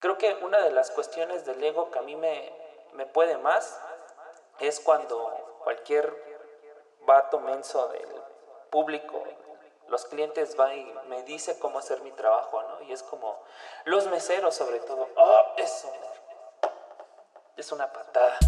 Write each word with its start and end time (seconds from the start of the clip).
Creo 0.00 0.16
que 0.16 0.32
una 0.42 0.62
de 0.62 0.70
las 0.70 0.90
cuestiones 0.90 1.44
del 1.44 1.62
ego 1.62 1.90
que 1.90 1.98
a 1.98 2.02
mí 2.02 2.16
me, 2.16 2.50
me 2.94 3.04
puede 3.04 3.36
más 3.36 3.78
es 4.58 4.80
cuando 4.80 5.58
cualquier 5.62 6.10
vato 7.02 7.38
menso 7.38 7.86
del 7.88 8.08
público, 8.70 9.22
los 9.88 10.06
clientes 10.06 10.56
van 10.56 10.72
y 10.78 10.90
me 11.08 11.22
dice 11.24 11.58
cómo 11.58 11.80
hacer 11.80 12.00
mi 12.00 12.12
trabajo, 12.12 12.62
¿no? 12.62 12.82
Y 12.82 12.92
es 12.92 13.02
como, 13.02 13.42
los 13.84 14.06
meseros 14.06 14.54
sobre 14.54 14.80
todo, 14.80 15.06
oh, 15.16 15.52
eso 15.58 15.92
es 17.58 17.70
una 17.70 17.92
patada. 17.92 18.38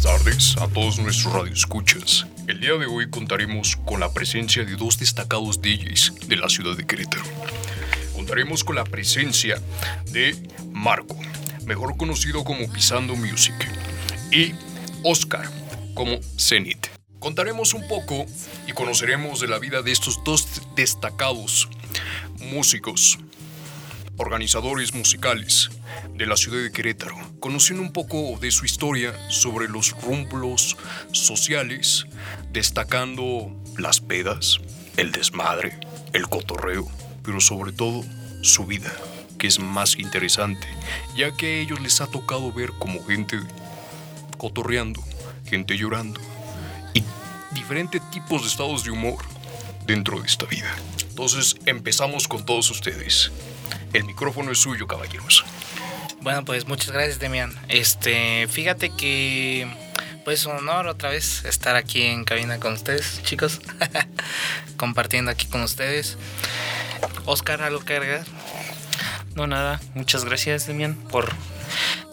Tardes 0.00 0.56
a 0.56 0.68
todos 0.68 0.98
nuestros 0.98 1.34
radioescuchas. 1.34 2.26
El 2.46 2.60
día 2.60 2.72
de 2.72 2.86
hoy 2.86 3.10
contaremos 3.10 3.76
con 3.76 4.00
la 4.00 4.10
presencia 4.12 4.64
de 4.64 4.76
dos 4.76 4.98
destacados 4.98 5.60
DJs 5.60 6.28
de 6.28 6.36
la 6.36 6.48
ciudad 6.48 6.76
de 6.76 6.86
Querétaro. 6.86 7.24
Contaremos 8.14 8.64
con 8.64 8.76
la 8.76 8.84
presencia 8.84 9.60
de 10.10 10.48
Marco, 10.72 11.16
mejor 11.66 11.96
conocido 11.98 12.42
como 12.42 12.72
Pisando 12.72 13.14
Music, 13.16 13.54
y 14.30 14.54
Oscar, 15.04 15.50
como 15.94 16.18
Zenith. 16.38 16.86
Contaremos 17.18 17.74
un 17.74 17.86
poco 17.86 18.24
y 18.66 18.72
conoceremos 18.72 19.40
de 19.40 19.48
la 19.48 19.58
vida 19.58 19.82
de 19.82 19.92
estos 19.92 20.24
dos 20.24 20.62
destacados 20.74 21.68
músicos, 22.40 23.18
organizadores 24.16 24.94
musicales, 24.94 25.70
de 26.14 26.26
la 26.26 26.36
ciudad 26.36 26.62
de 26.62 26.72
Querétaro, 26.72 27.16
conociendo 27.40 27.82
un 27.82 27.92
poco 27.92 28.38
de 28.40 28.50
su 28.50 28.64
historia 28.64 29.14
sobre 29.30 29.68
los 29.68 29.90
rumblos 30.02 30.76
sociales, 31.12 32.06
destacando 32.52 33.54
las 33.78 34.00
pedas, 34.00 34.60
el 34.96 35.12
desmadre, 35.12 35.78
el 36.12 36.28
cotorreo, 36.28 36.88
pero 37.22 37.40
sobre 37.40 37.72
todo 37.72 38.04
su 38.42 38.66
vida, 38.66 38.92
que 39.38 39.46
es 39.46 39.58
más 39.58 39.98
interesante, 39.98 40.66
ya 41.16 41.34
que 41.34 41.46
a 41.46 41.60
ellos 41.60 41.80
les 41.80 42.00
ha 42.00 42.06
tocado 42.06 42.52
ver 42.52 42.70
como 42.78 43.04
gente 43.04 43.38
cotorreando, 44.36 45.02
gente 45.46 45.76
llorando 45.76 46.20
y 46.94 47.02
diferentes 47.54 48.02
tipos 48.10 48.42
de 48.42 48.48
estados 48.48 48.84
de 48.84 48.90
humor 48.90 49.24
dentro 49.86 50.20
de 50.20 50.26
esta 50.26 50.46
vida. 50.46 50.74
Entonces 51.08 51.56
empezamos 51.66 52.28
con 52.28 52.44
todos 52.44 52.70
ustedes. 52.70 53.30
El 53.92 54.04
micrófono 54.04 54.52
es 54.52 54.58
suyo, 54.58 54.86
caballeros. 54.86 55.44
Bueno, 56.20 56.44
pues 56.44 56.66
muchas 56.66 56.90
gracias, 56.90 57.18
Demian. 57.18 57.52
Este, 57.68 58.46
fíjate 58.48 58.90
que 58.90 59.66
pues 60.24 60.46
un 60.46 60.56
honor 60.56 60.86
otra 60.86 61.10
vez 61.10 61.44
estar 61.44 61.74
aquí 61.74 62.02
en 62.02 62.24
cabina 62.24 62.58
con 62.60 62.74
ustedes, 62.74 63.20
chicos. 63.24 63.60
Compartiendo 64.76 65.30
aquí 65.30 65.46
con 65.46 65.62
ustedes. 65.62 66.16
Oscar, 67.24 67.62
¿algo 67.62 67.80
que 67.80 67.96
agregar? 67.96 68.24
No, 69.34 69.46
nada. 69.46 69.80
Muchas 69.94 70.24
gracias, 70.24 70.66
Demian, 70.66 70.94
por 70.94 71.32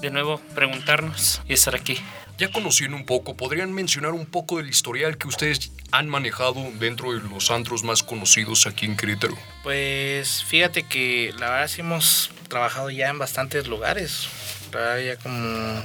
de 0.02 0.10
nuevo 0.10 0.40
preguntarnos 0.56 1.42
y 1.48 1.54
estar 1.54 1.76
aquí. 1.76 2.00
Ya 2.40 2.50
conociendo 2.50 2.95
un 2.95 3.06
poco, 3.06 3.36
¿podrían 3.36 3.73
mencionar 3.73 4.14
un 4.14 4.26
poco 4.26 4.59
del 4.59 4.70
historial 4.70 5.18
que 5.18 5.28
ustedes 5.28 5.73
han 5.92 6.08
manejado 6.08 6.56
dentro 6.76 7.12
de 7.12 7.20
los 7.20 7.52
antros 7.52 7.84
más 7.84 8.02
conocidos 8.02 8.66
aquí 8.66 8.86
en 8.86 8.95
Querétaro? 8.95 9.38
Pues 9.62 10.45
fíjate 10.45 10.84
que 10.84 11.34
la 11.38 11.50
verdad 11.50 11.70
hemos 11.78 12.32
trabajado 12.48 12.90
ya 12.92 13.10
en 13.10 13.20
bastantes 13.20 13.67
lugares. 13.67 14.30
Ya 14.72 15.17
como 15.17 15.84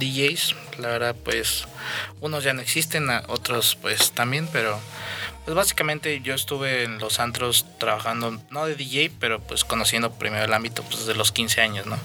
DJs, 0.00 0.56
la 0.78 0.88
verdad 0.88 1.14
pues 1.22 1.68
unos 2.20 2.42
ya 2.42 2.52
no 2.52 2.62
existen, 2.62 3.08
otros 3.28 3.78
pues 3.80 4.10
también, 4.10 4.48
pero 4.52 4.80
pues 5.44 5.54
básicamente 5.54 6.20
yo 6.20 6.34
estuve 6.34 6.82
en 6.82 6.98
los 6.98 7.20
antros 7.20 7.64
trabajando, 7.78 8.40
no 8.50 8.66
de 8.66 8.74
DJ, 8.74 9.12
pero 9.20 9.40
pues 9.40 9.62
conociendo 9.62 10.10
primero 10.12 10.46
el 10.46 10.52
ámbito 10.52 10.82
pues 10.82 11.06
de 11.06 11.14
los 11.14 11.30
15 11.30 11.60
años, 11.60 11.86
¿no? 11.86 11.96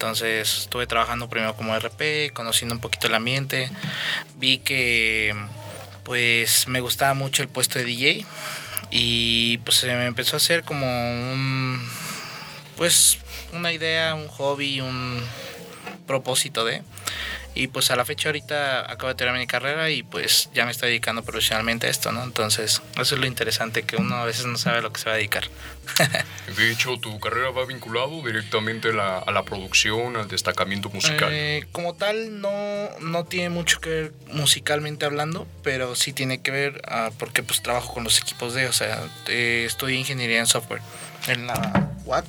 Entonces 0.00 0.60
estuve 0.60 0.86
trabajando 0.86 1.28
primero 1.28 1.54
como 1.54 1.78
RP, 1.78 2.32
conociendo 2.32 2.74
un 2.74 2.80
poquito 2.80 3.06
el 3.06 3.14
ambiente. 3.14 3.70
Vi 4.36 4.56
que 4.56 5.36
pues 6.04 6.68
me 6.68 6.80
gustaba 6.80 7.12
mucho 7.12 7.42
el 7.42 7.50
puesto 7.50 7.78
de 7.78 7.84
DJ 7.84 8.24
y 8.90 9.58
pues 9.58 9.76
se 9.76 9.94
me 9.94 10.06
empezó 10.06 10.36
a 10.36 10.38
hacer 10.38 10.64
como 10.64 10.86
un 10.86 11.86
pues 12.78 13.18
una 13.52 13.74
idea, 13.74 14.14
un 14.14 14.28
hobby, 14.28 14.80
un 14.80 15.22
propósito 16.06 16.64
de 16.64 16.82
y 17.54 17.66
pues 17.66 17.90
a 17.90 17.96
la 17.96 18.04
fecha 18.04 18.28
ahorita 18.28 18.90
acabo 18.90 19.08
de 19.08 19.14
terminar 19.14 19.40
mi 19.40 19.46
carrera 19.46 19.90
y 19.90 20.02
pues 20.02 20.50
ya 20.54 20.64
me 20.64 20.70
estoy 20.70 20.90
dedicando 20.90 21.22
profesionalmente 21.22 21.86
a 21.86 21.90
esto, 21.90 22.12
¿no? 22.12 22.22
Entonces, 22.22 22.80
eso 22.98 23.14
es 23.14 23.20
lo 23.20 23.26
interesante, 23.26 23.82
que 23.82 23.96
uno 23.96 24.16
a 24.16 24.24
veces 24.24 24.46
no 24.46 24.56
sabe 24.56 24.78
a 24.78 24.80
lo 24.82 24.92
que 24.92 25.00
se 25.00 25.06
va 25.06 25.14
a 25.14 25.16
dedicar. 25.16 25.44
de 26.56 26.70
hecho, 26.70 26.96
tu 26.98 27.18
carrera 27.18 27.50
va 27.50 27.66
vinculado 27.66 28.22
directamente 28.24 28.90
a 28.90 29.30
la, 29.30 29.42
producción, 29.42 30.16
al 30.16 30.28
destacamiento 30.28 30.90
musical. 30.90 31.28
Eh, 31.32 31.66
como 31.72 31.94
tal, 31.94 32.40
no, 32.40 32.88
no 33.00 33.24
tiene 33.24 33.50
mucho 33.50 33.80
que 33.80 33.90
ver 33.90 34.12
musicalmente 34.32 35.04
hablando, 35.06 35.46
pero 35.62 35.96
sí 35.96 36.12
tiene 36.12 36.40
que 36.40 36.50
ver 36.50 36.82
ah, 36.86 37.10
porque 37.18 37.42
pues 37.42 37.62
trabajo 37.62 37.92
con 37.92 38.04
los 38.04 38.20
equipos 38.20 38.54
de, 38.54 38.66
o 38.66 38.72
sea, 38.72 39.02
eh, 39.26 39.64
estudio 39.66 39.96
ingeniería 39.96 40.38
en 40.38 40.46
software 40.46 40.82
en 41.26 41.46
la 41.46 41.90
UAT 42.04 42.26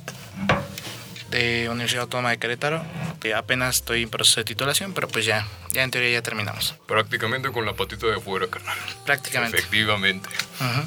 de 1.32 1.68
Universidad 1.68 2.02
Autónoma 2.02 2.30
de 2.30 2.38
Querétaro. 2.38 2.84
Que 3.20 3.34
apenas 3.34 3.76
estoy 3.76 4.02
en 4.02 4.10
proceso 4.10 4.40
de 4.40 4.44
titulación, 4.44 4.94
pero 4.94 5.08
pues 5.08 5.24
ya, 5.24 5.46
ya 5.72 5.82
en 5.82 5.90
teoría 5.90 6.10
ya 6.10 6.22
terminamos. 6.22 6.74
Prácticamente 6.86 7.50
con 7.50 7.64
la 7.64 7.74
patita 7.74 8.06
de 8.06 8.16
afuera, 8.16 8.46
carnal. 8.48 8.76
Prácticamente. 9.04 9.58
Efectivamente. 9.58 10.28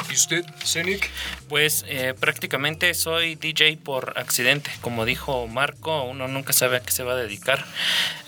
¿Y 0.09 0.13
usted, 0.13 0.45
Zenik? 0.63 1.09
Pues 1.49 1.85
eh, 1.87 2.13
prácticamente 2.17 2.93
soy 2.93 3.35
DJ 3.35 3.77
por 3.77 4.17
accidente. 4.17 4.71
Como 4.81 5.05
dijo 5.05 5.47
Marco, 5.47 6.03
uno 6.03 6.27
nunca 6.27 6.53
sabe 6.53 6.77
a 6.77 6.79
qué 6.81 6.91
se 6.91 7.03
va 7.03 7.13
a 7.13 7.15
dedicar. 7.15 7.65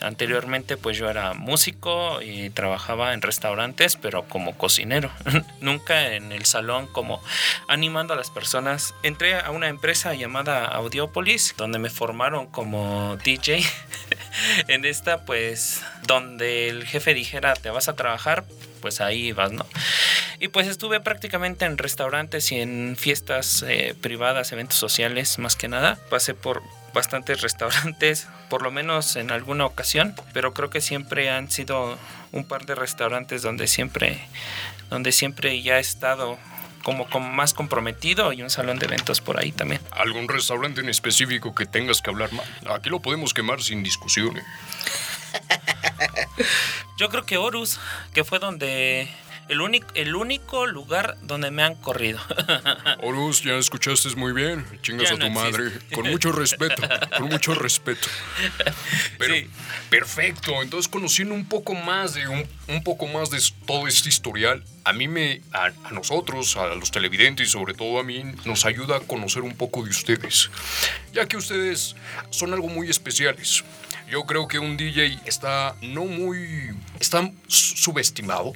Anteriormente 0.02 0.78
pues 0.78 0.98
yo 0.98 1.10
era 1.10 1.34
músico 1.34 2.22
y 2.22 2.50
trabajaba 2.50 3.14
en 3.14 3.22
restaurantes, 3.22 3.96
pero 3.96 4.24
como 4.24 4.58
cocinero. 4.58 5.12
nunca 5.62 6.14
en 6.14 6.32
el 6.32 6.46
salón 6.46 6.88
como 6.88 7.22
animando 7.68 8.14
a 8.14 8.18
las 8.18 8.30
personas. 8.30 8.94
Entré 9.04 9.40
a 9.40 9.52
una 9.52 9.68
empresa 9.68 10.14
llamada 10.14 10.66
Audiopolis, 10.66 11.56
donde 11.58 11.80
me 11.80 11.90
formaron 12.08 12.48
como 12.48 13.18
DJ. 13.18 13.62
en 14.70 14.86
esta 14.86 15.26
pues 15.26 15.82
donde 16.06 16.70
el 16.70 16.86
jefe 16.86 17.14
dijera 17.14 17.54
te 17.54 17.70
vas 17.70 17.90
a 17.90 17.98
trabajar, 17.98 18.46
pues 18.80 19.02
ahí 19.02 19.34
vas, 19.34 19.52
¿no? 19.52 19.66
Y 20.40 20.48
pues 20.48 20.68
estuve 20.68 21.02
prácticamente 21.02 21.66
en 21.66 21.78
restaurantes 21.78 22.54
y 22.54 22.62
en 22.62 22.96
fiestas 22.98 23.66
eh, 23.68 23.94
privadas, 24.00 24.54
eventos 24.54 24.78
sociales, 24.78 25.38
más 25.38 25.58
que 25.58 25.68
nada. 25.68 26.00
Pasé 26.10 26.34
por 26.34 26.64
bastantes 26.94 27.42
restaurantes, 27.42 28.30
por 28.50 28.62
lo 28.62 28.72
menos 28.72 29.18
en 29.18 29.30
alguna 29.30 29.66
ocasión, 29.66 30.16
pero 30.32 30.54
creo 30.54 30.70
que 30.70 30.80
siempre 30.80 31.30
han 31.30 31.52
sido 31.52 31.98
un 32.32 32.46
par 32.46 32.66
de 32.66 32.76
restaurantes 32.76 33.42
donde 33.42 33.68
siempre, 33.68 34.22
donde 34.90 35.12
siempre 35.12 35.62
ya 35.62 35.76
he 35.76 35.82
estado 35.82 36.38
como, 36.88 37.10
como, 37.10 37.30
más 37.30 37.54
comprometido 37.54 38.32
y 38.32 38.42
un 38.42 38.50
salón 38.50 38.80
de 38.80 38.86
eventos 38.86 39.20
por 39.20 39.38
ahí 39.38 39.52
también. 39.52 39.82
¿Algún 39.92 40.30
restaurante 40.30 40.80
en 40.80 40.88
específico 40.88 41.54
que 41.54 41.66
tengas 41.66 42.02
que 42.02 42.10
hablar 42.10 42.32
más? 42.32 42.46
Aquí 42.74 42.90
lo 42.90 43.02
podemos 43.02 43.34
quemar 43.34 43.62
sin 43.62 43.84
discusión. 43.84 44.38
¿eh? 44.38 44.44
Yo 46.98 47.10
creo 47.10 47.26
que 47.26 47.36
Horus, 47.36 47.78
que 48.14 48.24
fue 48.24 48.40
donde 48.40 49.10
el 49.50 49.62
único, 49.62 49.88
el 49.94 50.16
único 50.16 50.66
lugar 50.68 51.18
donde 51.22 51.52
me 51.52 51.64
han 51.64 51.76
corrido. 51.76 52.20
Horus, 53.02 53.44
ya 53.44 53.56
escuchaste 53.56 54.10
muy 54.16 54.34
bien. 54.34 54.66
Chingas 54.82 55.12
a 55.12 55.18
tu 55.18 55.30
madre. 55.30 55.72
Con 55.94 56.10
mucho 56.10 56.32
respeto. 56.32 56.82
Con 57.18 57.30
mucho 57.30 57.54
respeto. 57.54 58.08
Pero, 59.18 59.36
perfecto. 59.90 60.62
Entonces, 60.62 60.88
conociendo 60.90 61.34
un 61.34 61.46
poco 61.46 61.74
más 61.74 62.14
de 62.14 62.28
un, 62.28 62.46
un, 62.68 62.84
poco 62.84 63.08
más 63.08 63.30
de 63.30 63.40
todo 63.66 63.88
este 63.88 64.10
historial, 64.10 64.64
a 64.84 64.94
mí 64.94 65.08
me, 65.08 65.42
a, 65.54 65.72
a 65.84 65.92
nosotros, 65.92 66.56
a 66.58 66.76
los 66.76 66.92
televidentes 66.92 67.48
y 67.48 67.50
sobre 67.50 67.74
todo 67.74 68.00
a 68.00 68.04
mí, 68.04 68.24
nos 68.46 68.66
ayuda 68.66 68.98
a 68.98 69.00
conocer 69.02 69.44
un 69.44 69.56
poco 69.56 69.84
de 69.84 69.90
ustedes. 69.90 70.50
Ya 71.14 71.28
que 71.28 71.38
ustedes 71.38 71.96
son 72.30 72.54
algo 72.54 72.68
muy 72.68 72.90
especiales. 72.90 73.64
Yo 74.10 74.24
creo 74.24 74.48
que 74.48 74.60
un 74.60 74.78
DJ 74.78 75.20
está 75.26 75.76
no 75.82 76.06
muy. 76.06 76.72
está 77.00 77.30
subestimado. 77.48 78.54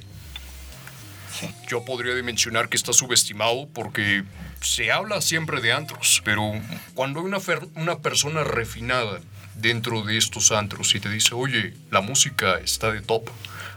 Yo 1.68 1.84
podría 1.84 2.14
mencionar 2.22 2.68
que 2.68 2.76
está 2.76 2.92
subestimado 2.92 3.68
porque 3.72 4.24
se 4.60 4.92
habla 4.92 5.20
siempre 5.20 5.60
de 5.60 5.72
antros, 5.72 6.22
pero 6.24 6.52
cuando 6.94 7.20
hay 7.20 7.26
una, 7.26 7.38
una 7.74 7.98
persona 7.98 8.44
refinada 8.44 9.20
dentro 9.54 10.02
de 10.02 10.16
estos 10.16 10.52
antros 10.52 10.94
y 10.94 11.00
te 11.00 11.08
dice, 11.08 11.34
oye, 11.34 11.74
la 11.90 12.00
música 12.00 12.58
está 12.58 12.90
de 12.90 13.00
top, 13.00 13.28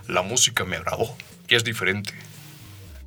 la 0.08 0.22
música 0.22 0.64
me 0.64 0.78
agradó, 0.78 1.16
y 1.48 1.56
es 1.56 1.64
diferente, 1.64 2.14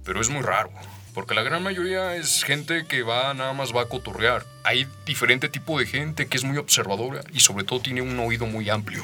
pero 0.05 0.21
es 0.21 0.29
muy 0.29 0.43
raro 0.43 0.71
porque 1.19 1.35
la 1.35 1.43
gran 1.43 1.65
mayoría 1.65 2.15
es 2.15 2.45
gente 2.45 2.87
que 2.87 3.03
va 3.03 3.35
nada 3.35 3.53
más 3.53 3.75
va 3.75 3.83
a 3.83 3.89
cotorrear. 3.89 4.47
Hay 4.63 4.87
diferente 5.05 5.49
tipo 5.49 5.77
de 5.77 5.85
gente 5.85 6.29
que 6.29 6.37
es 6.37 6.45
muy 6.45 6.59
observadora 6.59 7.23
y 7.33 7.41
sobre 7.41 7.65
todo 7.65 7.81
tiene 7.81 8.03
un 8.03 8.17
oído 8.21 8.47
muy 8.47 8.71
amplio. 8.71 9.03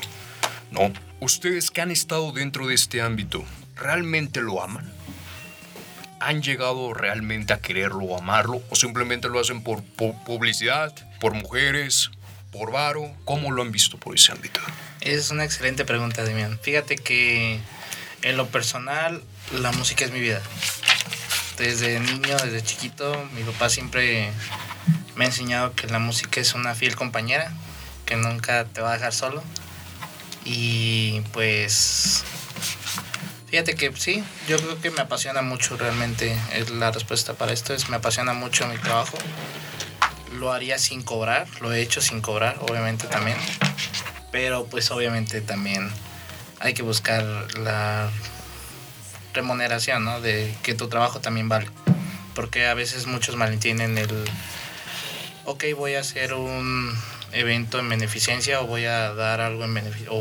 No, 0.70 0.93
ustedes 1.19 1.73
que 1.73 1.81
han 1.81 1.90
estado 1.90 2.31
dentro 2.31 2.69
de 2.69 2.75
este 2.75 3.02
ámbito, 3.02 3.44
¿realmente 3.75 4.40
lo 4.40 4.62
aman? 4.62 4.93
¿Han 6.26 6.43
llegado 6.43 6.94
realmente 6.94 7.53
a 7.53 7.61
quererlo 7.61 8.05
o 8.05 8.19
amarlo? 8.19 8.62
¿O 8.71 8.76
simplemente 8.76 9.29
lo 9.29 9.41
hacen 9.41 9.62
por, 9.62 9.82
publicidad, 9.82 10.94
por 11.21 11.35
mujeres, 11.35 12.11
por 12.50 12.73
varo? 12.73 13.15
¿Cómo 13.26 13.53
lo 13.53 13.61
han 13.61 13.71
visto 13.71 13.99
por 13.99 14.15
ese 14.15 14.32
ámbito? 14.32 14.59
Es 15.03 15.31
una 15.31 15.44
excelente 15.44 15.85
pregunta, 15.85 16.25
Demian. 16.25 16.59
Fíjate 16.59 16.97
que 16.97 17.61
en 18.23 18.37
lo 18.38 18.47
personal, 18.47 19.23
la 19.53 19.71
música 19.73 20.06
es 20.06 20.12
mi 20.12 20.21
vida. 20.21 20.41
Desde 21.59 22.00
niño, 22.00 22.38
desde 22.38 22.62
chiquito, 22.62 23.29
mi 23.35 23.43
papá 23.43 23.69
siempre 23.69 24.31
me 25.17 25.26
ha 25.26 25.29
enseñado 25.29 25.75
que 25.75 25.88
la 25.88 25.99
música 25.99 26.41
es 26.41 26.55
una 26.55 26.75
fiel 26.75 26.97
compañera, 26.97 27.53
que 28.06 28.17
nunca 28.17 28.65
te 28.65 28.81
va 28.81 28.93
a 28.93 28.94
dejar 28.94 29.12
solo. 29.12 29.44
Y 30.47 31.21
pues, 31.35 32.25
fíjate 33.55 33.77
que 33.77 33.93
sí, 33.95 34.25
yo 34.49 34.56
creo 34.56 34.81
que 34.81 34.91
me 34.91 35.03
apasiona 35.03 35.41
mucho 35.41 35.77
realmente. 35.77 36.37
Es 36.55 36.71
la 36.71 36.91
respuesta 36.91 37.35
para 37.35 37.53
esto 37.53 37.73
es 37.73 37.89
me 37.89 37.95
apasiona 37.95 38.33
mucho 38.33 38.67
mi 38.67 38.77
trabajo. 38.79 39.17
Lo 40.41 40.53
haría 40.53 40.77
sin 40.77 41.05
cobrar, 41.05 41.47
lo 41.61 41.73
he 41.73 41.81
hecho 41.81 42.01
sin 42.01 42.21
cobrar, 42.21 42.59
obviamente 42.62 43.06
también. 43.06 43.37
Pero 44.33 44.67
pues 44.67 44.91
obviamente 44.91 45.41
también 45.41 45.89
hay 46.59 46.75
que 46.75 46.83
buscar 46.83 47.23
la 47.56 48.11
remuneración, 49.35 50.05
¿no? 50.05 50.21
De 50.21 50.53
que 50.65 50.75
tu 50.75 50.89
trabajo 50.89 51.21
también 51.21 51.49
vale. 51.49 51.69
Porque 52.35 52.67
a 52.67 52.75
veces 52.75 53.07
muchos 53.07 53.37
malentienden 53.37 53.97
el, 53.99 54.25
ok, 55.45 55.62
voy 55.77 55.95
a 55.95 56.00
hacer 56.00 56.35
un 56.35 56.93
evento 57.31 57.79
en 57.79 57.89
beneficencia 57.89 58.61
o 58.61 58.67
voy 58.67 58.87
a 58.87 59.15
dar 59.15 59.41
algo 59.41 59.65
en 59.65 59.75
beneficio, 59.75 60.12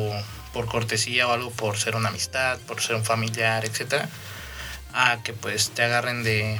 por 0.53 0.67
cortesía 0.67 1.27
o 1.27 1.33
algo 1.33 1.51
por 1.51 1.77
ser 1.77 1.95
una 1.95 2.09
amistad, 2.09 2.59
por 2.59 2.81
ser 2.81 2.95
un 2.95 3.03
familiar, 3.03 3.65
etcétera, 3.65 4.07
a 4.93 5.21
que 5.23 5.33
pues 5.33 5.71
te 5.71 5.83
agarren 5.83 6.23
de 6.23 6.59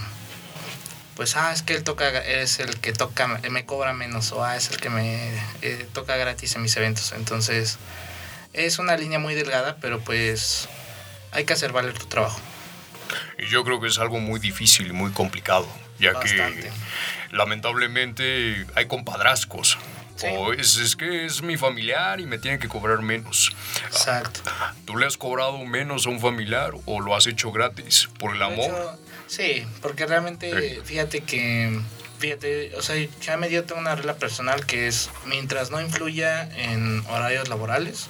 pues 1.16 1.38
ah 1.38 1.54
es 1.54 1.62
que 1.62 1.76
él 1.76 1.84
toca 1.84 2.10
es 2.10 2.60
el 2.60 2.80
que 2.80 2.92
toca 2.92 3.28
me 3.28 3.66
cobra 3.66 3.94
menos 3.94 4.32
o 4.32 4.44
ah 4.44 4.58
es 4.58 4.72
el 4.72 4.78
que 4.78 4.90
me 4.90 5.32
eh, 5.62 5.88
toca 5.94 6.18
gratis 6.18 6.56
en 6.56 6.64
mis 6.64 6.76
eventos 6.76 7.12
entonces 7.12 7.78
es 8.54 8.80
una 8.80 8.98
línea 8.98 9.20
muy 9.20 9.36
delgada 9.36 9.78
pero 9.80 10.00
pues 10.00 10.68
hay 11.32 11.46
que 11.46 11.54
hacer 11.54 11.72
valer 11.72 11.98
tu 11.98 12.06
trabajo. 12.06 12.40
Y 13.38 13.48
yo 13.48 13.64
creo 13.64 13.82
que 13.82 13.88
es 13.88 14.00
algo 14.00 14.20
muy 14.20 14.40
difícil 14.40 14.88
y 14.88 14.94
muy 14.94 15.12
complicado 15.12 15.68
ya 16.00 16.20
que 16.20 16.72
lamentablemente 17.32 18.66
hay 18.76 18.88
o 20.22 20.54
es, 20.54 20.78
es, 20.78 20.96
que 20.96 21.26
es 21.26 21.42
mi 21.42 21.58
familiar 21.58 22.20
y 22.20 22.26
me 22.26 22.38
tiene 22.38 22.60
que 22.60 22.68
cobrar 22.68 23.02
menos. 23.02 23.52
Exacto. 23.86 24.42
¿Tú 24.86 24.98
le 24.98 25.06
has 25.06 25.18
cobrado 25.18 25.58
menos 25.66 26.06
a 26.06 26.10
un 26.10 26.20
familiar 26.20 26.72
o 26.86 27.02
lo 27.02 27.16
has 27.16 27.28
hecho 27.28 27.52
gratis 27.52 28.10
por 28.20 28.36
el 28.36 28.42
amor? 28.42 28.98
Sí, 29.28 29.66
porque 29.82 30.06
realmente, 30.06 30.82
fíjate 30.84 31.22
que, 31.22 31.80
fíjate, 32.20 32.76
o 32.76 32.82
sea, 32.82 32.96
ya 33.22 33.38
me 33.38 33.50
dio 33.50 33.66
una 33.76 33.96
regla 33.96 34.16
personal 34.16 34.66
que 34.66 34.88
es, 34.88 35.10
mientras 35.26 35.72
no 35.72 35.82
influya 35.82 36.44
en 36.56 37.04
horarios 37.08 37.50
laborales 37.50 38.08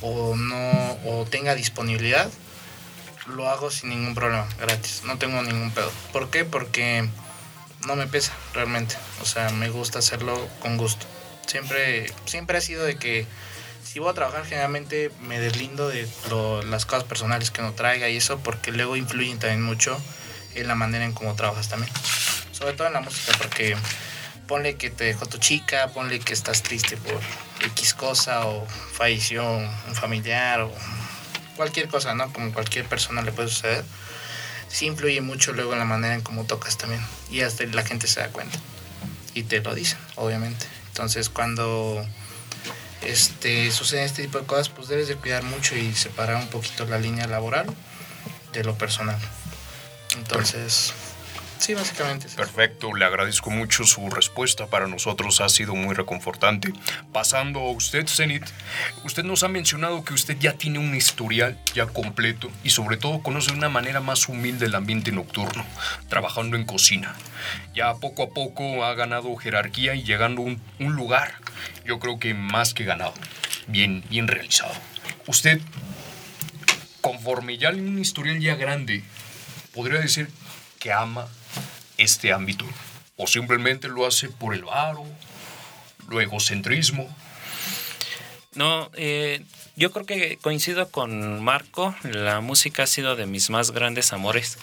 o 0.00 0.34
no, 0.34 0.98
o 1.04 1.24
tenga 1.30 1.54
disponibilidad, 1.54 2.28
lo 3.26 3.48
hago 3.48 3.70
sin 3.70 3.90
ningún 3.90 4.14
problema, 4.14 4.48
gratis, 4.58 5.02
no 5.04 5.18
tengo 5.18 5.42
ningún 5.42 5.70
pedo. 5.70 5.92
¿Por 6.12 6.30
qué? 6.30 6.44
Porque 6.44 7.08
no 7.86 7.96
me 7.96 8.06
pesa 8.06 8.32
realmente, 8.52 8.96
o 9.22 9.24
sea, 9.24 9.50
me 9.50 9.68
gusta 9.68 10.00
hacerlo 10.00 10.48
con 10.60 10.76
gusto. 10.76 11.06
Siempre, 11.50 12.06
siempre 12.26 12.58
ha 12.58 12.60
sido 12.60 12.84
de 12.84 12.94
que 12.94 13.26
si 13.82 13.98
voy 13.98 14.10
a 14.10 14.14
trabajar 14.14 14.44
generalmente 14.44 15.10
me 15.20 15.40
deslindo 15.40 15.88
de 15.88 16.08
las 16.66 16.86
cosas 16.86 17.02
personales 17.02 17.50
que 17.50 17.60
no 17.60 17.72
traiga 17.72 18.08
y 18.08 18.18
eso 18.18 18.38
porque 18.38 18.70
luego 18.70 18.94
influyen 18.94 19.40
también 19.40 19.60
mucho 19.60 20.00
en 20.54 20.68
la 20.68 20.76
manera 20.76 21.04
en 21.04 21.12
cómo 21.12 21.34
trabajas 21.34 21.68
también. 21.68 21.92
Sobre 22.52 22.74
todo 22.74 22.86
en 22.86 22.92
la 22.92 23.00
música, 23.00 23.36
porque 23.36 23.76
ponle 24.46 24.76
que 24.76 24.90
te 24.90 25.02
dejó 25.02 25.26
tu 25.26 25.38
chica, 25.38 25.88
ponle 25.88 26.20
que 26.20 26.34
estás 26.34 26.62
triste 26.62 26.96
por 26.96 27.18
X 27.66 27.94
cosa 27.94 28.46
o 28.46 28.64
falleció 28.92 29.44
un 29.50 29.94
familiar 29.96 30.60
o 30.60 30.72
cualquier 31.56 31.88
cosa, 31.88 32.14
¿no? 32.14 32.32
Como 32.32 32.52
cualquier 32.52 32.86
persona 32.86 33.22
le 33.22 33.32
puede 33.32 33.48
suceder. 33.48 33.84
Sí 34.68 34.86
influye 34.86 35.20
mucho 35.20 35.52
luego 35.52 35.72
en 35.72 35.80
la 35.80 35.84
manera 35.84 36.14
en 36.14 36.20
cómo 36.20 36.44
tocas 36.44 36.78
también. 36.78 37.04
Y 37.28 37.40
hasta 37.40 37.64
la 37.64 37.82
gente 37.82 38.06
se 38.06 38.20
da 38.20 38.28
cuenta. 38.28 38.56
Y 39.34 39.42
te 39.42 39.58
lo 39.58 39.74
dicen, 39.74 39.98
obviamente. 40.14 40.66
Entonces 41.00 41.30
cuando 41.30 42.06
este, 43.00 43.70
sucede 43.70 44.04
este 44.04 44.20
tipo 44.20 44.38
de 44.38 44.44
cosas, 44.44 44.68
pues 44.68 44.88
debes 44.88 45.08
de 45.08 45.16
cuidar 45.16 45.42
mucho 45.44 45.74
y 45.74 45.94
separar 45.94 46.36
un 46.36 46.48
poquito 46.48 46.84
la 46.84 46.98
línea 46.98 47.26
laboral 47.26 47.64
de 48.52 48.64
lo 48.64 48.76
personal. 48.76 49.18
Entonces, 50.18 50.92
sí, 51.60 51.74
básicamente. 51.74 52.26
Perfecto, 52.34 52.94
le 52.94 53.04
agradezco 53.04 53.50
mucho 53.50 53.84
su 53.84 54.08
respuesta. 54.10 54.66
Para 54.66 54.86
nosotros 54.86 55.40
ha 55.40 55.48
sido 55.48 55.74
muy 55.74 55.94
reconfortante. 55.94 56.72
Pasando 57.12 57.60
a 57.60 57.70
usted, 57.70 58.06
Zenit, 58.08 58.44
usted 59.04 59.22
nos 59.22 59.42
ha 59.42 59.48
mencionado 59.48 60.02
que 60.02 60.14
usted 60.14 60.36
ya 60.38 60.54
tiene 60.54 60.78
un 60.78 60.94
historial 60.94 61.58
ya 61.74 61.86
completo 61.86 62.50
y 62.64 62.70
sobre 62.70 62.96
todo 62.96 63.22
conoce 63.22 63.52
de 63.52 63.58
una 63.58 63.68
manera 63.68 64.00
más 64.00 64.28
humilde 64.28 64.66
el 64.66 64.74
ambiente 64.74 65.12
nocturno, 65.12 65.64
trabajando 66.08 66.56
en 66.56 66.64
cocina. 66.64 67.14
Ya 67.74 67.94
poco 67.94 68.22
a 68.22 68.30
poco 68.30 68.84
ha 68.84 68.94
ganado 68.94 69.36
jerarquía 69.36 69.94
y 69.94 70.02
llegando 70.02 70.42
a 70.42 70.44
un, 70.46 70.96
lugar, 70.96 71.34
yo 71.84 71.98
creo 71.98 72.18
que 72.18 72.34
más 72.34 72.74
que 72.74 72.84
ganado, 72.84 73.14
bien, 73.66 74.02
bien 74.08 74.28
realizado. 74.28 74.72
Usted, 75.26 75.60
conforme 77.00 77.58
ya 77.58 77.70
un 77.70 77.98
historial 77.98 78.40
ya 78.40 78.54
grande, 78.54 79.04
podría 79.74 80.00
decir 80.00 80.28
que 80.80 80.92
ama 80.92 81.28
este 81.98 82.32
ámbito 82.32 82.64
o 83.16 83.26
simplemente 83.26 83.86
lo 83.86 84.06
hace 84.06 84.30
por 84.30 84.54
el 84.54 84.64
varo, 84.64 85.04
lo 86.08 86.20
egocentrismo. 86.20 87.06
No, 88.54 88.90
eh, 88.94 89.44
yo 89.80 89.90
creo 89.92 90.04
que 90.04 90.36
coincido 90.42 90.90
con 90.90 91.42
Marco, 91.42 91.94
la 92.02 92.42
música 92.42 92.82
ha 92.82 92.86
sido 92.86 93.16
de 93.16 93.24
mis 93.24 93.48
más 93.48 93.70
grandes 93.70 94.12
amores, 94.12 94.58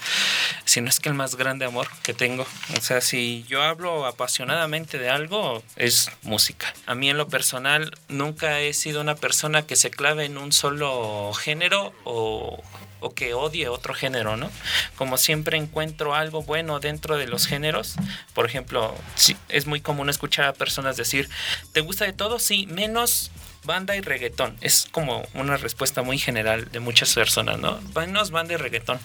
si 0.63 0.79
no 0.79 0.89
es 0.89 0.99
que 0.99 1.09
el 1.09 1.15
más 1.15 1.37
grande 1.37 1.65
amor 1.65 1.87
que 2.03 2.13
tengo. 2.13 2.45
O 2.77 2.81
sea, 2.81 3.01
si 3.01 3.43
yo 3.49 3.63
hablo 3.63 4.05
apasionadamente 4.05 4.99
de 4.99 5.09
algo, 5.09 5.63
es 5.75 6.11
música. 6.21 6.71
A 6.85 6.93
mí 6.93 7.09
en 7.09 7.17
lo 7.17 7.27
personal 7.29 7.97
nunca 8.09 8.59
he 8.59 8.75
sido 8.75 9.01
una 9.01 9.15
persona 9.15 9.63
que 9.63 9.75
se 9.75 9.89
clave 9.89 10.25
en 10.25 10.37
un 10.37 10.51
solo 10.51 11.33
género 11.33 11.93
o 12.03 12.63
o 12.99 13.13
que 13.13 13.35
odie 13.35 13.67
otro 13.67 13.93
género, 13.93 14.37
¿no? 14.37 14.49
Como 14.95 15.17
siempre 15.17 15.55
encuentro 15.55 16.15
algo 16.15 16.41
bueno 16.41 16.79
dentro 16.79 17.17
de 17.17 17.27
los 17.27 17.45
géneros. 17.45 17.95
Por 18.33 18.47
ejemplo, 18.47 18.95
sí, 19.13 19.37
es 19.49 19.67
muy 19.67 19.81
común 19.81 20.09
escuchar 20.09 20.45
a 20.45 20.53
personas 20.53 20.97
decir, 20.97 21.29
¿te 21.73 21.81
gusta 21.81 22.05
de 22.05 22.13
todo? 22.13 22.39
Sí, 22.39 22.65
menos 22.65 23.29
banda 23.63 23.95
y 23.95 24.01
reggaetón. 24.01 24.57
Es 24.61 24.87
como 24.91 25.27
una 25.33 25.57
respuesta 25.57 26.01
muy 26.01 26.17
general 26.17 26.69
de 26.71 26.79
muchas 26.79 27.13
personas, 27.13 27.59
¿no? 27.59 27.79
Menos 27.95 28.31
banda 28.31 28.53
y 28.53 28.57
reggaetón. 28.57 28.99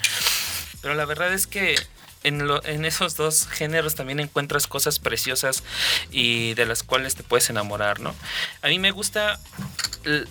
Pero 0.81 0.95
la 0.95 1.05
verdad 1.05 1.33
es 1.33 1.47
que 1.47 1.77
en, 2.25 2.85
esos 2.85 3.17
dos 3.17 3.49
géneros 3.49 3.95
también 3.95 4.21
encuentras 4.21 4.67
cosas 4.67 4.99
preciosas 4.99 5.63
y 6.11 6.55
de 6.55 6.67
las 6.67 6.83
cuales 6.83 7.15
te 7.15 7.23
puedes 7.23 7.51
enamorar, 7.51 8.01
¿no? 8.01 8.15
A 8.63 8.69
mí 8.69 8.79
me 8.79 8.91
gusta, 8.91 9.41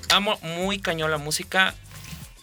amo 0.10 0.40
muy 0.42 0.80
cañón 0.80 1.12
la 1.12 1.18
música 1.18 1.76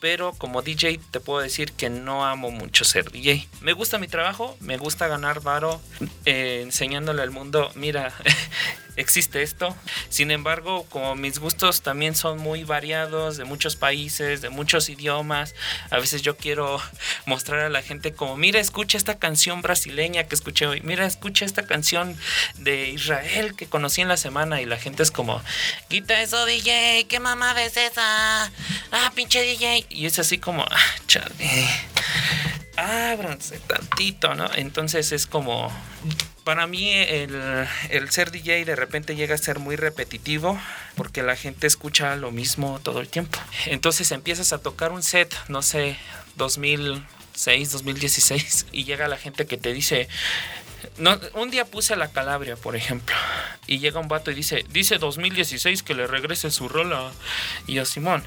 pero 0.00 0.32
como 0.32 0.62
DJ 0.62 1.00
te 1.10 1.20
puedo 1.20 1.40
decir 1.40 1.72
que 1.72 1.90
no 1.90 2.24
amo 2.24 2.50
mucho 2.50 2.84
ser 2.84 3.10
DJ. 3.10 3.48
Me 3.60 3.72
gusta 3.72 3.98
mi 3.98 4.08
trabajo, 4.08 4.56
me 4.60 4.76
gusta 4.76 5.08
ganar 5.08 5.40
varo 5.40 5.80
eh, 6.24 6.60
enseñándole 6.62 7.22
al 7.22 7.30
mundo, 7.30 7.70
mira, 7.74 8.12
existe 8.98 9.42
esto. 9.42 9.74
Sin 10.08 10.30
embargo, 10.30 10.84
como 10.90 11.14
mis 11.14 11.38
gustos 11.38 11.82
también 11.82 12.14
son 12.14 12.38
muy 12.38 12.64
variados, 12.64 13.36
de 13.36 13.44
muchos 13.44 13.76
países, 13.76 14.42
de 14.42 14.50
muchos 14.50 14.88
idiomas, 14.88 15.54
a 15.90 15.98
veces 15.98 16.22
yo 16.22 16.36
quiero 16.36 16.80
mostrar 17.26 17.60
a 17.60 17.68
la 17.70 17.82
gente 17.82 18.12
como, 18.12 18.36
mira, 18.36 18.60
escucha 18.60 18.98
esta 18.98 19.18
canción 19.18 19.62
brasileña 19.62 20.24
que 20.24 20.34
escuché 20.34 20.66
hoy, 20.66 20.80
mira, 20.82 21.06
escucha 21.06 21.44
esta 21.44 21.66
canción 21.66 22.16
de 22.56 22.90
Israel 22.90 23.54
que 23.56 23.66
conocí 23.66 24.00
en 24.00 24.08
la 24.08 24.16
semana 24.16 24.60
y 24.60 24.66
la 24.66 24.76
gente 24.76 25.02
es 25.02 25.10
como, 25.10 25.42
quita 25.88 26.20
eso 26.20 26.44
DJ, 26.44 27.06
¿qué 27.08 27.20
mamada 27.20 27.64
es 27.64 27.76
esa? 27.76 28.50
Ah, 28.92 29.12
pinche 29.14 29.40
DJ. 29.42 29.86
Y 29.88 30.06
es 30.06 30.18
así 30.18 30.38
como, 30.38 30.62
ah, 30.62 30.94
chale 31.06 31.34
ábranse 32.78 33.58
tantito, 33.58 34.34
¿no? 34.34 34.48
Entonces 34.54 35.10
es 35.12 35.26
como, 35.26 35.72
para 36.48 36.66
mí 36.66 36.90
el, 36.90 38.08
ser 38.08 38.30
DJ 38.30 38.64
de 38.64 38.74
repente 38.74 39.14
llega 39.14 39.34
a 39.34 39.38
ser 39.38 39.58
muy 39.58 39.76
repetitivo 39.76 40.58
porque 40.96 41.22
la 41.22 41.36
gente 41.36 41.66
escucha 41.66 42.16
lo 42.16 42.30
mismo 42.30 42.80
todo 42.82 43.02
el 43.02 43.08
tiempo. 43.08 43.38
Entonces 43.66 44.12
empiezas 44.12 44.54
a 44.54 44.58
tocar 44.58 44.92
un 44.92 45.02
set, 45.02 45.34
no 45.48 45.60
sé, 45.60 45.98
2000 46.36 47.04
2006, 47.34 47.72
2016 47.72 48.66
y 48.72 48.84
llega 48.84 49.08
la 49.08 49.18
gente 49.18 49.46
que 49.46 49.58
te 49.58 49.74
dice, 49.74 50.08
un 51.34 51.50
día 51.50 51.66
puse 51.66 51.92
a 51.92 51.96
la 51.96 52.10
Calabria, 52.12 52.56
por 52.56 52.76
ejemplo, 52.76 53.14
y 53.66 53.78
llega 53.78 54.00
un 54.00 54.08
vato 54.08 54.30
y 54.30 54.34
dice, 54.34 54.64
dice 54.70 54.96
2016 54.96 55.82
que 55.82 55.94
le 55.94 56.06
regrese 56.06 56.50
su 56.50 56.66
rola. 56.66 57.12
Y 57.66 57.74
yo, 57.74 57.84
Simón. 57.84 58.24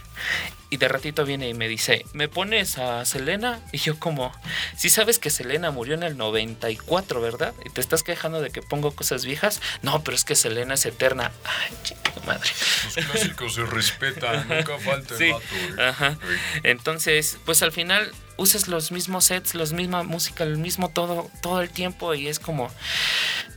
Y 0.72 0.78
de 0.78 0.88
ratito 0.88 1.26
viene 1.26 1.50
y 1.50 1.54
me 1.54 1.68
dice, 1.68 2.06
¿me 2.14 2.30
pones 2.30 2.78
a 2.78 3.04
Selena? 3.04 3.60
Y 3.74 3.78
yo 3.78 4.00
como, 4.00 4.32
si 4.78 4.90
sabes 4.90 5.20
que 5.20 5.30
Selena 5.30 5.70
murió 5.70 5.96
en 5.96 6.04
el 6.04 6.16
94, 6.18 7.20
¿verdad? 7.20 7.54
Y 7.66 7.70
te 7.72 7.82
estás 7.82 8.04
quejando 8.04 8.42
de 8.42 8.52
que 8.52 8.62
pongo 8.62 8.92
cosas 8.96 9.26
viejas. 9.26 9.62
No, 9.82 10.02
pero 10.02 10.16
es 10.16 10.24
que 10.24 10.34
Selena 10.34 10.76
es 10.76 10.86
eterna. 10.86 11.32
Ay, 11.44 11.76
chica 11.84 12.00
madre. 12.26 12.50
Los 12.96 13.06
clásicos 13.06 13.56
se 13.56 13.66
respetan, 13.66 14.48
nunca 14.50 14.78
falta 14.78 15.14
el 15.14 15.20
Sí, 15.20 15.32
vato, 15.32 15.44
güey. 15.76 15.88
ajá. 15.90 16.18
Entonces, 16.64 17.38
pues 17.46 17.62
al 17.64 17.74
final 17.74 18.10
usas 18.38 18.68
los 18.70 18.92
mismos 18.94 19.26
sets, 19.26 19.54
la 19.56 19.66
misma 19.66 20.04
música, 20.04 20.46
el 20.46 20.58
mismo 20.58 20.90
todo, 20.90 21.30
todo 21.42 21.62
el 21.62 21.70
tiempo 21.70 22.14
y 22.16 22.28
es 22.30 22.40
como, 22.40 22.72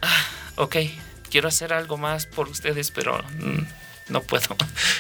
ah, 0.03 0.27
ok, 0.57 0.77
quiero 1.31 1.47
hacer 1.49 1.73
algo 1.73 1.97
más 1.97 2.27
por 2.27 2.49
ustedes, 2.49 2.91
pero 2.91 3.23
mm, 3.39 3.63
no 4.09 4.23
puedo. 4.23 4.57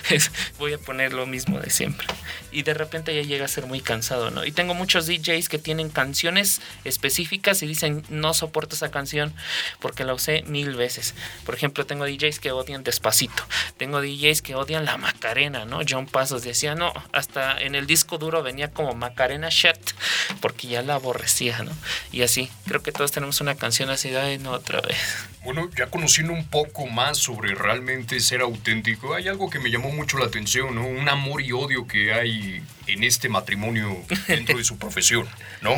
Voy 0.59 0.73
a 0.73 0.79
poner 0.79 1.13
lo 1.13 1.27
mismo 1.27 1.61
de 1.61 1.71
siempre. 1.71 2.07
Y 2.51 2.63
de 2.63 2.75
repente 2.75 3.15
ya 3.15 3.23
llega 3.23 3.45
a 3.45 3.49
ser 3.49 3.67
muy 3.67 3.81
cansado, 3.81 4.31
¿no? 4.31 4.45
Y 4.45 4.53
tengo 4.53 4.75
muchos 4.75 5.07
DJs 5.07 5.49
que 5.49 5.59
tienen 5.59 5.91
canciones 5.91 6.61
específicas 6.85 7.63
y 7.63 7.67
dicen, 7.67 8.05
no 8.09 8.35
soporto 8.35 8.77
esa 8.77 8.91
canción 8.91 9.35
porque 9.81 10.05
la 10.05 10.15
usé 10.15 10.43
mil 10.43 10.75
veces. 10.77 11.15
Por 11.45 11.55
ejemplo, 11.55 11.87
tengo 11.87 12.07
DJs 12.07 12.39
que 12.39 12.53
odian 12.53 12.85
Despacito. 12.85 13.43
Tengo 13.77 14.01
DJs 14.01 14.43
que 14.43 14.55
odian 14.55 14.85
la 14.85 14.97
Macarena, 14.97 15.65
¿no? 15.65 15.81
John 15.89 16.07
Pasos 16.07 16.43
decía, 16.43 16.75
no, 16.75 16.93
hasta 17.13 17.61
en 17.61 17.75
el 17.75 17.87
disco 17.87 18.19
duro 18.19 18.43
venía 18.43 18.71
como 18.71 18.95
Macarena 18.95 19.49
Shit 19.51 19.93
porque 20.41 20.69
ya 20.69 20.83
la 20.83 20.95
aborrecía, 20.95 21.63
¿no? 21.63 21.73
Y 22.13 22.23
así, 22.23 22.51
creo 22.67 22.83
que 22.83 22.93
todos 22.93 23.13
tenemos 23.13 23.41
una 23.41 23.55
canción 23.55 23.91
así, 23.91 24.11
no, 24.41 24.53
otra 24.53 24.81
vez. 24.81 24.97
Bueno, 25.45 25.69
ya 25.77 25.87
conociendo 25.87 26.33
un 26.33 26.47
poco 26.47 26.87
más 26.87 27.19
sobre 27.19 27.55
realmente 27.55 28.19
ser 28.21 28.41
auténtico, 28.41 28.94
hay 29.15 29.29
algo 29.29 29.51
que 29.51 29.59
me 29.59 29.71
llamó 29.71 29.91
mucho 29.91 30.19
la 30.19 30.27
atención, 30.27 30.75
¿no? 30.75 30.87
Un 30.87 31.09
amor 31.09 31.43
y 31.43 31.53
odio 31.53 31.87
que 31.87 32.13
hay 32.13 32.63
en 32.87 33.05
este 33.05 33.29
matrimonio 33.29 33.97
dentro 34.29 34.59
de 34.59 34.65
su 34.65 34.79
profesión, 34.79 35.27
¿no? 35.61 35.73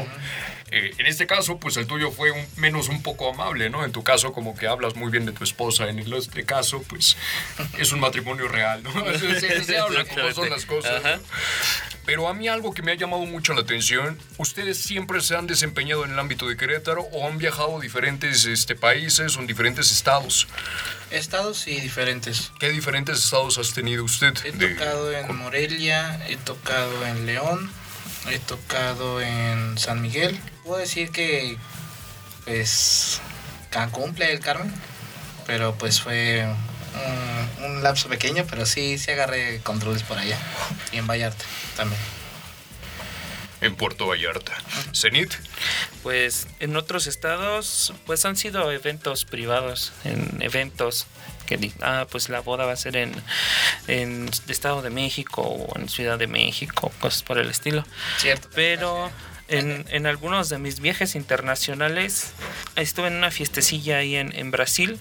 Eh, 0.72 0.92
en 0.98 1.06
este 1.06 1.26
caso, 1.28 1.58
pues 1.58 1.76
el 1.76 1.86
tuyo 1.86 2.10
fue 2.10 2.32
un- 2.32 2.46
menos 2.56 2.88
un 2.88 3.02
poco 3.02 3.30
amable, 3.32 3.70
¿no? 3.70 3.84
En 3.84 3.92
tu 3.92 4.02
caso, 4.02 4.32
como 4.32 4.56
que 4.56 4.66
hablas 4.66 4.96
muy 4.96 5.10
bien 5.12 5.24
de 5.24 5.32
tu 5.32 5.44
esposa. 5.44 5.88
En 5.88 5.98
el 6.00 6.12
este 6.12 6.44
caso, 6.44 6.82
pues 6.88 7.16
es 7.78 7.92
un 7.92 8.00
matrimonio 8.00 8.48
real, 8.48 8.82
¿no? 8.82 8.90
Se, 9.18 9.40
se- 9.40 9.64
se 9.64 9.78
habla 9.78 10.04
como 10.04 10.32
son 10.32 10.50
las 10.50 10.64
cosas. 10.66 11.02
Pero 12.04 12.28
a 12.28 12.34
mí 12.34 12.46
algo 12.48 12.72
que 12.72 12.82
me 12.82 12.92
ha 12.92 12.94
llamado 12.94 13.24
mucho 13.26 13.52
la 13.54 13.60
atención, 13.62 14.18
¿ustedes 14.38 14.78
siempre 14.78 15.20
se 15.20 15.34
han 15.36 15.46
desempeñado 15.48 16.04
en 16.04 16.12
el 16.12 16.18
ámbito 16.18 16.46
de 16.48 16.56
Querétaro 16.56 17.02
o 17.12 17.26
han 17.28 17.38
viajado 17.38 17.78
a 17.78 17.80
diferentes 17.80 18.44
este, 18.44 18.74
países 18.76 19.36
o 19.36 19.40
en 19.40 19.46
diferentes 19.48 19.90
estados? 19.90 20.46
Estados 21.10 21.66
y 21.68 21.80
diferentes. 21.80 22.52
¿Qué 22.60 22.70
diferentes 22.70 23.18
estados 23.18 23.58
has 23.58 23.72
tenido 23.72 24.04
usted? 24.04 24.34
He 24.44 24.52
de- 24.52 24.68
tocado 24.74 25.12
en 25.12 25.36
Morelia, 25.36 26.20
he 26.28 26.36
tocado 26.36 27.06
en 27.06 27.26
León, 27.26 27.70
he 28.30 28.38
tocado 28.38 29.20
en 29.20 29.78
San 29.78 30.02
Miguel. 30.02 30.38
Puedo 30.64 30.78
decir 30.78 31.10
que, 31.10 31.56
pues, 32.44 33.20
Cancún, 33.70 34.14
Playa 34.14 34.30
del 34.32 34.40
Carmen, 34.40 34.72
pero 35.46 35.74
pues 35.76 36.00
fue 36.00 36.46
un, 37.58 37.64
un 37.64 37.82
lapso 37.82 38.08
pequeño, 38.08 38.44
pero 38.48 38.66
sí, 38.66 38.98
sí 38.98 39.10
agarré 39.10 39.60
controles 39.60 40.02
por 40.02 40.18
allá. 40.18 40.38
Y 40.92 40.98
en 40.98 41.06
Vallarta 41.06 41.44
también. 41.76 42.00
en 43.60 43.74
Puerto 43.76 44.06
Vallarta. 44.06 44.52
Zenit, 44.94 45.32
Pues 46.02 46.46
en 46.60 46.76
otros 46.76 47.06
estados, 47.06 47.92
pues 48.06 48.24
han 48.24 48.36
sido 48.36 48.70
eventos 48.70 49.24
privados, 49.24 49.92
en 50.04 50.40
eventos 50.40 51.06
que 51.46 51.56
di- 51.56 51.72
ah, 51.80 52.06
pues 52.10 52.28
la 52.28 52.40
boda 52.40 52.66
va 52.66 52.72
a 52.72 52.76
ser 52.76 52.96
en, 52.96 53.12
en 53.88 54.28
Estado 54.48 54.82
de 54.82 54.90
México 54.90 55.42
o 55.42 55.78
en 55.78 55.88
Ciudad 55.88 56.18
de 56.18 56.26
México, 56.26 56.92
cosas 57.00 57.22
por 57.22 57.38
el 57.38 57.48
estilo. 57.48 57.84
Cierto. 58.18 58.48
Pero 58.54 59.10
en, 59.48 59.86
en 59.90 60.06
algunos 60.06 60.48
de 60.48 60.58
mis 60.58 60.80
viajes 60.80 61.14
internacionales 61.14 62.32
estuve 62.74 63.08
en 63.08 63.14
una 63.14 63.30
fiestecilla 63.30 63.98
ahí 63.98 64.16
en, 64.16 64.36
en 64.36 64.50
Brasil. 64.50 64.98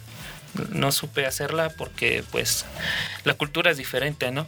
No 0.69 0.93
supe 0.93 1.25
hacerla 1.25 1.69
porque 1.69 2.23
pues 2.31 2.63
la 3.25 3.33
cultura 3.33 3.71
es 3.71 3.77
diferente, 3.77 4.31
¿no? 4.31 4.47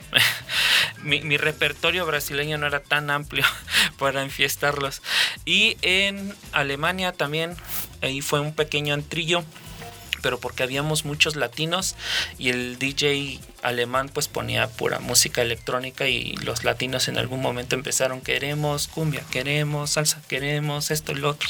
mi, 1.03 1.19
mi 1.21 1.35
repertorio 1.35 2.05
brasileño 2.05 2.57
no 2.57 2.65
era 2.67 2.79
tan 2.79 3.09
amplio 3.09 3.43
para 3.99 4.21
enfiestarlos. 4.21 5.01
Y 5.43 5.75
en 5.81 6.33
Alemania 6.53 7.11
también, 7.11 7.57
ahí 8.01 8.21
fue 8.21 8.39
un 8.39 8.53
pequeño 8.55 8.93
antrillo 8.93 9.43
pero 10.27 10.41
porque 10.41 10.61
habíamos 10.63 11.05
muchos 11.05 11.37
latinos 11.37 11.95
y 12.37 12.49
el 12.49 12.77
DJ 12.79 13.39
alemán 13.61 14.09
pues 14.13 14.27
ponía 14.27 14.67
pura 14.67 14.99
música 14.99 15.41
electrónica 15.41 16.09
y 16.09 16.33
los 16.43 16.65
latinos 16.65 17.07
en 17.07 17.17
algún 17.17 17.41
momento 17.41 17.75
empezaron 17.75 18.19
queremos 18.19 18.89
cumbia, 18.89 19.23
queremos 19.31 19.91
salsa, 19.91 20.21
queremos 20.27 20.91
esto 20.91 21.13
y 21.13 21.15
lo 21.15 21.29
otro 21.29 21.47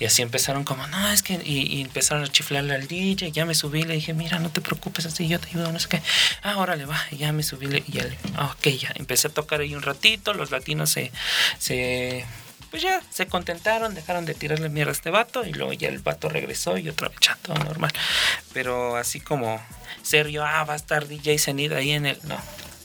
y 0.00 0.04
así 0.06 0.22
empezaron 0.22 0.64
como 0.64 0.84
no 0.88 1.08
es 1.12 1.22
que 1.22 1.34
y, 1.44 1.80
empezaron 1.80 2.24
a 2.24 2.26
chiflarle 2.32 2.74
al 2.74 2.88
DJ, 2.88 3.30
ya 3.30 3.44
me 3.46 3.54
subí, 3.54 3.84
le 3.84 3.94
dije 3.94 4.14
mira 4.14 4.40
no 4.40 4.50
te 4.50 4.60
preocupes 4.60 5.06
así 5.06 5.28
yo 5.28 5.38
te 5.38 5.46
ayudo, 5.50 5.70
no 5.70 5.78
sé 5.78 5.88
qué, 5.88 6.02
ah 6.42 6.56
órale 6.56 6.86
va, 6.86 7.00
y 7.12 7.18
ya 7.18 7.30
me 7.32 7.44
subí 7.44 7.68
y 7.86 7.92
ya, 7.92 8.02
le- 8.02 8.18
ah, 8.36 8.52
ok 8.58 8.66
ya, 8.80 8.90
empecé 8.96 9.28
a 9.28 9.30
tocar 9.30 9.60
ahí 9.60 9.76
un 9.76 9.82
ratito, 9.82 10.34
los 10.34 10.50
latinos 10.50 10.90
se 10.90 11.12
pues 12.70 12.82
ya 12.82 13.02
se 13.10 13.26
contentaron, 13.26 13.94
dejaron 13.94 14.24
de 14.24 14.34
tirarle 14.34 14.68
mierda 14.68 14.90
a 14.90 14.92
este 14.92 15.10
vato 15.10 15.44
y 15.44 15.52
luego 15.52 15.72
ya 15.72 15.88
el 15.88 15.98
vato 15.98 16.28
regresó 16.28 16.76
y 16.78 16.88
otra 16.88 17.08
vez 17.08 17.18
todo 17.42 17.56
normal. 17.56 17.92
Pero 18.52 18.96
así 18.96 19.20
como 19.20 19.60
serio, 20.02 20.44
ah, 20.44 20.64
va 20.64 20.74
a 20.74 20.76
estar 20.76 21.06
DJ 21.06 21.38
Zenid 21.38 21.72
ahí 21.72 21.92
en 21.92 22.06
el. 22.06 22.18
No. 22.24 22.36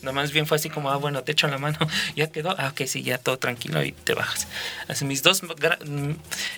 No, 0.04 0.12
más 0.12 0.30
bien 0.32 0.46
fue 0.46 0.56
así 0.56 0.70
como, 0.70 0.90
ah, 0.90 0.96
bueno, 0.96 1.22
te 1.24 1.32
echo 1.32 1.48
la 1.48 1.58
mano, 1.58 1.78
ya 2.16 2.28
quedó, 2.28 2.54
ah, 2.58 2.68
ok, 2.68 2.86
sí, 2.86 3.02
ya 3.02 3.18
todo 3.18 3.38
tranquilo 3.38 3.82
y 3.82 3.92
te 3.92 4.14
bajas. 4.14 4.46
Así 4.88 5.04
mis 5.04 5.22
dos 5.22 5.42
mm, 5.42 6.10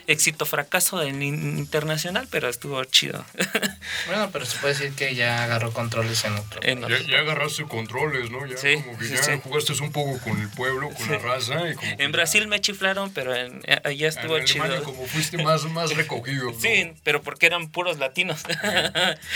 éxito 0.06 0.44
fracaso 0.46 1.02
en 1.02 1.22
in- 1.22 1.58
internacional, 1.58 2.26
pero 2.30 2.48
estuvo 2.48 2.82
chido. 2.84 3.24
Bueno, 4.06 4.30
pero 4.32 4.44
se 4.44 4.58
puede 4.58 4.74
decir 4.74 4.92
que 4.94 5.14
ya 5.14 5.44
agarró 5.44 5.72
controles 5.72 6.24
en 6.24 6.34
otro. 6.34 6.60
En 6.62 6.80
ya, 6.80 6.86
otro. 6.86 6.98
ya 6.98 7.18
agarraste 7.20 7.64
controles, 7.64 8.30
¿no? 8.30 8.44
Ya 8.46 8.56
Sí, 8.56 8.76
como 8.84 8.98
que 8.98 9.04
sí, 9.06 9.14
ya 9.14 9.22
sí. 9.22 9.32
jugaste 9.42 9.72
un 9.82 9.92
poco 9.92 10.18
con 10.20 10.40
el 10.40 10.48
pueblo, 10.48 10.90
con 10.90 11.10
la 11.10 11.18
raza. 11.18 11.68
Y 11.70 11.74
como 11.74 11.92
En 11.98 12.12
Brasil 12.12 12.46
me 12.48 12.60
chiflaron, 12.60 13.12
pero 13.12 13.34
en, 13.34 13.62
allá 13.84 13.92
ya- 13.92 14.08
estuvo 14.08 14.36
en 14.36 14.42
Alemania 14.44 14.76
chido. 14.78 14.84
como 14.84 15.06
fuiste 15.06 15.38
más, 15.42 15.64
más 15.64 15.90
recogido. 15.96 16.50
¿no? 16.52 16.60
Sí, 16.60 16.92
pero 17.04 17.22
porque 17.22 17.46
eran 17.46 17.68
puros 17.68 17.98
latinos. 17.98 18.42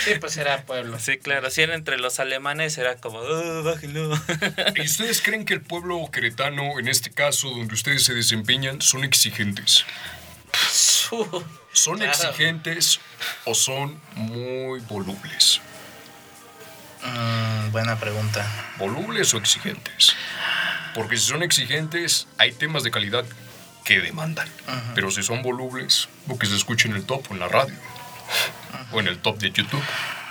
Sí, 0.05 0.11
pues 0.19 0.37
era 0.37 0.63
pueblo. 0.63 0.99
Sí, 0.99 1.17
claro, 1.17 1.49
si 1.49 1.61
era 1.61 1.75
entre 1.75 1.97
los 1.97 2.19
alemanes 2.19 2.77
era 2.77 2.95
como, 2.97 3.19
"Oh, 3.19 3.63
bájenlo. 3.63 4.00
¿Y 4.75 4.81
ustedes 4.81 5.21
creen 5.21 5.45
que 5.45 5.53
el 5.53 5.61
pueblo 5.61 6.09
queretano, 6.11 6.79
en 6.79 6.87
este 6.87 7.11
caso 7.11 7.49
donde 7.49 7.73
ustedes 7.73 8.03
se 8.03 8.13
desempeñan, 8.13 8.81
son 8.81 9.03
exigentes? 9.03 9.85
¿Son 11.73 11.97
Claro. 11.97 12.11
exigentes 12.11 12.99
o 13.45 13.53
son 13.55 13.99
muy 14.15 14.79
volubles? 14.81 15.61
Mm, 17.03 17.71
buena 17.71 17.99
pregunta. 17.99 18.45
¿Volubles 18.77 19.33
o 19.33 19.37
exigentes? 19.37 20.15
Porque 20.93 21.17
si 21.17 21.27
son 21.27 21.41
exigentes, 21.43 22.27
hay 22.37 22.51
temas 22.51 22.83
de 22.83 22.91
calidad 22.91 23.25
que 23.85 23.99
demandan. 23.99 24.47
Pero 24.93 25.09
si 25.09 25.23
son 25.23 25.41
volubles, 25.41 26.07
lo 26.27 26.37
que 26.37 26.45
se 26.45 26.55
escucha 26.55 26.87
en 26.87 26.95
el 26.95 27.05
top 27.05 27.25
o 27.29 27.33
en 27.33 27.39
la 27.39 27.47
radio. 27.47 27.73
O 28.91 28.99
en 28.99 29.07
el 29.07 29.19
top 29.19 29.37
de 29.39 29.51
YouTube. 29.51 29.83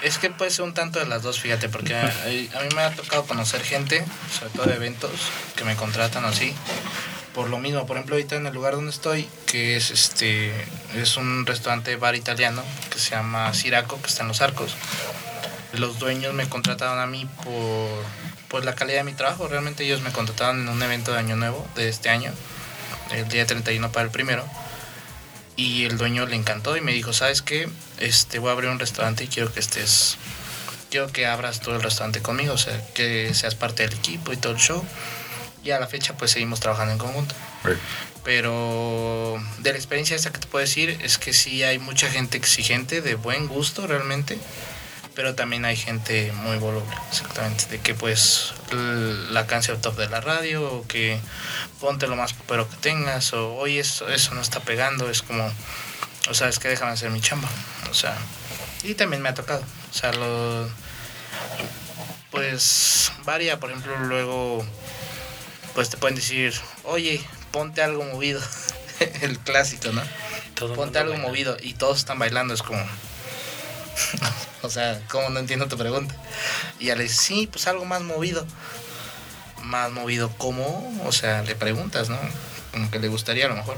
Es 0.02 0.18
que 0.18 0.30
puede 0.30 0.50
ser 0.50 0.64
un 0.64 0.74
tanto 0.74 0.98
de 0.98 1.06
las 1.06 1.22
dos, 1.22 1.40
fíjate, 1.40 1.68
porque 1.68 1.94
a, 1.94 2.06
a 2.58 2.62
mí 2.62 2.68
me 2.74 2.82
ha 2.82 2.90
tocado 2.90 3.24
conocer 3.24 3.62
gente, 3.62 4.04
sobre 4.38 4.50
todo 4.52 4.66
de 4.66 4.76
eventos, 4.76 5.10
que 5.56 5.64
me 5.64 5.76
contratan 5.76 6.24
así. 6.24 6.54
Por 7.34 7.48
lo 7.48 7.58
mismo, 7.58 7.86
por 7.86 7.96
ejemplo, 7.96 8.16
ahorita 8.16 8.36
en 8.36 8.46
el 8.46 8.54
lugar 8.54 8.74
donde 8.74 8.90
estoy, 8.90 9.28
que 9.46 9.76
es 9.76 9.90
este 9.90 10.52
es 10.96 11.16
un 11.16 11.46
restaurante 11.46 11.94
bar 11.94 12.16
italiano 12.16 12.62
que 12.90 12.98
se 12.98 13.10
llama 13.10 13.54
Siraco, 13.54 14.00
que 14.02 14.08
está 14.08 14.22
en 14.22 14.28
Los 14.28 14.40
Arcos. 14.40 14.74
Los 15.72 16.00
dueños 16.00 16.34
me 16.34 16.48
contrataron 16.48 16.98
a 16.98 17.06
mí 17.06 17.28
por, 17.44 18.04
por 18.48 18.64
la 18.64 18.74
calidad 18.74 18.98
de 18.98 19.04
mi 19.04 19.12
trabajo. 19.12 19.46
Realmente 19.46 19.84
ellos 19.84 20.00
me 20.00 20.10
contrataron 20.10 20.62
en 20.62 20.68
un 20.68 20.82
evento 20.82 21.12
de 21.12 21.18
Año 21.18 21.36
Nuevo 21.36 21.66
de 21.76 21.88
este 21.88 22.08
año, 22.08 22.32
el 23.12 23.28
día 23.28 23.46
31 23.46 23.92
para 23.92 24.06
el 24.06 24.10
primero. 24.10 24.44
Y 25.60 25.84
el 25.84 25.98
dueño 25.98 26.24
le 26.24 26.36
encantó 26.36 26.74
y 26.78 26.80
me 26.80 26.94
dijo, 26.94 27.12
¿sabes 27.12 27.42
qué? 27.42 27.68
Este, 27.98 28.38
voy 28.38 28.48
a 28.48 28.52
abrir 28.52 28.70
un 28.70 28.78
restaurante 28.78 29.24
y 29.24 29.28
quiero 29.28 29.52
que 29.52 29.60
estés, 29.60 30.16
quiero 30.90 31.12
que 31.12 31.26
abras 31.26 31.60
todo 31.60 31.76
el 31.76 31.82
restaurante 31.82 32.22
conmigo, 32.22 32.54
o 32.54 32.56
sea, 32.56 32.82
que 32.94 33.34
seas 33.34 33.56
parte 33.56 33.82
del 33.82 33.92
equipo 33.92 34.32
y 34.32 34.38
todo 34.38 34.54
el 34.54 34.58
show. 34.58 34.82
Y 35.62 35.72
a 35.72 35.78
la 35.78 35.86
fecha 35.86 36.16
pues 36.16 36.30
seguimos 36.30 36.60
trabajando 36.60 36.94
en 36.94 36.98
conjunto. 36.98 37.34
Pero 38.24 39.38
de 39.58 39.72
la 39.72 39.76
experiencia 39.76 40.16
esta 40.16 40.32
que 40.32 40.38
te 40.38 40.46
puedo 40.46 40.64
decir 40.64 40.98
es 41.02 41.18
que 41.18 41.34
sí 41.34 41.62
hay 41.62 41.78
mucha 41.78 42.10
gente 42.10 42.38
exigente, 42.38 43.02
de 43.02 43.14
buen 43.16 43.46
gusto 43.46 43.86
realmente, 43.86 44.38
pero 45.20 45.34
también 45.34 45.66
hay 45.66 45.76
gente 45.76 46.32
muy 46.32 46.56
voluble, 46.56 46.96
exactamente, 47.10 47.66
de 47.66 47.78
que 47.78 47.92
pues 47.94 48.54
la 48.72 49.46
canción 49.46 49.78
top 49.78 49.96
de 49.96 50.08
la 50.08 50.22
radio 50.22 50.64
o 50.64 50.86
que 50.86 51.20
ponte 51.78 52.06
lo 52.06 52.16
más 52.16 52.32
popero 52.32 52.66
que 52.66 52.76
tengas 52.76 53.34
o 53.34 53.54
oye 53.56 53.80
eso, 53.80 54.08
eso 54.08 54.32
no 54.32 54.40
está 54.40 54.60
pegando, 54.60 55.10
es 55.10 55.20
como, 55.20 55.46
o 56.30 56.32
sea, 56.32 56.48
es 56.48 56.58
que 56.58 56.68
déjame 56.68 56.92
hacer 56.92 57.10
mi 57.10 57.20
chamba, 57.20 57.50
o 57.90 57.92
sea, 57.92 58.16
y 58.82 58.94
también 58.94 59.20
me 59.20 59.28
ha 59.28 59.34
tocado, 59.34 59.60
o 59.60 59.94
sea, 59.94 60.10
lo, 60.14 60.66
pues 62.30 63.12
varía, 63.26 63.60
por 63.60 63.72
ejemplo, 63.72 63.98
luego, 63.98 64.64
pues 65.74 65.90
te 65.90 65.98
pueden 65.98 66.16
decir, 66.16 66.54
oye, 66.84 67.20
ponte 67.50 67.82
algo 67.82 68.04
movido, 68.04 68.40
el 69.20 69.38
clásico, 69.38 69.92
¿no? 69.92 70.02
ponte 70.74 70.98
algo 70.98 71.18
movido 71.18 71.58
y 71.60 71.74
todos 71.74 71.98
están 71.98 72.18
bailando, 72.18 72.54
es 72.54 72.62
como... 72.62 72.82
o 74.62 74.70
sea, 74.70 75.00
¿cómo 75.08 75.30
no 75.30 75.40
entiendo 75.40 75.68
tu 75.68 75.76
pregunta? 75.76 76.14
Y 76.78 76.86
ya 76.86 76.96
le 76.96 77.04
dice, 77.04 77.16
sí, 77.16 77.48
pues 77.50 77.66
algo 77.66 77.84
más 77.84 78.02
movido. 78.02 78.46
Más 79.62 79.90
movido, 79.90 80.30
¿cómo? 80.38 81.00
O 81.04 81.12
sea, 81.12 81.42
le 81.42 81.54
preguntas, 81.54 82.08
¿no? 82.08 82.18
Como 82.72 82.90
que 82.90 82.98
le 82.98 83.08
gustaría 83.08 83.46
a 83.46 83.48
lo 83.48 83.56
mejor 83.56 83.76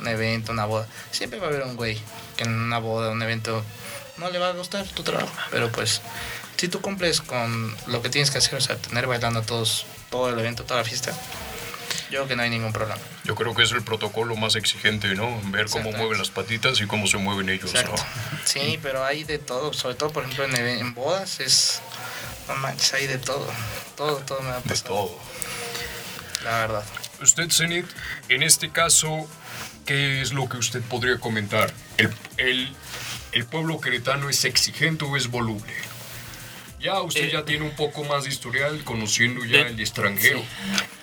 un 0.00 0.08
evento, 0.08 0.52
una 0.52 0.64
boda. 0.64 0.86
Siempre 1.10 1.38
va 1.38 1.46
a 1.46 1.48
haber 1.50 1.62
un 1.62 1.76
güey 1.76 1.98
que 2.36 2.44
en 2.44 2.52
una 2.52 2.78
boda, 2.78 3.10
un 3.10 3.22
evento, 3.22 3.62
no 4.16 4.30
le 4.30 4.38
va 4.38 4.48
a 4.48 4.52
gustar 4.52 4.86
tu 4.86 5.02
trabajo. 5.02 5.32
Pero 5.50 5.70
pues, 5.70 6.00
si 6.56 6.68
tú 6.68 6.80
cumples 6.80 7.20
con 7.20 7.74
lo 7.86 8.02
que 8.02 8.08
tienes 8.08 8.30
que 8.30 8.38
hacer, 8.38 8.54
o 8.54 8.60
sea, 8.60 8.76
tener 8.76 9.06
bailando 9.06 9.42
todos, 9.42 9.86
todo 10.10 10.28
el 10.28 10.38
evento, 10.38 10.64
toda 10.64 10.80
la 10.80 10.84
fiesta, 10.84 11.12
yo 12.10 12.18
creo 12.18 12.28
que 12.28 12.36
no 12.36 12.42
hay 12.42 12.50
ningún 12.50 12.72
problema. 12.72 13.00
Yo 13.24 13.34
creo 13.34 13.54
que 13.54 13.62
es 13.62 13.72
el 13.72 13.82
protocolo 13.82 14.36
más 14.36 14.56
exigente, 14.56 15.14
¿no? 15.14 15.40
Ver 15.50 15.66
cómo 15.68 15.92
mueven 15.92 16.18
las 16.18 16.30
patitas 16.30 16.80
y 16.80 16.86
cómo 16.86 17.06
se 17.06 17.18
mueven 17.18 17.48
ellos, 17.48 17.72
¿no? 17.74 17.94
Sí, 18.44 18.78
pero 18.82 19.04
hay 19.04 19.24
de 19.24 19.38
todo, 19.38 19.72
sobre 19.72 19.94
todo, 19.94 20.10
por 20.10 20.24
ejemplo, 20.24 20.44
en, 20.44 20.56
en 20.56 20.94
bodas 20.94 21.40
es... 21.40 21.80
No 22.48 22.56
manches, 22.56 22.94
hay 22.94 23.06
de 23.06 23.18
todo. 23.18 23.46
Todo, 23.96 24.16
todo 24.18 24.40
me 24.40 24.50
ha 24.50 24.60
pasado. 24.60 24.72
De 24.72 24.80
todo. 24.80 25.18
La 26.44 26.58
verdad. 26.60 26.84
Usted, 27.20 27.50
Zenit, 27.50 27.84
en 28.28 28.42
este 28.42 28.70
caso, 28.70 29.28
¿qué 29.84 30.22
es 30.22 30.32
lo 30.32 30.48
que 30.48 30.56
usted 30.56 30.80
podría 30.82 31.18
comentar? 31.18 31.72
¿El, 31.98 32.14
el, 32.38 32.74
el 33.32 33.44
pueblo 33.44 33.80
queretano 33.80 34.30
es 34.30 34.44
exigente 34.44 35.04
o 35.04 35.16
es 35.16 35.28
voluble? 35.28 35.72
Ya 36.80 37.00
usted 37.02 37.24
eh, 37.24 37.32
ya 37.32 37.44
tiene 37.44 37.64
un 37.64 37.74
poco 37.74 38.04
más 38.04 38.24
de 38.24 38.30
historial 38.30 38.84
conociendo 38.84 39.44
ya 39.44 39.60
el 39.60 39.78
extranjero. 39.80 40.40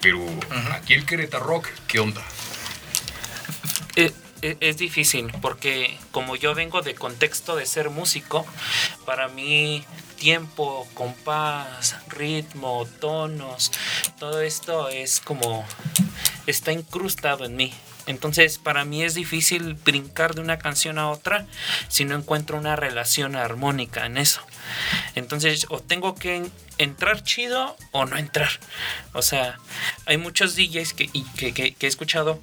Pero 0.02 0.26
aquí 0.72 0.94
el 0.94 1.06
Querétaro 1.06 1.46
Rock, 1.46 1.68
¿qué 1.88 2.00
onda? 2.00 2.24
Eh, 3.96 4.12
eh, 4.42 4.58
es 4.60 4.78
difícil 4.78 5.32
porque 5.42 5.98
como 6.12 6.36
yo 6.36 6.56
vengo 6.56 6.82
de 6.82 6.96
contexto 6.96 7.56
de 7.56 7.66
ser 7.66 7.90
músico, 7.90 8.46
para 9.06 9.28
mí 9.28 9.86
tiempo, 10.18 10.88
compás, 10.94 11.98
ritmo, 12.08 12.88
tonos, 13.00 13.72
todo 14.18 14.42
esto 14.42 14.88
es 14.90 15.20
como 15.20 15.66
está 16.48 16.72
incrustado 16.72 17.46
en 17.46 17.56
mí. 17.58 17.74
Entonces 18.08 18.58
para 18.58 18.86
mí 18.86 19.04
es 19.04 19.16
difícil 19.16 19.74
brincar 19.74 20.36
de 20.36 20.42
una 20.42 20.58
canción 20.58 20.98
a 20.98 21.10
otra 21.10 21.46
si 21.88 22.06
no 22.06 22.16
encuentro 22.16 22.58
una 22.58 22.76
relación 22.76 23.36
armónica 23.36 24.06
en 24.06 24.18
eso. 24.18 24.42
Entonces 25.16 25.66
o 25.70 25.80
tengo 25.80 26.16
que 26.16 26.50
entrar 26.78 27.24
chido 27.24 27.76
o 27.92 28.06
no 28.06 28.18
entrar. 28.18 28.50
O 29.14 29.22
sea, 29.22 29.58
hay 30.06 30.18
muchos 30.18 30.56
DJs 30.56 30.94
que, 30.94 31.08
que, 31.08 31.76
he 31.80 31.88
escuchado 31.88 32.40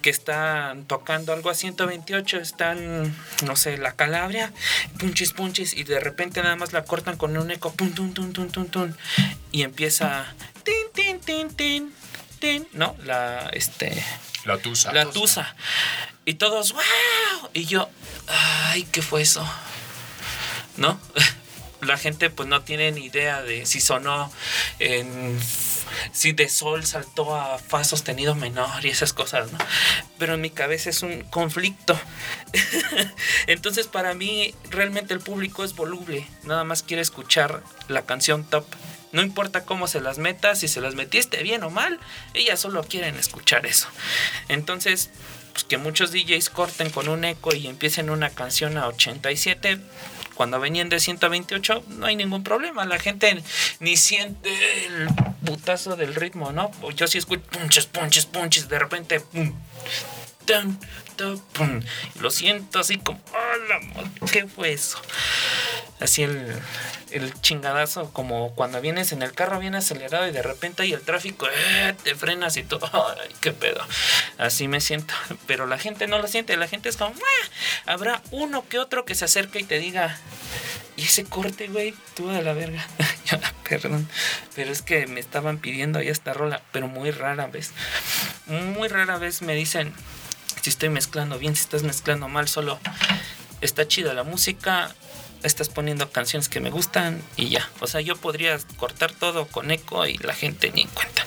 que 0.00 0.10
están 0.10 0.84
tocando 0.84 1.32
algo 1.32 1.50
a 1.50 1.54
128, 1.54 2.38
están, 2.38 3.14
no 3.44 3.56
sé, 3.56 3.78
la 3.78 3.92
calabria, 3.92 4.52
punches, 4.98 5.32
punches, 5.32 5.74
y 5.74 5.84
de 5.84 6.00
repente 6.00 6.42
nada 6.42 6.56
más 6.56 6.72
la 6.72 6.84
cortan 6.84 7.16
con 7.16 7.36
un 7.36 7.50
eco, 7.50 7.72
pum, 7.72 7.92
y 9.50 9.62
empieza, 9.62 10.26
tin, 10.62 10.74
tin, 10.94 11.20
tin, 11.20 11.48
tin, 11.54 11.92
¿no? 12.72 12.96
La, 13.04 13.48
este... 13.52 14.04
La 14.44 14.58
tusa. 14.58 14.92
La 14.92 15.08
tusa. 15.08 15.54
Y 16.24 16.34
todos, 16.34 16.72
wow. 16.72 17.50
Y 17.52 17.66
yo, 17.66 17.88
ay, 18.26 18.82
¿qué 18.90 19.02
fue 19.02 19.22
eso? 19.22 19.48
¿No? 20.76 20.98
la 21.82 21.98
gente 21.98 22.30
pues 22.30 22.48
no 22.48 22.62
tiene 22.62 22.92
ni 22.92 23.06
idea 23.06 23.42
de 23.42 23.66
si 23.66 23.80
sonó 23.80 24.32
en 24.78 25.38
si 26.12 26.32
de 26.32 26.48
sol 26.48 26.86
saltó 26.86 27.34
a 27.34 27.58
fa 27.58 27.84
sostenido 27.84 28.34
menor 28.34 28.84
y 28.84 28.88
esas 28.88 29.12
cosas, 29.12 29.52
¿no? 29.52 29.58
Pero 30.18 30.34
en 30.34 30.40
mi 30.40 30.50
cabeza 30.50 30.90
es 30.90 31.02
un 31.02 31.22
conflicto. 31.24 31.98
Entonces 33.46 33.88
para 33.88 34.14
mí 34.14 34.54
realmente 34.70 35.12
el 35.12 35.20
público 35.20 35.64
es 35.64 35.74
voluble, 35.74 36.26
nada 36.44 36.64
más 36.64 36.82
quiere 36.82 37.02
escuchar 37.02 37.62
la 37.88 38.02
canción 38.02 38.44
top. 38.44 38.64
No 39.12 39.22
importa 39.22 39.64
cómo 39.64 39.86
se 39.86 40.00
las 40.00 40.18
metas, 40.18 40.60
si 40.60 40.68
se 40.68 40.80
las 40.80 40.94
metiste 40.94 41.42
bien 41.42 41.62
o 41.62 41.70
mal, 41.70 42.00
ellas 42.34 42.60
solo 42.60 42.82
quieren 42.84 43.16
escuchar 43.16 43.66
eso. 43.66 43.88
Entonces, 44.48 45.10
pues 45.52 45.64
que 45.64 45.76
muchos 45.76 46.12
DJs 46.12 46.50
corten 46.50 46.90
con 46.90 47.08
un 47.08 47.24
eco 47.24 47.54
y 47.54 47.66
empiecen 47.66 48.10
una 48.10 48.30
canción 48.30 48.78
a 48.78 48.88
87, 48.88 49.78
cuando 50.34 50.58
venían 50.58 50.88
de 50.88 50.98
128 50.98 51.84
no 51.88 52.06
hay 52.06 52.16
ningún 52.16 52.42
problema, 52.42 52.86
la 52.86 52.98
gente 52.98 53.42
ni 53.80 53.96
siente 53.96 54.48
el 54.86 55.08
putazo 55.44 55.94
del 55.96 56.14
ritmo, 56.14 56.52
¿no? 56.52 56.70
Yo 56.96 57.06
sí 57.06 57.18
escucho 57.18 57.42
punches, 57.42 57.86
punches, 57.86 58.26
punches, 58.26 58.68
de 58.68 58.78
repente, 58.78 59.20
pum, 59.20 59.54
lo 62.20 62.30
siento 62.30 62.80
así 62.80 62.98
como, 62.98 63.20
¿qué 64.30 64.46
fue 64.46 64.72
eso? 64.72 64.98
Así 66.00 66.22
el, 66.22 66.52
el 67.12 67.40
chingadazo, 67.40 68.12
como 68.12 68.54
cuando 68.54 68.80
vienes 68.80 69.12
en 69.12 69.22
el 69.22 69.32
carro 69.32 69.58
bien 69.60 69.74
acelerado 69.74 70.26
y 70.26 70.32
de 70.32 70.42
repente 70.42 70.82
hay 70.82 70.92
el 70.92 71.02
tráfico, 71.02 71.46
eh, 71.46 71.94
te 72.02 72.14
frenas 72.14 72.56
y 72.56 72.62
todo, 72.62 72.88
ay, 73.20 73.30
qué 73.40 73.52
pedo. 73.52 73.80
Así 74.38 74.68
me 74.68 74.80
siento, 74.80 75.14
pero 75.46 75.66
la 75.66 75.78
gente 75.78 76.06
no 76.06 76.18
lo 76.18 76.26
siente, 76.26 76.56
la 76.56 76.68
gente 76.68 76.88
es 76.88 76.96
como, 76.96 77.14
habrá 77.86 78.22
uno 78.30 78.66
que 78.68 78.78
otro 78.78 79.04
que 79.04 79.14
se 79.14 79.26
acerque 79.26 79.60
y 79.60 79.64
te 79.64 79.78
diga, 79.78 80.18
y 80.96 81.04
ese 81.04 81.24
corte, 81.24 81.68
güey, 81.68 81.94
tú 82.14 82.30
a 82.30 82.40
la 82.42 82.52
verga. 82.52 82.86
Perdón, 83.68 84.08
pero 84.54 84.70
es 84.70 84.82
que 84.82 85.06
me 85.06 85.20
estaban 85.20 85.58
pidiendo 85.58 85.98
ahí 85.98 86.08
esta 86.08 86.34
rola, 86.34 86.62
pero 86.72 86.88
muy 86.88 87.10
rara 87.10 87.46
vez, 87.46 87.72
muy 88.46 88.88
rara 88.88 89.16
vez 89.18 89.40
me 89.40 89.54
dicen 89.54 89.94
si 90.62 90.70
estoy 90.70 90.88
mezclando 90.88 91.38
bien, 91.38 91.54
si 91.56 91.62
estás 91.62 91.82
mezclando 91.82 92.28
mal, 92.28 92.48
solo 92.48 92.78
está 93.60 93.86
chida 93.86 94.14
la 94.14 94.22
música, 94.22 94.94
estás 95.42 95.68
poniendo 95.68 96.10
canciones 96.10 96.48
que 96.48 96.60
me 96.60 96.70
gustan 96.70 97.20
y 97.36 97.48
ya. 97.48 97.68
O 97.80 97.86
sea, 97.88 98.00
yo 98.00 98.16
podría 98.16 98.58
cortar 98.76 99.12
todo 99.12 99.46
con 99.48 99.70
eco 99.72 100.06
y 100.06 100.16
la 100.18 100.34
gente 100.34 100.70
ni 100.72 100.82
en 100.82 100.88
cuenta. 100.88 101.26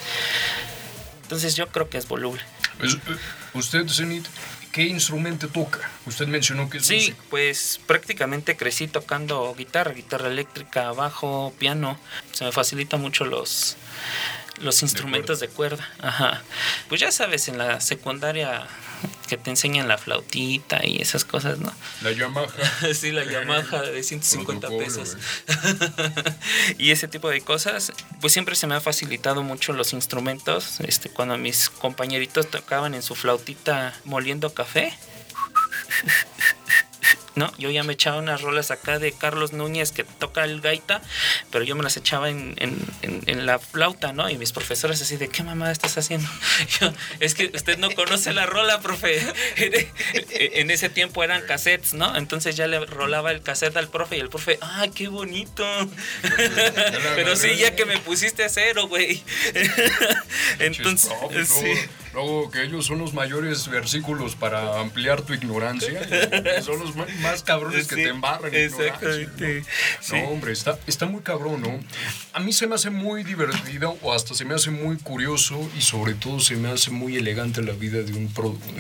Entonces 1.24 1.56
yo 1.56 1.68
creo 1.68 1.90
que 1.90 1.98
es 1.98 2.08
voluble. 2.08 2.42
Pues, 2.80 2.94
eh, 2.94 3.00
usted, 3.54 3.88
Zenit, 3.90 4.26
¿qué 4.72 4.84
instrumento 4.84 5.50
toca? 5.50 5.80
Usted 6.06 6.28
mencionó 6.28 6.70
que 6.70 6.78
es 6.78 6.86
Sí, 6.86 7.14
pues 7.30 7.82
prácticamente 7.86 8.56
crecí 8.56 8.88
tocando 8.88 9.54
guitarra, 9.54 9.92
guitarra 9.92 10.28
eléctrica, 10.28 10.94
bajo, 10.94 11.54
piano. 11.60 12.00
Se 12.32 12.46
me 12.46 12.54
facilita 12.54 12.96
mucho 12.96 13.26
los 13.26 13.76
los 14.62 14.82
instrumentos 14.82 15.40
de 15.40 15.48
cuerda. 15.48 15.88
Ajá. 16.00 16.42
Pues 16.90 17.02
ya 17.02 17.12
sabes, 17.12 17.48
en 17.48 17.58
la 17.58 17.80
secundaria 17.82 18.68
que 19.28 19.38
te 19.38 19.50
enseñan 19.50 19.88
la 19.88 19.98
flautita 19.98 20.86
y 20.86 21.02
esas 21.02 21.26
cosas, 21.26 21.60
¿no? 21.60 21.72
La 22.02 22.12
Yamaha. 22.12 22.48
sí, 22.94 23.12
la 23.12 23.24
Yamaha 23.24 23.82
de 23.82 24.04
150 24.04 24.68
pesos. 24.70 25.18
y 26.78 26.92
ese 26.92 27.08
tipo 27.08 27.30
de 27.30 27.42
cosas, 27.42 27.92
pues 28.22 28.34
siempre 28.34 28.56
se 28.56 28.68
me 28.68 28.76
ha 28.76 28.82
facilitado 28.82 29.44
mucho 29.44 29.74
los 29.74 29.94
instrumentos. 29.94 30.80
Este, 30.82 31.10
cuando 31.10 31.38
mis 31.38 31.70
compañeritos 31.70 32.50
tocaban 32.50 32.94
en 32.94 33.02
su 33.02 33.16
flautita 33.16 33.94
moliendo 34.04 34.54
café. 34.54 34.94
¿No? 37.36 37.52
Yo 37.58 37.70
ya 37.70 37.84
me 37.84 37.94
echaba 37.94 38.18
unas 38.18 38.42
rolas 38.42 38.72
acá 38.72 39.00
de 39.00 39.12
Carlos 39.12 39.54
Núñez 39.54 39.92
que 39.92 40.04
toca 40.04 40.44
el 40.44 40.62
gaita, 40.62 41.02
pero 41.52 41.64
yo 41.64 41.76
me 41.76 41.84
las 41.84 41.98
echaba 41.98 42.30
en, 42.30 42.56
la 43.26 43.60
flauta, 43.60 44.14
¿no? 44.14 44.30
Y 44.30 44.38
mis 44.38 44.52
profesores 44.52 45.02
así 45.02 45.18
de, 45.18 45.28
¿qué 45.28 45.44
mamá 45.44 45.72
estás 45.72 45.98
haciendo? 45.98 46.28
es 47.20 47.36
que 47.36 47.52
usted 47.54 47.78
no 47.78 47.92
conoce 47.92 48.34
la 48.34 48.46
rola, 48.46 48.80
profe. 48.82 49.22
en 50.32 50.72
ese 50.72 50.90
tiempo 50.90 51.24
eran 51.24 51.42
cassettes, 51.44 51.94
¿no? 51.94 52.16
Entonces 52.16 52.56
ya 52.56 52.68
le 52.68 52.86
rolaba 52.86 53.32
el 53.32 53.42
cassette 53.42 53.78
al 53.78 53.90
profe 53.90 54.18
y 54.18 54.20
el 54.20 54.30
profe, 54.30 54.58
¡ay, 54.62 54.90
qué 54.92 55.08
bonito! 55.08 55.66
pero 57.16 57.36
sí, 57.36 57.56
ya 57.58 57.76
que 57.76 57.86
me 57.86 57.98
pusiste 58.00 58.44
a 58.44 58.50
cero, 58.50 58.88
güey. 58.88 59.24
Entonces, 60.60 61.12
sí. 61.48 61.74
Luego 62.16 62.50
que 62.50 62.64
ellos 62.64 62.86
son 62.86 63.00
los 63.00 63.14
mayores 63.14 63.68
versículos 63.68 64.36
para 64.36 64.80
ampliar 64.80 65.22
tu 65.22 65.34
ignorancia. 65.34 66.00
son 66.62 66.80
los 66.80 66.96
más 67.26 67.44
cabrones 67.44 67.88
que 67.88 67.96
te 67.96 68.08
embarran. 68.10 68.54
Exactamente. 68.54 69.64
No, 70.12 70.30
hombre, 70.30 70.52
está, 70.52 70.78
está 70.88 71.06
muy 71.06 71.22
cabrón, 71.22 71.62
¿no? 71.62 71.80
A 72.34 72.40
mí 72.40 72.54
se 72.54 72.68
me 72.68 72.76
hace 72.76 72.90
muy 72.90 73.24
divertido 73.24 73.98
o 74.02 74.14
hasta 74.14 74.34
se 74.34 74.46
me 74.46 74.56
hace 74.56 74.72
muy 74.72 74.98
curioso 74.98 75.70
y 75.78 75.82
sobre 75.82 76.14
todo 76.14 76.40
se 76.40 76.56
me 76.56 76.70
hace 76.70 76.92
muy 76.92 77.18
elegante 77.18 77.62
la 77.62 77.74
vida 77.74 78.02
de 78.02 78.14
un, 78.14 78.32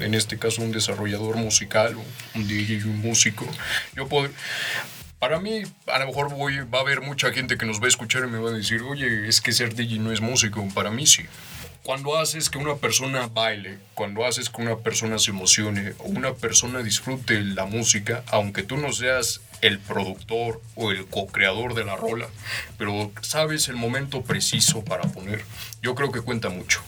en 0.01 0.13
este 0.13 0.37
caso, 0.37 0.61
un 0.61 0.71
desarrollador 0.71 1.37
musical 1.37 1.95
o 1.95 2.37
un 2.37 2.47
DJ 2.47 2.75
y 2.75 2.83
un 2.83 2.99
músico. 2.99 3.45
Yo 3.95 4.07
puedo 4.07 4.29
Para 5.19 5.39
mí, 5.39 5.63
a 5.87 5.99
lo 5.99 6.07
mejor 6.07 6.29
voy, 6.29 6.59
va 6.59 6.79
a 6.79 6.81
haber 6.81 7.01
mucha 7.01 7.31
gente 7.31 7.57
que 7.57 7.65
nos 7.65 7.81
va 7.81 7.85
a 7.85 7.89
escuchar 7.89 8.23
y 8.25 8.27
me 8.27 8.37
va 8.37 8.49
a 8.49 8.53
decir, 8.53 8.81
oye, 8.81 9.27
es 9.27 9.41
que 9.41 9.51
ser 9.51 9.73
DJ 9.75 9.99
no 9.99 10.11
es 10.11 10.21
músico. 10.21 10.67
Para 10.73 10.91
mí 10.91 11.07
sí. 11.07 11.25
Cuando 11.85 12.17
haces 12.17 12.49
que 12.49 12.57
una 12.57 12.77
persona 12.77 13.27
baile, 13.27 13.77
cuando 13.93 14.25
haces 14.25 14.49
que 14.49 14.59
una 14.59 14.77
persona 14.77 15.19
se 15.19 15.29
emocione 15.29 15.93
o 15.99 16.05
una 16.05 16.33
persona 16.33 16.81
disfrute 16.81 17.39
la 17.41 17.65
música, 17.65 18.23
aunque 18.31 18.63
tú 18.63 18.75
no 18.75 18.91
seas 18.91 19.41
el 19.61 19.77
productor 19.77 20.63
o 20.73 20.89
el 20.89 21.05
co-creador 21.05 21.75
de 21.75 21.85
la 21.85 21.95
rola, 21.95 22.27
pero 22.79 23.11
sabes 23.21 23.67
el 23.67 23.75
momento 23.75 24.23
preciso 24.23 24.83
para 24.83 25.03
poner, 25.03 25.45
yo 25.83 25.93
creo 25.93 26.11
que 26.11 26.21
cuenta 26.21 26.49
mucho 26.49 26.81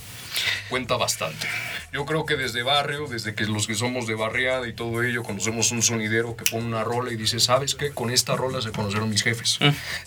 cuenta 0.69 0.97
bastante. 0.97 1.47
Yo 1.93 2.05
creo 2.05 2.25
que 2.25 2.35
desde 2.35 2.63
barrio, 2.63 3.07
desde 3.07 3.33
que 3.33 3.45
los 3.45 3.67
que 3.67 3.75
somos 3.75 4.07
de 4.07 4.15
barriada 4.15 4.67
y 4.67 4.73
todo 4.73 5.03
ello, 5.03 5.23
conocemos 5.23 5.71
un 5.71 5.81
sonidero 5.81 6.35
que 6.35 6.45
pone 6.45 6.65
una 6.65 6.83
rola 6.83 7.11
y 7.11 7.15
dice, 7.15 7.39
¿sabes 7.39 7.75
qué? 7.75 7.91
Con 7.91 8.11
esta 8.11 8.35
rola 8.35 8.61
se 8.61 8.71
conocieron 8.71 9.09
mis 9.09 9.23
jefes. 9.23 9.59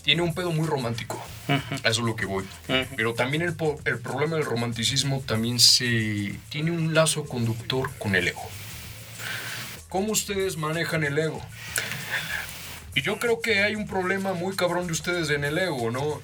Tiene 0.03 0.23
un 0.23 0.35
pedo 0.35 0.53
muy 0.53 0.67
romántico. 0.67 1.23
Eso 1.49 1.89
es 1.89 1.99
lo 1.99 2.17
que 2.17 2.27
voy. 2.27 2.45
Pero 2.97 3.15
también 3.15 3.43
el, 3.43 3.57
el 3.85 3.99
problema 3.99 4.37
del 4.37 4.45
romanticismo 4.45 5.23
también 5.27 5.59
se 5.59 6.35
tiene 6.49 6.71
un 6.71 6.95
lazo 6.95 7.25
conductor 7.25 7.91
con 7.99 8.15
el 8.15 8.29
ego. 8.29 8.43
¿Cómo 9.89 10.13
ustedes 10.13 10.57
manejan 10.57 11.03
el 11.03 11.19
ego? 11.19 11.45
Y 12.95 13.03
yo 13.03 13.19
creo 13.19 13.41
que 13.41 13.63
hay 13.63 13.77
un 13.77 13.87
problema 13.87 14.33
muy 14.33 14.57
cabrón 14.57 14.87
de 14.87 14.93
ustedes 14.93 15.31
en 15.31 15.45
el 15.45 15.59
ego, 15.59 15.91
¿no? 15.91 16.21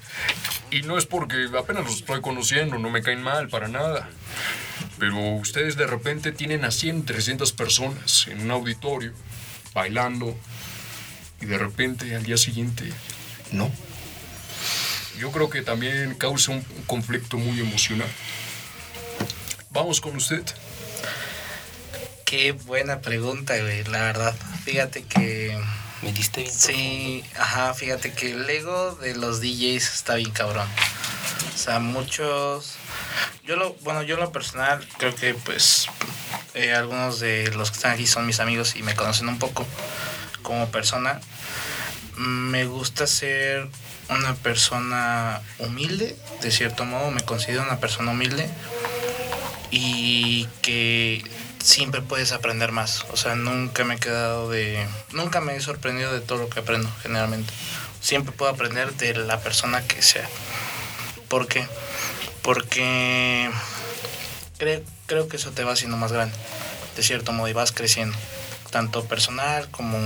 Y 0.69 0.81
no 0.81 0.97
es 0.97 1.05
porque 1.05 1.47
apenas 1.57 1.85
los 1.85 1.95
estoy 1.97 2.21
conociendo, 2.21 2.77
no 2.77 2.89
me 2.89 3.01
caen 3.01 3.23
mal 3.23 3.47
para 3.47 3.69
nada. 3.69 4.09
Pero 4.99 5.17
ustedes 5.35 5.77
de 5.77 5.87
repente 5.87 6.31
tienen 6.31 6.65
a 6.65 6.71
100, 6.71 7.05
300 7.05 7.53
personas 7.53 8.27
en 8.27 8.41
un 8.41 8.51
auditorio, 8.51 9.13
bailando, 9.73 10.37
y 11.39 11.45
de 11.45 11.57
repente 11.57 12.15
al 12.15 12.23
día 12.23 12.37
siguiente, 12.37 12.91
no. 13.51 13.71
Yo 15.17 15.31
creo 15.31 15.49
que 15.49 15.61
también 15.61 16.15
causa 16.15 16.51
un, 16.51 16.61
conflicto 16.85 17.37
muy 17.37 17.59
emocional. 17.59 18.09
Vamos 19.71 20.01
con 20.01 20.15
usted. 20.15 20.43
Qué 22.25 22.51
buena 22.51 23.01
pregunta, 23.01 23.57
güey, 23.57 23.83
la 23.85 24.01
verdad. 24.01 24.35
Fíjate 24.63 25.03
que 25.03 25.57
me 26.01 26.11
diste 26.11 26.41
bien. 26.41 26.53
Sí, 26.53 27.23
ajá, 27.37 27.73
fíjate 27.73 28.13
que 28.13 28.31
el 28.31 28.49
ego 28.49 28.95
de 28.95 29.15
los 29.15 29.41
DJs 29.41 29.93
está 29.93 30.15
bien 30.15 30.31
cabrón. 30.31 30.67
O 31.53 31.57
sea, 31.57 31.79
muchos. 31.79 32.75
Yo 33.43 33.55
lo, 33.55 33.73
bueno, 33.81 34.03
yo 34.03 34.17
lo 34.17 34.31
personal 34.31 34.85
creo 34.97 35.15
que 35.15 35.33
pues 35.33 35.87
eh, 36.53 36.73
algunos 36.73 37.19
de 37.19 37.51
los 37.51 37.71
que 37.71 37.77
están 37.77 37.93
aquí 37.93 38.05
son 38.05 38.25
mis 38.25 38.39
amigos 38.39 38.75
y 38.75 38.83
me 38.83 38.95
conocen 38.95 39.27
un 39.27 39.39
poco 39.39 39.65
como 40.41 40.69
persona. 40.69 41.19
Me 42.15 42.65
gusta 42.65 43.07
ser 43.07 43.67
una 44.09 44.35
persona 44.35 45.41
humilde, 45.59 46.17
de 46.41 46.51
cierto 46.51 46.85
modo, 46.85 47.11
me 47.11 47.21
considero 47.21 47.63
una 47.63 47.79
persona 47.79 48.11
humilde 48.11 48.49
y 49.71 50.47
que 50.61 51.23
siempre 51.59 52.01
puedes 52.01 52.31
aprender 52.31 52.71
más. 52.71 53.05
O 53.11 53.17
sea, 53.17 53.35
nunca 53.35 53.83
me 53.83 53.95
he 53.95 53.99
quedado 53.99 54.49
de... 54.49 54.87
Nunca 55.11 55.41
me 55.41 55.55
he 55.55 55.61
sorprendido 55.61 56.13
de 56.13 56.21
todo 56.21 56.39
lo 56.39 56.49
que 56.49 56.59
aprendo, 56.59 56.89
generalmente. 57.01 57.53
Siempre 58.01 58.31
puedo 58.31 58.51
aprender 58.51 58.93
de 58.93 59.15
la 59.15 59.39
persona 59.39 59.85
que 59.85 60.01
sea. 60.01 60.27
¿Por 61.27 61.47
qué? 61.47 61.67
Porque 62.41 63.49
creo, 64.57 64.81
creo 65.05 65.27
que 65.27 65.37
eso 65.37 65.51
te 65.51 65.63
va 65.63 65.73
haciendo 65.73 65.97
más 65.97 66.11
grande, 66.11 66.35
de 66.95 67.03
cierto 67.03 67.33
modo, 67.33 67.47
y 67.47 67.53
vas 67.53 67.71
creciendo, 67.71 68.17
tanto 68.71 69.05
personal 69.05 69.69
como 69.71 69.97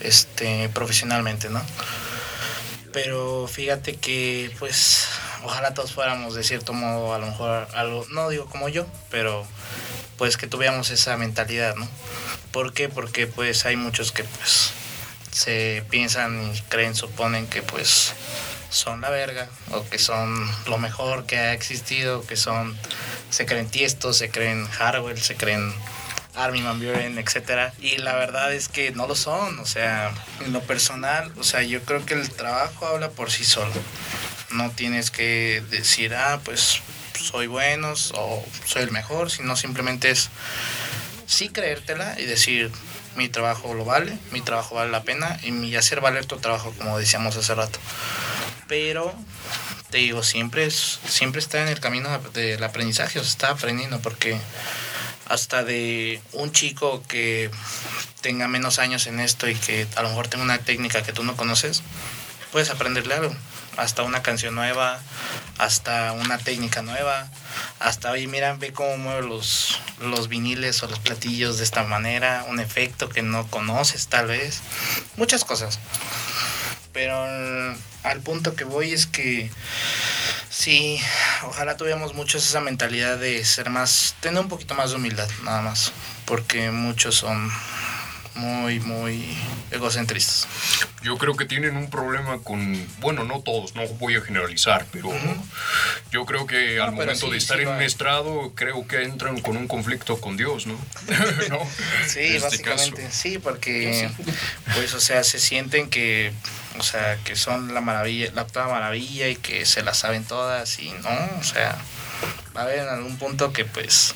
este, 0.00 0.68
profesionalmente, 0.70 1.48
¿no? 1.48 1.62
Pero 2.92 3.46
fíjate 3.46 3.96
que, 3.96 4.54
pues, 4.58 5.06
ojalá 5.44 5.74
todos 5.74 5.92
fuéramos 5.92 6.34
de 6.34 6.44
cierto 6.44 6.72
modo, 6.72 7.14
a 7.14 7.18
lo 7.18 7.26
mejor 7.26 7.68
algo, 7.74 8.06
no 8.10 8.28
digo 8.28 8.46
como 8.46 8.68
yo, 8.68 8.86
pero 9.10 9.46
pues 10.16 10.36
que 10.36 10.46
tuviéramos 10.46 10.90
esa 10.90 11.16
mentalidad, 11.16 11.74
¿no? 11.76 11.88
¿Por 12.52 12.72
qué? 12.72 12.88
Porque 12.88 13.26
pues 13.26 13.64
hay 13.64 13.76
muchos 13.76 14.12
que 14.12 14.24
pues 14.24 14.72
se 15.30 15.84
piensan 15.90 16.52
y 16.54 16.60
creen, 16.62 16.94
suponen 16.94 17.46
que 17.46 17.62
pues 17.62 18.14
son 18.70 19.00
la 19.00 19.10
verga 19.10 19.48
o 19.72 19.88
que 19.88 19.98
son 19.98 20.48
lo 20.66 20.78
mejor 20.78 21.26
que 21.26 21.38
ha 21.38 21.52
existido, 21.52 22.26
que 22.26 22.36
son, 22.36 22.76
se 23.30 23.46
creen 23.46 23.68
tiestos, 23.68 24.16
se 24.18 24.30
creen 24.30 24.66
hardware, 24.66 25.20
se 25.20 25.36
creen 25.36 25.72
Armin 26.34 26.64
Van 26.64 26.78
Buren, 26.78 27.18
etcétera. 27.18 27.72
Y 27.80 27.98
la 27.98 28.14
verdad 28.14 28.52
es 28.52 28.68
que 28.68 28.92
no 28.92 29.06
lo 29.06 29.14
son, 29.14 29.58
o 29.58 29.66
sea, 29.66 30.12
en 30.44 30.52
lo 30.52 30.60
personal, 30.60 31.32
o 31.38 31.44
sea, 31.44 31.62
yo 31.62 31.82
creo 31.82 32.04
que 32.06 32.14
el 32.14 32.30
trabajo 32.30 32.86
habla 32.86 33.10
por 33.10 33.30
sí 33.30 33.44
solo. 33.44 33.72
No 34.52 34.70
tienes 34.70 35.10
que 35.10 35.62
decir, 35.70 36.14
ah, 36.14 36.40
pues 36.44 36.82
soy 37.20 37.46
bueno 37.46 37.94
o 38.14 38.44
soy 38.66 38.82
el 38.82 38.90
mejor, 38.90 39.30
sino 39.30 39.56
simplemente 39.56 40.10
es 40.10 40.30
sí 41.26 41.48
creértela 41.48 42.18
y 42.18 42.24
decir 42.24 42.72
mi 43.16 43.28
trabajo 43.28 43.74
lo 43.74 43.84
vale, 43.84 44.16
mi 44.32 44.40
trabajo 44.40 44.74
vale 44.74 44.90
la 44.90 45.02
pena 45.02 45.38
y 45.42 45.74
hacer 45.76 46.00
valer 46.00 46.26
tu 46.26 46.38
trabajo 46.38 46.72
como 46.76 46.98
decíamos 46.98 47.36
hace 47.36 47.54
rato. 47.54 47.78
Pero 48.68 49.14
te 49.90 49.98
digo, 49.98 50.22
siempre 50.22 50.64
es, 50.64 51.00
siempre 51.06 51.40
está 51.40 51.62
en 51.62 51.68
el 51.68 51.80
camino 51.80 52.16
del 52.32 52.62
aprendizaje, 52.62 53.18
o 53.18 53.22
sea, 53.22 53.30
está 53.30 53.50
aprendiendo 53.50 54.00
porque 54.00 54.38
hasta 55.26 55.62
de 55.64 56.20
un 56.32 56.52
chico 56.52 57.02
que 57.08 57.50
tenga 58.20 58.48
menos 58.48 58.78
años 58.78 59.06
en 59.06 59.20
esto 59.20 59.48
y 59.48 59.54
que 59.54 59.86
a 59.96 60.02
lo 60.02 60.08
mejor 60.08 60.28
tenga 60.28 60.44
una 60.44 60.58
técnica 60.58 61.02
que 61.02 61.12
tú 61.12 61.24
no 61.24 61.36
conoces, 61.36 61.82
puedes 62.52 62.70
aprenderle 62.70 63.14
algo 63.14 63.34
hasta 63.76 64.02
una 64.02 64.22
canción 64.22 64.54
nueva, 64.54 65.00
hasta 65.58 66.12
una 66.12 66.38
técnica 66.38 66.82
nueva, 66.82 67.28
hasta, 67.78 68.10
oye, 68.10 68.26
mira, 68.26 68.54
ve 68.54 68.72
cómo 68.72 68.96
mueve 68.96 69.26
los, 69.26 69.80
los 70.00 70.28
viniles 70.28 70.82
o 70.82 70.86
los 70.86 70.98
platillos 70.98 71.58
de 71.58 71.64
esta 71.64 71.82
manera, 71.84 72.44
un 72.48 72.60
efecto 72.60 73.08
que 73.08 73.22
no 73.22 73.46
conoces 73.48 74.08
tal 74.08 74.26
vez, 74.26 74.60
muchas 75.16 75.44
cosas. 75.44 75.78
Pero 76.92 77.14
al 78.02 78.20
punto 78.20 78.56
que 78.56 78.64
voy 78.64 78.92
es 78.92 79.06
que 79.06 79.50
sí, 80.50 81.00
ojalá 81.44 81.76
tuviéramos 81.76 82.14
muchos 82.14 82.46
esa 82.46 82.60
mentalidad 82.60 83.18
de 83.18 83.44
ser 83.44 83.70
más, 83.70 84.16
tener 84.20 84.40
un 84.40 84.48
poquito 84.48 84.74
más 84.74 84.90
de 84.90 84.96
humildad, 84.96 85.28
nada 85.44 85.62
más, 85.62 85.92
porque 86.24 86.70
muchos 86.70 87.14
son 87.14 87.50
muy, 88.34 88.80
muy 88.80 89.24
egocentristas. 89.70 90.48
Yo 91.02 91.16
creo 91.18 91.34
que 91.34 91.44
tienen 91.44 91.76
un 91.76 91.88
problema 91.90 92.38
con, 92.38 92.86
bueno, 93.00 93.24
no 93.24 93.40
todos, 93.40 93.74
no 93.74 93.86
voy 93.98 94.16
a 94.16 94.20
generalizar, 94.20 94.86
pero 94.92 95.10
yo 96.10 96.26
creo 96.26 96.46
que 96.46 96.80
al 96.80 96.92
momento 96.92 97.30
de 97.30 97.38
estar 97.38 97.60
en 97.60 97.68
un 97.68 97.82
estrado, 97.82 98.52
creo 98.54 98.86
que 98.86 99.02
entran 99.02 99.40
con 99.40 99.56
un 99.56 99.66
conflicto 99.66 100.20
con 100.20 100.36
Dios, 100.36 100.66
¿no? 100.66 100.78
Sí, 102.06 102.20
este 102.20 102.40
básicamente, 102.40 103.10
sí, 103.10 103.38
porque, 103.38 104.10
pues, 104.74 104.94
o 104.94 105.00
sea, 105.00 105.24
se 105.24 105.38
sienten 105.38 105.88
que, 105.88 106.32
o 106.78 106.82
sea, 106.82 107.16
que 107.24 107.36
son 107.36 107.74
la 107.74 107.80
maravilla, 107.80 108.30
la 108.34 108.42
octava 108.42 108.72
maravilla 108.72 109.28
y 109.28 109.36
que 109.36 109.64
se 109.66 109.82
la 109.82 109.94
saben 109.94 110.24
todas 110.24 110.78
y 110.78 110.90
no, 110.90 111.38
o 111.38 111.44
sea, 111.44 111.76
va 112.56 112.62
a 112.62 112.64
haber 112.64 112.80
en 112.80 112.88
algún 112.88 113.16
punto 113.16 113.52
que, 113.52 113.64
pues, 113.64 114.14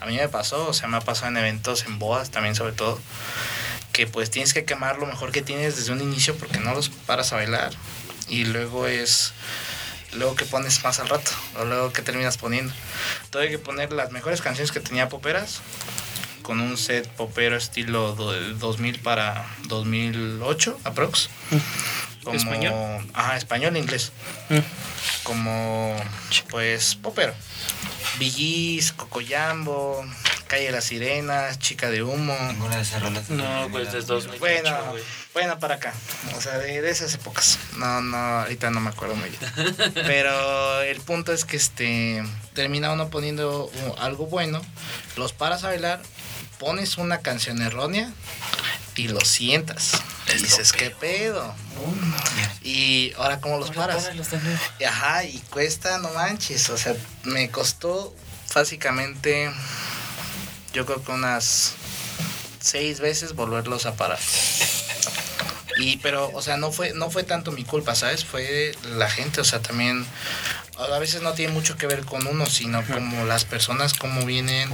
a 0.00 0.06
mí 0.06 0.16
me 0.16 0.28
pasó, 0.28 0.68
o 0.68 0.72
sea, 0.72 0.88
me 0.88 0.96
ha 0.96 1.00
pasado 1.00 1.28
en 1.28 1.36
eventos, 1.36 1.84
en 1.86 1.98
bodas 1.98 2.30
también 2.30 2.54
sobre 2.54 2.72
todo, 2.72 3.00
que 3.92 4.06
pues 4.06 4.30
tienes 4.30 4.54
que 4.54 4.64
quemar 4.64 4.98
lo 4.98 5.06
mejor 5.06 5.32
que 5.32 5.42
tienes 5.42 5.76
desde 5.76 5.92
un 5.92 6.00
inicio 6.00 6.36
porque 6.36 6.60
no 6.60 6.74
los 6.74 6.88
paras 6.88 7.32
a 7.32 7.36
bailar. 7.36 7.72
Y 8.28 8.44
luego 8.44 8.86
es 8.86 9.32
luego 10.12 10.34
que 10.34 10.44
pones 10.44 10.82
más 10.84 11.00
al 11.00 11.08
rato 11.08 11.30
o 11.58 11.64
luego 11.64 11.92
que 11.92 12.02
terminas 12.02 12.38
poniendo. 12.38 12.72
Tuve 13.30 13.50
que 13.50 13.58
poner 13.58 13.92
las 13.92 14.10
mejores 14.12 14.40
canciones 14.40 14.72
que 14.72 14.80
tenía 14.80 15.08
poperas 15.08 15.60
con 16.42 16.60
un 16.60 16.76
set 16.78 17.06
popero 17.08 17.56
estilo 17.56 18.14
2000 18.14 19.00
para 19.00 19.46
2008 19.64 20.80
aprox. 20.84 21.28
Como, 22.24 22.36
¿Español? 22.36 23.06
Ajá, 23.14 23.36
español 23.36 23.76
e 23.76 23.78
inglés. 23.78 24.12
Mm. 24.48 24.58
Como 25.24 25.96
pues 26.50 26.94
popero. 26.94 27.34
Billys, 28.18 28.92
Cocoyambo, 28.92 30.04
Calle 30.48 30.66
de 30.66 30.72
las 30.72 30.84
Sirenas, 30.84 31.58
Chica 31.58 31.90
de 31.90 32.02
Humo. 32.02 32.36
Ninguna 32.48 32.76
de 32.76 32.82
esas 32.82 33.02
rolas. 33.02 33.30
No, 33.30 33.68
pues 33.70 33.92
desde 33.92 34.08
2008. 34.08 34.40
Bueno, 34.40 34.76
bueno, 35.34 35.58
para 35.58 35.76
acá. 35.76 35.92
O 36.36 36.40
sea, 36.40 36.58
de, 36.58 36.88
esas 36.88 37.14
épocas. 37.14 37.58
No, 37.76 38.00
no, 38.00 38.16
ahorita 38.16 38.70
no 38.70 38.80
me 38.80 38.90
acuerdo 38.90 39.14
muy 39.14 39.28
bien. 39.28 39.92
Pero 39.94 40.80
el 40.82 41.00
punto 41.00 41.32
es 41.32 41.44
que 41.44 41.56
este 41.56 42.22
termina 42.54 42.92
uno 42.92 43.08
poniendo 43.10 43.70
algo 43.98 44.26
bueno, 44.26 44.60
los 45.16 45.32
paras 45.32 45.64
a 45.64 45.68
bailar, 45.68 46.00
pones 46.58 46.98
una 46.98 47.18
canción 47.18 47.62
errónea 47.62 48.10
y 48.98 49.08
lo 49.08 49.20
sientas. 49.20 49.92
Y 50.34 50.42
dices, 50.42 50.72
¿qué 50.72 50.90
pedo? 50.90 51.54
Y 52.62 53.12
ahora, 53.16 53.40
¿cómo 53.40 53.58
los 53.58 53.70
paras? 53.70 54.10
Ajá, 54.86 55.24
y 55.24 55.38
cuesta, 55.50 55.98
no 55.98 56.10
manches. 56.10 56.68
O 56.70 56.76
sea, 56.76 56.94
me 57.24 57.50
costó 57.50 58.14
básicamente 58.54 59.50
yo 60.72 60.86
creo 60.86 61.02
que 61.02 61.12
unas 61.12 61.74
seis 62.60 63.00
veces 63.00 63.34
volverlos 63.34 63.86
a 63.86 63.94
parar. 63.94 64.18
Y 65.78 65.98
pero, 65.98 66.30
o 66.34 66.42
sea, 66.42 66.56
no 66.56 66.72
fue, 66.72 66.92
no 66.92 67.10
fue 67.10 67.22
tanto 67.22 67.52
mi 67.52 67.64
culpa, 67.64 67.94
¿sabes? 67.94 68.24
Fue 68.24 68.74
la 68.96 69.08
gente, 69.08 69.40
o 69.40 69.44
sea, 69.44 69.60
también 69.60 70.04
a 70.78 70.98
veces 70.98 71.22
no 71.22 71.32
tiene 71.32 71.52
mucho 71.52 71.76
que 71.76 71.86
ver 71.86 72.04
con 72.04 72.26
uno, 72.26 72.46
sino 72.46 72.84
como 72.86 73.24
las 73.24 73.44
personas 73.44 73.94
cómo 73.94 74.24
vienen, 74.24 74.70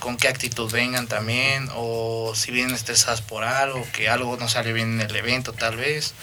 con 0.00 0.16
qué 0.16 0.28
actitud 0.28 0.70
vengan 0.70 1.06
también, 1.06 1.68
o 1.74 2.32
si 2.34 2.50
vienen 2.50 2.74
estresadas 2.74 3.20
por 3.20 3.44
algo, 3.44 3.86
que 3.92 4.08
algo 4.08 4.36
no 4.38 4.48
salió 4.48 4.72
bien 4.72 5.00
en 5.00 5.10
el 5.10 5.16
evento 5.16 5.52
tal 5.52 5.76
vez. 5.76 6.14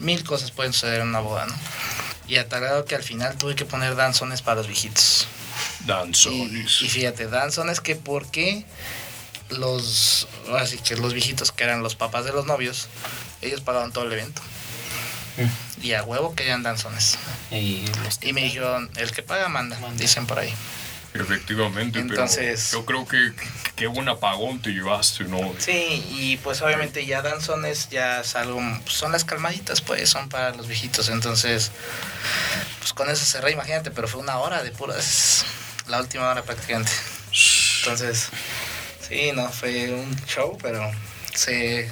Mil 0.00 0.24
cosas 0.24 0.50
pueden 0.50 0.72
suceder 0.72 1.02
en 1.02 1.08
una 1.08 1.20
boda, 1.20 1.46
¿no? 1.46 1.54
Y 2.26 2.36
a 2.36 2.48
tal 2.48 2.60
grado 2.60 2.84
que 2.84 2.94
al 2.94 3.02
final 3.02 3.36
tuve 3.36 3.54
que 3.54 3.64
poner 3.64 3.96
danzones 3.96 4.42
para 4.42 4.56
los 4.56 4.66
viejitos. 4.66 5.26
Danzones. 5.86 6.80
Y, 6.80 6.86
y 6.86 6.88
fíjate, 6.88 7.26
danzones 7.26 7.80
que 7.80 7.96
por 7.96 8.30
qué 8.30 8.64
los, 9.50 10.28
así 10.58 10.78
que 10.78 10.96
los 10.96 11.12
viejitos 11.12 11.52
que 11.52 11.64
eran 11.64 11.82
los 11.82 11.94
papás 11.96 12.24
de 12.24 12.32
los 12.32 12.46
novios, 12.46 12.88
ellos 13.42 13.60
pagaban 13.60 13.92
todo 13.92 14.04
el 14.04 14.12
evento. 14.12 14.42
Y 15.82 15.92
a 15.92 16.02
huevo 16.02 16.34
querían 16.34 16.62
danzones. 16.62 17.18
Y, 17.50 17.84
me 18.32 18.42
dijeron, 18.42 18.90
el 18.96 19.10
que 19.12 19.22
paga 19.22 19.48
manda, 19.48 19.78
dicen 19.96 20.26
por 20.26 20.38
ahí. 20.38 20.52
Efectivamente, 21.14 21.98
Entonces- 22.00 22.68
pero 22.70 22.82
yo 22.82 22.86
creo 22.86 23.08
que 23.08 23.32
qué 23.74 23.86
buen 23.86 24.08
apagón 24.08 24.60
te 24.60 24.70
llevaste, 24.70 25.24
¿no? 25.24 25.38
Sí, 25.58 26.04
y 26.10 26.36
pues 26.38 26.60
obviamente 26.62 27.06
ya 27.06 27.22
danzones 27.22 27.88
ya 27.90 28.20
es 28.20 28.36
algo, 28.36 28.60
pues, 28.84 28.94
son 28.96 29.12
las 29.12 29.24
calmaditas, 29.24 29.80
pues 29.80 30.10
son 30.10 30.28
para 30.28 30.50
los 30.54 30.68
viejitos. 30.68 31.08
Entonces, 31.08 31.70
pues 32.80 32.92
con 32.92 33.08
eso 33.08 33.24
cerré, 33.24 33.52
imagínate, 33.52 33.90
pero 33.90 34.06
fue 34.06 34.20
una 34.20 34.38
hora 34.38 34.62
de 34.62 34.70
puras, 34.70 35.44
la 35.86 35.98
última 36.00 36.28
hora 36.28 36.42
prácticamente. 36.42 36.92
Entonces, 37.80 38.28
sí, 39.08 39.30
no, 39.34 39.48
fue 39.50 39.90
un 39.92 40.16
show, 40.26 40.58
pero 40.60 40.90
se, 41.34 41.90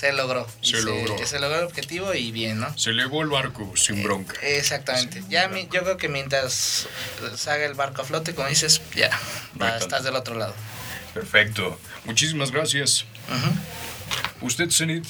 se 0.00 0.12
logró. 0.12 0.46
Y 0.62 0.70
Se 0.70 0.80
logró. 0.82 1.26
Se 1.26 1.38
logró 1.38 1.58
el 1.58 1.64
objetivo 1.66 2.14
y 2.14 2.32
bien, 2.32 2.58
¿no? 2.58 2.76
Se 2.78 2.90
elevó 2.90 3.20
el 3.22 3.28
barco 3.28 3.76
sin 3.76 4.02
bronca. 4.02 4.34
Exactamente. 4.40 5.22
Ya 5.28 5.48
mi- 5.48 5.68
yo 5.70 5.82
creo 5.82 5.96
que 5.98 6.08
mientras 6.08 6.86
salga 7.36 7.66
el 7.66 7.74
barco 7.74 8.00
a 8.00 8.04
flote, 8.06 8.34
como 8.34 8.48
dices, 8.48 8.80
ya, 8.94 9.10
va, 9.60 9.76
estás 9.76 10.02
del 10.04 10.16
otro 10.16 10.36
lado. 10.36 10.54
Perfecto. 11.12 11.78
Muchísimas 12.06 12.50
gracias. 12.50 13.04
Usted, 14.40 14.70
Zenith, 14.70 15.06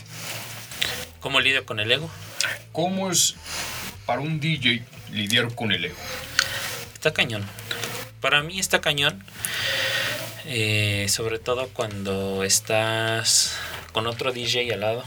¿Cómo 1.20 1.38
lidio 1.40 1.64
con 1.66 1.78
el 1.80 1.92
ego? 1.92 2.10
¿cómo 2.72 3.10
es 3.12 3.34
para 4.06 4.20
un 4.20 4.40
DJ 4.40 4.82
lidiar 5.12 5.54
con 5.54 5.70
el 5.70 5.84
ego? 5.84 5.96
Está 6.94 7.12
cañón. 7.12 7.46
Para 8.20 8.42
mí 8.42 8.58
está 8.58 8.80
cañón. 8.80 9.22
eh, 10.46 11.06
sobre 11.08 11.38
todo 11.38 11.68
cuando 11.68 12.42
estás 12.42 13.52
con 13.92 14.06
otro 14.06 14.32
DJ 14.32 14.72
al 14.72 14.80
lado 14.80 15.04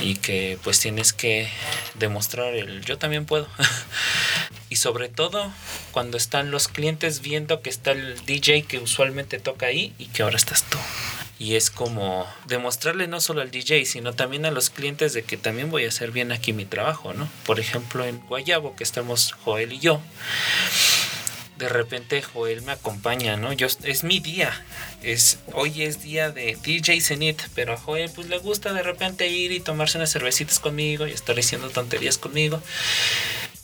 y 0.00 0.16
que 0.16 0.58
pues 0.62 0.80
tienes 0.80 1.12
que 1.12 1.48
demostrar 1.94 2.54
el 2.54 2.84
yo 2.84 2.98
también 2.98 3.26
puedo. 3.26 3.46
y 4.68 4.76
sobre 4.76 5.08
todo 5.08 5.52
cuando 5.92 6.16
están 6.16 6.50
los 6.50 6.68
clientes 6.68 7.20
viendo 7.20 7.60
que 7.60 7.70
está 7.70 7.92
el 7.92 8.24
DJ 8.24 8.62
que 8.62 8.78
usualmente 8.78 9.38
toca 9.38 9.66
ahí 9.66 9.92
y 9.98 10.06
que 10.06 10.22
ahora 10.22 10.36
estás 10.36 10.64
tú. 10.64 10.78
Y 11.38 11.56
es 11.56 11.70
como 11.70 12.26
demostrarle 12.46 13.08
no 13.08 13.20
solo 13.20 13.42
al 13.42 13.50
DJ, 13.50 13.84
sino 13.84 14.12
también 14.12 14.46
a 14.46 14.52
los 14.52 14.70
clientes 14.70 15.12
de 15.12 15.24
que 15.24 15.36
también 15.36 15.70
voy 15.70 15.84
a 15.84 15.88
hacer 15.88 16.12
bien 16.12 16.30
aquí 16.30 16.52
mi 16.52 16.64
trabajo, 16.64 17.14
¿no? 17.14 17.28
Por 17.44 17.58
ejemplo, 17.58 18.04
en 18.04 18.20
Guayabo, 18.20 18.76
que 18.76 18.84
estamos 18.84 19.32
Joel 19.44 19.72
y 19.72 19.80
yo, 19.80 20.00
de 21.62 21.68
repente 21.68 22.22
Joel 22.22 22.62
me 22.62 22.72
acompaña, 22.72 23.36
¿no? 23.36 23.52
Yo, 23.52 23.68
es 23.84 24.02
mi 24.02 24.18
día. 24.18 24.52
Es, 25.02 25.38
hoy 25.52 25.82
es 25.82 26.02
día 26.02 26.30
de 26.30 26.58
DJ 26.60 27.00
Zenith, 27.00 27.42
pero 27.54 27.74
a 27.74 27.76
Joel 27.76 28.10
pues 28.12 28.28
le 28.28 28.38
gusta 28.38 28.72
de 28.72 28.82
repente 28.82 29.28
ir 29.28 29.52
y 29.52 29.60
tomarse 29.60 29.96
unas 29.96 30.10
cervecitas 30.12 30.58
conmigo 30.58 31.06
y 31.06 31.12
estar 31.12 31.36
diciendo 31.36 31.70
tonterías 31.70 32.18
conmigo. 32.18 32.60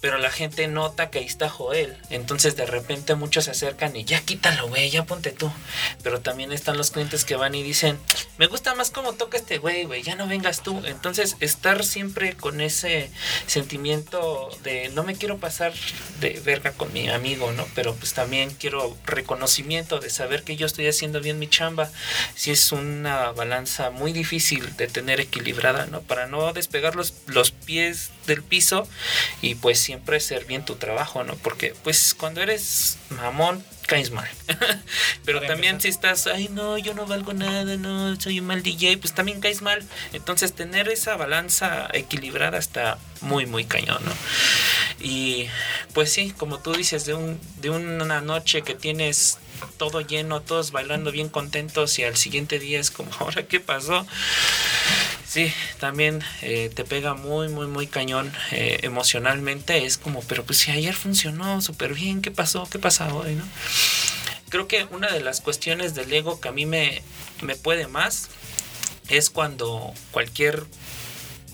Pero 0.01 0.19
la 0.19 0.31
gente 0.31 0.69
nota 0.69 1.11
que 1.11 1.19
ahí 1.19 1.27
está 1.27 1.49
Joel. 1.49 1.97
Entonces 2.11 2.55
de 2.57 2.67
repente 2.67 3.15
muchos 3.17 3.47
se 3.47 3.51
acercan 3.51 3.97
y 3.97 4.05
ya 4.05 4.21
quítalo, 4.21 4.69
güey, 4.69 4.91
ya 4.91 5.05
ponte 5.05 5.33
tú. 5.33 5.51
Pero 6.03 6.21
también 6.21 6.53
están 6.53 6.77
los 6.77 6.91
clientes 6.91 7.25
que 7.25 7.35
van 7.37 7.55
y 7.55 7.63
dicen, 7.63 7.99
me 8.39 8.47
gusta 8.47 8.75
más 8.75 8.91
cómo 8.91 9.15
toca 9.15 9.37
este 9.37 9.59
güey, 9.59 9.85
güey, 9.85 10.03
ya 10.03 10.15
no 10.15 10.29
vengas 10.29 10.63
tú. 10.63 10.81
Entonces 10.87 11.37
estar 11.41 11.85
siempre 11.85 12.35
con 12.35 12.61
ese 12.61 13.11
sentimiento 13.47 14.51
de 14.63 14.89
no 14.91 15.03
me 15.03 15.17
quiero 15.17 15.39
pasar 15.39 15.73
de 16.21 16.41
verga 16.45 16.73
con 16.73 16.93
mi 16.93 17.09
amigo, 17.09 17.53
¿no? 17.53 17.67
Pero 17.75 17.95
pues 17.95 18.15
también 18.15 18.51
quiero 18.51 18.97
reconocimiento 19.05 19.99
de 19.99 20.11
saber 20.11 20.45
que 20.45 20.57
yo 20.57 20.67
estoy 20.67 20.87
haciendo 20.87 21.21
bien 21.21 21.39
mi 21.39 21.49
chamba. 21.49 21.91
Si 22.37 22.53
es 22.53 22.71
una 22.71 23.33
balanza 23.33 23.91
muy 23.91 24.13
difícil 24.13 24.77
de 24.77 24.87
tener 24.87 25.21
equilibrada, 25.21 25.87
¿no? 25.87 26.03
Para 26.03 26.27
no 26.27 26.53
despegar 26.53 26.95
los, 26.95 27.15
los 27.27 27.51
pies 27.51 28.11
del 28.29 28.45
piso 28.45 28.87
y 29.43 29.57
pues 29.57 29.81
siempre 29.81 30.21
ser 30.21 30.45
bien 30.45 30.65
tu 30.65 30.77
trabajo, 30.77 31.25
¿no? 31.25 31.35
Porque 31.37 31.75
pues 31.83 32.15
cuando 32.15 32.41
eres 32.41 32.99
mamón 33.11 33.65
caes 33.89 34.11
mal. 34.11 34.29
Pero 35.25 35.39
Para 35.39 35.53
también 35.53 35.77
empezar. 35.77 35.81
si 35.81 35.89
estás, 35.89 36.27
ay 36.27 36.49
no, 36.53 36.77
yo 36.79 36.95
no 36.95 37.07
valgo 37.07 37.33
nada, 37.33 37.77
no, 37.77 38.21
soy 38.21 38.39
un 38.39 38.47
mal 38.47 38.63
DJ, 38.63 38.99
pues 38.99 39.15
también 39.15 39.41
caes 39.41 39.63
mal. 39.63 39.83
Entonces 40.13 40.53
tener 40.53 40.89
esa 40.89 41.17
balanza 41.17 41.89
equilibrada 41.93 42.59
está 42.59 42.99
muy, 43.23 43.47
muy 43.47 43.65
cañón, 43.65 44.05
¿no? 44.05 44.13
Y 45.01 45.49
pues 45.95 46.13
sí, 46.13 46.35
como 46.37 46.59
tú 46.59 46.73
dices, 46.75 47.07
de, 47.07 47.15
un, 47.15 47.41
de 47.57 47.71
una 47.71 48.21
noche 48.21 48.63
que 48.63 48.75
tienes 48.75 49.39
todo 49.79 50.01
lleno, 50.01 50.43
todos 50.43 50.71
bailando 50.71 51.11
bien 51.11 51.29
contentos 51.29 51.99
y 51.99 52.05
al 52.05 52.17
siguiente 52.17 52.59
día 52.59 52.81
es 52.81 52.91
como, 52.91 53.11
ahora 53.19 53.45
qué 53.47 53.59
pasó. 53.59 54.07
Sí, 55.39 55.53
también 55.79 56.21
eh, 56.43 56.69
te 56.75 56.83
pega 56.83 57.15
muy, 57.15 57.49
muy, 57.49 57.69
muy 57.69 57.87
cañón 57.87 58.33
eh, 58.51 58.81
emocionalmente. 58.83 59.85
Es 59.85 59.97
como, 59.97 60.21
pero 60.23 60.43
pues 60.43 60.59
si 60.59 60.73
ayer 60.73 60.97
funcionó 60.97 61.61
súper 61.63 61.95
bien, 61.95 62.23
¿qué 62.23 62.33
pasó? 62.33 62.69
¿Qué 62.69 62.81
pasa 62.81 63.15
hoy? 63.15 63.37
¿no? 63.37 63.45
Creo 64.49 64.67
que 64.67 64.89
una 64.91 65.13
de 65.13 65.21
las 65.21 65.41
cuestiones 65.41 65.95
del 65.95 66.13
ego 66.13 66.41
que 66.41 66.49
a 66.49 66.51
mí 66.51 66.67
me, 66.67 67.05
me 67.41 67.55
puede 67.55 67.87
más 67.87 68.31
es 69.11 69.31
cuando 69.31 69.95
cualquier 70.11 70.65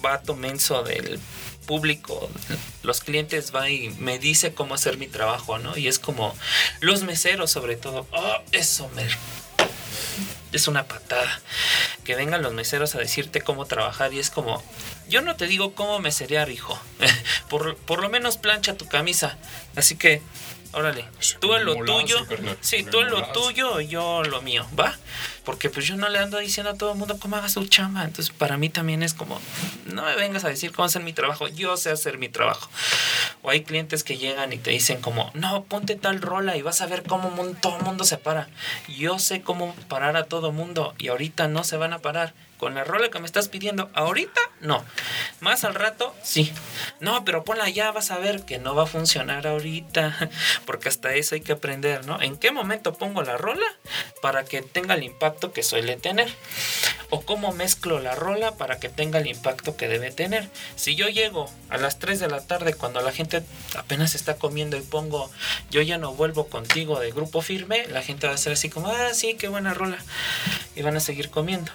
vato 0.01 0.35
menso 0.35 0.83
del 0.83 1.20
público, 1.66 2.31
los 2.83 3.03
clientes 3.03 3.55
va 3.55 3.68
y 3.68 3.90
me 3.99 4.18
dice 4.18 4.55
cómo 4.55 4.77
hacer 4.77 4.97
mi 4.97 5.09
trabajo, 5.09 5.59
¿no? 5.59 5.77
Y 5.77 5.88
es 5.88 5.99
como 5.99 6.35
los 6.81 7.03
meseros 7.03 7.51
sobre 7.51 7.77
todo, 7.77 8.07
oh, 8.12 8.37
eso 8.51 8.90
me 8.97 9.07
es 10.57 10.69
una 10.69 10.87
patada. 10.87 11.40
Que 12.05 12.14
vengan 12.14 12.43
los 12.43 12.53
meseros 12.53 12.95
a 12.95 12.99
decirte 12.99 13.40
cómo 13.40 13.67
trabajar 13.67 14.12
y 14.12 14.19
es 14.19 14.31
como, 14.31 14.62
yo 15.09 15.23
no 15.23 15.37
te 15.37 15.47
digo 15.47 15.75
cómo 15.75 15.99
meserear, 15.99 16.51
hijo. 16.51 16.79
por, 17.49 17.77
por 17.77 18.01
lo 18.01 18.09
menos 18.09 18.37
plancha 18.37 18.77
tu 18.77 18.87
camisa. 18.87 19.38
Así 19.77 19.97
que, 19.97 20.23
órale, 20.74 21.04
Sí, 21.18 21.37
tú 21.40 21.54
en 21.54 21.64
lo 21.64 21.74
tuyo, 21.84 22.16
sí, 22.60 22.84
tú 22.84 23.00
en 23.00 23.10
lo 23.10 23.24
tuyo 23.32 23.80
y 23.80 23.88
yo 23.88 24.22
lo 24.22 24.42
mío, 24.42 24.66
¿va? 24.78 24.96
Porque 25.44 25.70
pues 25.70 25.87
yo 25.87 25.96
no 25.96 26.08
le 26.08 26.18
ando 26.18 26.38
diciendo 26.38 26.70
a 26.70 26.74
todo 26.74 26.92
el 26.92 26.98
mundo 26.98 27.18
cómo 27.18 27.37
haga 27.37 27.48
su 27.48 27.66
chamba. 27.66 28.04
Entonces 28.04 28.34
para 28.37 28.56
mí 28.56 28.68
también 28.70 29.02
es 29.02 29.14
como, 29.14 29.40
no 29.87 30.02
me 30.02 30.14
vengas 30.16 30.44
a 30.44 30.48
decir 30.48 30.72
cómo 30.72 30.87
hacer 30.87 31.02
mi 31.02 31.12
trabajo, 31.12 31.48
yo 31.48 31.76
sé 31.76 31.90
hacer 31.90 32.18
mi 32.18 32.28
trabajo. 32.28 32.68
O 33.42 33.50
hay 33.50 33.62
clientes 33.62 34.04
que 34.04 34.16
llegan 34.16 34.52
y 34.52 34.58
te 34.58 34.70
dicen 34.70 35.00
como, 35.00 35.30
no, 35.34 35.64
ponte 35.64 35.96
tal 35.96 36.20
rola 36.20 36.56
y 36.56 36.62
vas 36.62 36.80
a 36.80 36.87
ver 36.87 37.02
cómo 37.02 37.30
todo 37.60 37.76
el 37.76 37.84
mundo 37.84 38.04
se 38.04 38.18
para. 38.18 38.48
Yo 38.88 39.18
sé 39.18 39.42
cómo 39.42 39.74
parar 39.88 40.16
a 40.16 40.24
todo 40.24 40.52
mundo 40.52 40.94
y 40.98 41.08
ahorita 41.08 41.48
no 41.48 41.64
se 41.64 41.76
van 41.76 41.92
a 41.92 41.98
parar. 41.98 42.32
Con 42.64 42.77
la 42.77 42.83
rola 42.83 43.11
que 43.11 43.20
me 43.20 43.27
estás 43.27 43.50
pidiendo, 43.50 43.90
ahorita 43.92 44.40
no. 44.64 44.83
Más 45.40 45.64
al 45.64 45.74
rato, 45.74 46.14
sí. 46.22 46.50
No, 46.98 47.22
pero 47.24 47.44
ponla 47.44 47.68
ya, 47.68 47.92
vas 47.92 48.11
a 48.11 48.16
ver 48.16 48.46
que 48.46 48.59
no 48.59 48.74
va 48.74 48.85
a 48.85 48.87
funcionar 48.87 49.46
ahorita. 49.46 50.31
Porque 50.64 50.88
hasta 50.88 51.12
eso 51.12 51.35
hay 51.35 51.42
que 51.42 51.53
aprender, 51.53 52.07
¿no? 52.07 52.22
¿En 52.22 52.38
qué 52.38 52.50
momento 52.50 52.94
pongo 52.94 53.22
la 53.22 53.37
rola 53.37 53.66
para 54.22 54.46
que 54.46 54.62
tenga 54.62 54.94
el 54.94 55.03
impacto 55.03 55.53
que 55.53 55.62
suele 55.62 55.96
tener? 55.96 56.33
O 57.11 57.20
cómo 57.20 57.53
mezclo 57.53 58.00
la 58.00 58.14
rola 58.14 58.57
para 58.57 58.81
que 58.81 58.88
tenga 58.88 59.18
el 59.18 59.27
impacto 59.27 59.77
que 59.77 59.87
debe 59.87 60.11
tener. 60.11 60.48
Si 60.77 60.94
yo 60.94 61.09
llego 61.09 61.50
a 61.68 61.77
las 61.77 61.98
3 61.98 62.18
de 62.18 62.29
la 62.29 62.40
tarde 62.40 62.72
cuando 62.72 63.03
la 63.03 63.12
gente 63.12 63.42
apenas 63.77 64.14
está 64.14 64.37
comiendo 64.37 64.79
y 64.79 64.81
pongo 64.81 65.31
yo 65.70 65.83
ya 65.83 65.98
no 65.98 66.14
vuelvo 66.14 66.48
contigo 66.48 66.98
de 66.98 67.11
grupo 67.11 67.42
firme, 67.42 67.87
la 67.88 68.03
gente 68.03 68.27
va 68.27 68.33
a 68.33 68.38
ser 68.38 68.55
así 68.55 68.70
como, 68.70 68.88
ah, 68.88 69.12
sí, 69.12 69.35
qué 69.35 69.48
buena 69.48 69.74
rola. 69.74 69.98
Y 70.74 70.83
van 70.83 70.96
a 70.96 71.00
seguir 71.00 71.29
comiendo. 71.29 71.70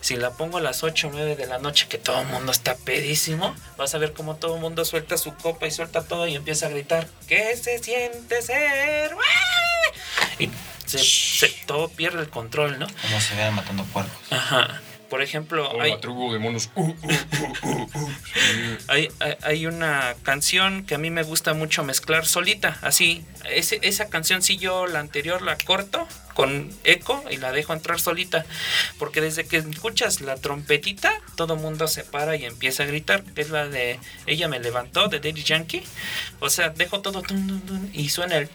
Si 0.00 0.16
la 0.16 0.31
pongo 0.32 0.58
a 0.58 0.60
las 0.60 0.82
8 0.82 1.08
o 1.08 1.10
9 1.12 1.36
de 1.36 1.46
la 1.46 1.58
noche 1.58 1.86
que 1.88 1.98
todo 1.98 2.20
el 2.22 2.26
mundo 2.28 2.52
está 2.52 2.74
pedísimo, 2.76 3.54
vas 3.76 3.94
a 3.94 3.98
ver 3.98 4.12
cómo 4.12 4.36
todo 4.36 4.56
el 4.56 4.60
mundo 4.60 4.84
suelta 4.84 5.16
su 5.16 5.34
copa 5.36 5.66
y 5.66 5.70
suelta 5.70 6.02
todo 6.04 6.26
y 6.26 6.34
empieza 6.34 6.66
a 6.66 6.70
gritar, 6.70 7.06
¿qué 7.28 7.56
se 7.56 7.78
siente 7.78 8.42
ser? 8.42 9.12
Y 10.38 10.50
se- 10.86 10.98
se- 10.98 11.48
todo 11.66 11.88
pierde 11.88 12.20
el 12.20 12.28
control, 12.30 12.78
¿no? 12.78 12.86
Como 13.02 13.20
se 13.20 13.34
vean 13.34 13.54
matando 13.54 13.84
puercos. 13.84 14.12
Ajá. 14.30 14.80
por 15.08 15.20
ejemplo, 15.20 15.70
Oh, 15.70 15.78
hay, 15.82 15.90
de 16.00 16.38
monos. 16.38 16.70
Uh, 16.74 16.80
uh, 16.84 16.94
uh, 17.02 17.68
uh, 17.68 17.82
uh. 17.94 18.08
Hay, 18.88 19.10
hay- 19.20 19.36
hay 19.42 19.66
una 19.66 20.14
canción 20.22 20.86
que 20.86 20.94
a 20.94 20.98
mí 20.98 21.10
me 21.10 21.22
gusta 21.22 21.52
mucho 21.52 21.84
mezclar 21.84 22.24
solita, 22.24 22.78
así. 22.80 23.22
Ese- 23.44 23.78
esa 23.82 24.08
canción 24.08 24.40
sí 24.40 24.56
yo 24.56 24.86
la 24.86 25.00
anterior 25.00 25.42
la 25.42 25.58
corto 25.58 26.08
con 26.34 26.70
eco 26.84 27.24
y 27.30 27.36
la 27.36 27.52
dejo 27.52 27.72
entrar 27.72 28.00
solita. 28.00 28.44
Porque 28.98 29.20
desde 29.20 29.46
que 29.46 29.58
escuchas 29.58 30.20
la 30.20 30.36
trompetita, 30.36 31.12
todo 31.36 31.56
mundo 31.56 31.88
se 31.88 32.04
para 32.04 32.36
y 32.36 32.44
empieza 32.44 32.82
a 32.82 32.86
gritar. 32.86 33.24
Es 33.36 33.50
la 33.50 33.68
de 33.68 33.98
Ella 34.26 34.48
me 34.48 34.60
levantó 34.60 35.08
de 35.08 35.20
Daddy 35.20 35.42
Yankee. 35.42 35.82
O 36.40 36.50
sea, 36.50 36.70
dejo 36.70 37.00
todo 37.00 37.22
y 37.92 38.08
suena 38.08 38.36
el. 38.36 38.48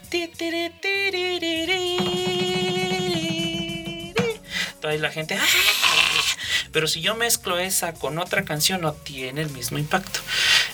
Toda 4.82 4.96
la 4.96 5.12
gente. 5.12 5.36
¡ah! 5.36 5.46
Pero 6.72 6.88
si 6.88 7.02
yo 7.02 7.16
mezclo 7.16 7.58
esa 7.58 7.94
con 7.94 8.20
otra 8.20 8.46
canción 8.46 8.82
no 8.82 8.94
tiene 8.94 9.42
el 9.42 9.50
mismo 9.50 9.78
impacto. 9.78 10.20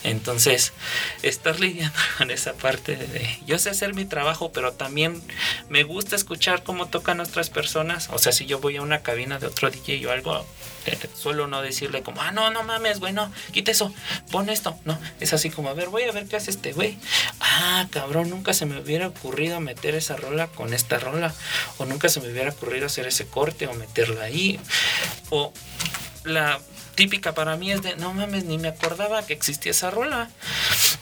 Entonces, 0.04 0.74
estar 1.22 1.58
lidiando 1.58 1.98
con 2.18 2.30
esa 2.30 2.52
parte 2.52 2.94
de... 2.94 3.38
Yo 3.46 3.58
sé 3.58 3.70
hacer 3.70 3.94
mi 3.94 4.04
trabajo, 4.04 4.52
pero 4.52 4.72
también 4.72 5.20
me 5.68 5.82
gusta 5.82 6.14
escuchar 6.14 6.62
cómo 6.62 6.86
tocan 6.86 7.20
otras 7.20 7.50
personas. 7.50 8.10
O 8.12 8.18
sea, 8.18 8.32
si 8.32 8.44
yo 8.44 8.60
voy 8.60 8.76
a 8.76 8.82
una 8.82 9.00
cabina 9.00 9.38
de 9.38 9.46
otro 9.46 9.70
DJ 9.70 10.06
o 10.06 10.12
algo, 10.12 10.46
eh, 10.86 10.98
suelo 11.14 11.46
no 11.46 11.62
decirle 11.62 12.02
como, 12.02 12.20
ah, 12.20 12.32
no, 12.32 12.50
no 12.50 12.62
mames, 12.62 13.00
güey, 13.00 13.14
no, 13.14 13.32
quita 13.52 13.70
eso, 13.70 13.94
pon 14.30 14.50
esto. 14.50 14.78
No, 14.84 14.98
es 15.20 15.32
así 15.32 15.48
como, 15.48 15.70
a 15.70 15.74
ver, 15.74 15.88
voy 15.88 16.02
a 16.02 16.12
ver 16.12 16.26
qué 16.26 16.36
hace 16.36 16.50
este 16.50 16.72
güey. 16.72 16.98
Ah, 17.40 17.86
cabrón, 17.90 18.28
nunca 18.28 18.52
se 18.52 18.66
me 18.66 18.78
hubiera 18.78 19.08
ocurrido 19.08 19.58
meter 19.60 19.94
esa 19.94 20.16
rola 20.16 20.48
con 20.48 20.74
esta 20.74 20.98
rola. 20.98 21.34
O 21.78 21.86
nunca 21.86 22.10
se 22.10 22.20
me 22.20 22.30
hubiera 22.30 22.50
ocurrido 22.50 22.86
hacer 22.86 23.06
ese 23.06 23.26
corte 23.26 23.66
o 23.66 23.74
meterla 23.74 24.24
ahí. 24.24 24.60
O 25.30 25.52
la 26.24 26.60
típica 26.94 27.34
para 27.34 27.56
mí 27.56 27.72
es 27.72 27.82
de, 27.82 27.96
no 27.96 28.14
mames, 28.14 28.44
ni 28.44 28.58
me 28.58 28.68
acordaba 28.68 29.26
que 29.26 29.32
existía 29.32 29.72
esa 29.72 29.90
rola. 29.90 30.30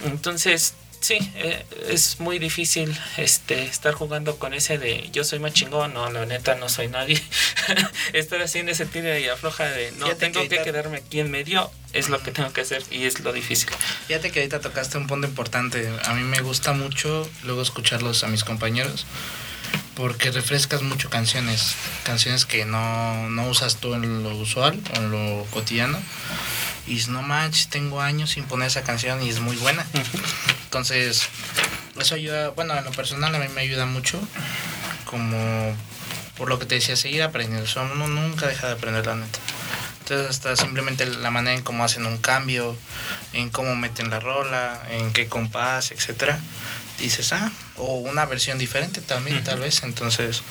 Entonces, 0.05 0.75
sí, 1.01 1.19
eh, 1.37 1.65
es 1.89 2.21
muy 2.21 2.39
difícil 2.39 2.97
este, 3.17 3.65
estar 3.65 3.95
jugando 3.95 4.37
con 4.39 4.55
ese 4.55 4.79
de 4.79 5.11
yo 5.13 5.25
soy 5.25 5.39
más 5.39 5.53
chingón, 5.53 5.95
no, 5.95 6.11
la 6.11 6.27
neta 6.27 6.55
no 6.55 6.69
soy 6.69 6.89
nadie. 6.89 7.21
estar 8.13 8.41
haciendo 8.41 8.73
ese 8.73 8.87
tira 8.87 9.19
y 9.19 9.29
afloja 9.29 9.65
de 9.65 9.93
no, 9.93 10.07
Fíjate 10.07 10.31
tengo 10.31 10.49
que 10.49 10.63
quedarme 10.63 10.99
aquí 10.99 11.21
en 11.21 11.31
medio, 11.31 11.71
es 11.93 12.09
lo 12.09 12.23
que 12.23 12.31
tengo 12.31 12.53
que 12.53 12.63
hacer 12.63 12.83
y 12.91 13.05
es 13.05 13.21
lo 13.21 13.33
difícil. 13.33 13.71
Fíjate 14.07 14.31
que 14.31 14.41
ahorita 14.41 14.61
tocaste 14.61 14.99
un 14.99 15.07
punto 15.07 15.27
importante. 15.27 15.89
A 16.05 16.15
mí 16.15 16.23
me 16.23 16.41
gusta 16.41 16.73
mucho 16.73 17.29
luego 17.45 17.63
escucharlos 17.63 18.25
a 18.25 18.29
mis 18.29 18.45
compañeros 18.45 19.07
porque 19.95 20.31
refrescas 20.31 20.83
mucho 20.83 21.11
canciones, 21.11 21.75
canciones 22.05 22.47
que 22.47 22.65
no, 22.65 23.29
no 23.29 23.49
usas 23.49 23.77
tú 23.77 23.95
en 23.95 24.23
lo 24.23 24.37
usual 24.37 24.81
o 24.95 24.97
en 24.97 25.11
lo 25.11 25.45
cotidiano. 25.51 25.99
Y 26.87 26.97
no 27.09 27.23
manches, 27.23 27.69
tengo 27.69 28.01
años 28.01 28.31
sin 28.31 28.45
poner 28.45 28.69
esa 28.69 28.83
canción 28.83 29.23
y 29.23 29.29
es 29.29 29.41
muy 29.41 29.57
buena. 29.57 29.87
Entonces, 30.65 31.29
eso 31.99 32.15
ayuda, 32.15 32.51
bueno, 32.51 32.77
en 32.77 32.85
lo 32.85 32.91
personal 32.91 33.35
a 33.35 33.39
mí 33.39 33.47
me 33.55 33.61
ayuda 33.61 33.87
mucho, 33.87 34.19
como 35.05 35.77
por 36.37 36.49
lo 36.49 36.59
que 36.59 36.67
te 36.67 36.77
decía, 36.77 36.97
seguir 36.97 37.23
aprendiendo. 37.23 37.65
O 37.65 37.69
sea, 37.69 37.83
uno 37.83 38.09
nunca 38.09 38.47
deja 38.47 38.69
de 38.69 38.73
aprender, 38.73 39.07
la 39.07 39.17
neta. 39.17 39.39
Entonces, 40.01 40.29
hasta 40.29 40.57
simplemente 40.57 41.07
la 41.07 41.31
manera 41.31 41.57
en 41.57 41.63
cómo 41.63 41.85
hacen 41.85 42.07
un 42.07 42.19
cambio, 42.19 42.77
en 43.33 43.51
cómo 43.51 43.77
meten 43.77 44.11
la 44.11 44.19
rola, 44.19 44.83
en 44.91 45.13
qué 45.13 45.29
compás, 45.29 45.93
etcétera. 45.93 46.41
Dices, 47.03 47.33
ah, 47.33 47.51
o 47.77 47.97
una 47.97 48.25
versión 48.27 48.59
diferente 48.59 49.01
también, 49.01 49.43
tal 49.43 49.59
vez. 49.59 49.83
Entonces, 49.83 50.43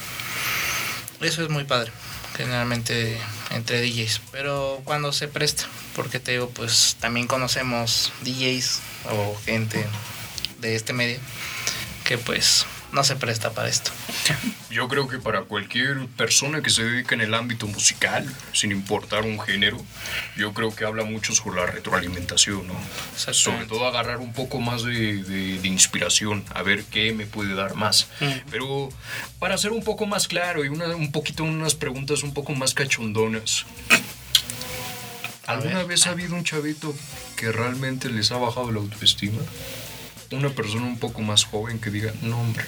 eso 1.22 1.44
es 1.44 1.50
muy 1.50 1.64
padre, 1.64 1.92
generalmente 2.36 3.18
entre 3.52 3.82
DJs. 3.82 4.22
Pero 4.32 4.82
cuando 4.84 5.14
se 5.14 5.28
presta, 5.28 5.64
porque 5.96 6.20
te 6.20 6.34
digo, 6.34 6.50
pues 6.50 6.98
también 7.00 7.28
conocemos 7.28 8.12
DJs 8.24 8.80
o 9.12 9.40
gente 9.46 9.86
de 10.60 10.76
este 10.76 10.94
medio 10.94 11.20
que 12.04 12.18
pues 12.18 12.66
no 12.94 13.04
se 13.04 13.16
presta 13.16 13.52
para 13.52 13.70
esto. 13.70 13.92
Yo 14.70 14.88
creo 14.88 15.08
que 15.08 15.18
para 15.18 15.42
cualquier 15.44 16.08
persona 16.18 16.62
que 16.62 16.70
se 16.70 16.84
dedique 16.84 17.14
en 17.16 17.22
el 17.22 17.34
ámbito 17.34 17.68
musical, 17.68 18.26
sin 18.54 18.72
importar 18.72 19.24
un 19.24 19.40
género, 19.40 19.78
yo 20.38 20.54
creo 20.54 20.74
que 20.76 20.86
habla 20.86 21.04
mucho 21.04 21.34
sobre 21.34 21.60
la 21.62 21.68
retroalimentación, 21.68 22.68
¿no? 22.68 22.76
Sobre 23.34 23.66
todo 23.66 23.86
agarrar 23.88 24.18
un 24.18 24.34
poco 24.34 24.60
más 24.60 24.84
de, 24.84 25.24
de- 25.24 25.60
de 25.60 25.68
inspiración, 25.68 26.44
a 26.54 26.64
ver 26.64 26.84
qué 26.86 27.14
me 27.14 27.26
puede 27.26 27.54
dar 27.56 27.76
más. 27.76 28.08
Pero 28.50 28.90
para 29.40 29.58
ser 29.58 29.72
un 29.72 29.84
poco 29.84 30.06
más 30.06 30.28
claro 30.28 30.64
y 30.66 30.70
una, 30.70 30.88
un 30.96 31.12
poquito 31.12 31.44
unas 31.44 31.76
preguntas 31.76 32.24
un 32.24 32.34
poco 32.34 32.54
más 32.54 32.74
cachondonas. 32.74 33.66
¿Alguna 35.48 35.84
vez 35.84 36.08
ha 36.08 36.12
habido 36.12 36.36
un 36.36 36.44
chavito 36.44 36.96
que 37.36 37.52
realmente 37.52 38.10
les 38.10 38.32
ha 38.32 38.38
bajado 38.38 38.72
la 38.72 38.80
autoestima? 38.80 39.40
Una 40.32 40.50
persona 40.50 40.86
un 40.86 40.98
poco 40.98 41.22
más 41.22 41.44
joven 41.44 41.80
que 41.80 41.90
diga, 41.90 42.14
no 42.22 42.40
hombre, 42.40 42.64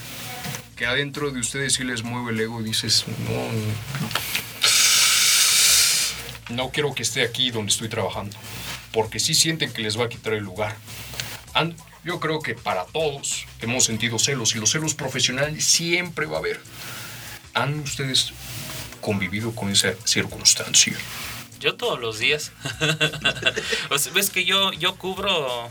que 0.75 0.85
adentro 0.85 1.31
de 1.31 1.39
ustedes 1.39 1.73
sí 1.73 1.83
les 1.83 2.03
mueve 2.03 2.31
el 2.33 2.39
ego 2.41 2.59
y 2.61 2.65
dices, 2.65 3.05
no, 6.49 6.55
no 6.55 6.69
quiero 6.71 6.93
que 6.93 7.03
esté 7.03 7.23
aquí 7.23 7.51
donde 7.51 7.71
estoy 7.71 7.87
trabajando, 7.89 8.35
porque 8.91 9.19
sí 9.19 9.33
sienten 9.33 9.71
que 9.71 9.81
les 9.81 9.97
va 9.99 10.05
a 10.05 10.09
quitar 10.09 10.33
el 10.33 10.43
lugar. 10.43 10.75
And- 11.53 11.75
yo 12.03 12.19
creo 12.19 12.41
que 12.41 12.53
para 12.53 12.83
todos 12.83 13.45
hemos 13.61 13.85
sentido 13.85 14.19
celos 14.19 14.55
y 14.55 14.59
los 14.59 14.71
celos 14.71 14.93
profesionales 14.93 15.63
siempre 15.63 16.25
va 16.25 16.35
a 16.35 16.39
haber. 16.39 16.59
¿Han 17.53 17.79
ustedes 17.79 18.33
convivido 18.99 19.55
con 19.55 19.69
esa 19.69 19.93
circunstancia? 20.03 20.97
Yo 21.63 21.75
todos 21.75 21.97
los 21.99 22.19
días. 22.19 22.51
o 23.89 23.97
sea, 23.97 24.11
ves 24.13 24.29
que 24.29 24.43
yo, 24.43 24.73
yo 24.73 24.95
cubro. 24.95 25.69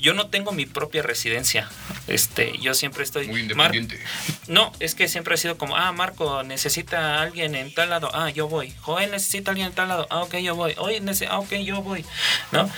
Yo 0.00 0.14
no 0.14 0.28
tengo 0.28 0.52
mi 0.52 0.66
propia 0.66 1.02
residencia. 1.02 1.68
Este, 2.06 2.56
yo 2.58 2.74
siempre 2.74 3.02
estoy. 3.02 3.26
Muy 3.26 3.42
Mar- 3.54 3.74
independiente. 3.74 4.00
no, 4.46 4.72
es 4.80 4.94
que 4.94 5.08
siempre 5.08 5.34
ha 5.34 5.36
sido 5.36 5.58
como, 5.58 5.76
ah, 5.76 5.90
Marco 5.92 6.42
necesita 6.44 7.16
a 7.18 7.22
alguien 7.22 7.54
en 7.54 7.74
tal 7.74 7.90
lado, 7.90 8.10
ah, 8.14 8.30
yo 8.30 8.48
voy. 8.48 8.72
Joel 8.80 9.10
necesita 9.10 9.50
a 9.50 9.52
alguien 9.52 9.68
en 9.68 9.74
tal 9.74 9.88
lado, 9.88 10.06
ah, 10.10 10.22
ok, 10.22 10.36
yo 10.36 10.54
voy. 10.54 10.74
Oye, 10.78 11.02
nece- 11.02 11.26
ah, 11.28 11.38
ok, 11.40 11.52
yo 11.64 11.82
voy. 11.82 12.04
¿No? 12.52 12.70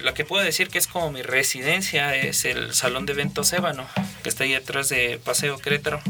Lo 0.00 0.14
que 0.14 0.24
puedo 0.24 0.44
decir 0.44 0.68
que 0.68 0.78
es 0.78 0.86
como 0.86 1.10
mi 1.10 1.22
residencia 1.22 2.14
es 2.16 2.44
el 2.44 2.74
Salón 2.74 3.06
de 3.06 3.12
Eventos 3.12 3.52
Ébano, 3.52 3.86
que 4.22 4.28
está 4.28 4.44
ahí 4.44 4.52
detrás 4.52 4.88
de 4.88 5.20
Paseo 5.22 5.58
Querétaro. 5.58 6.00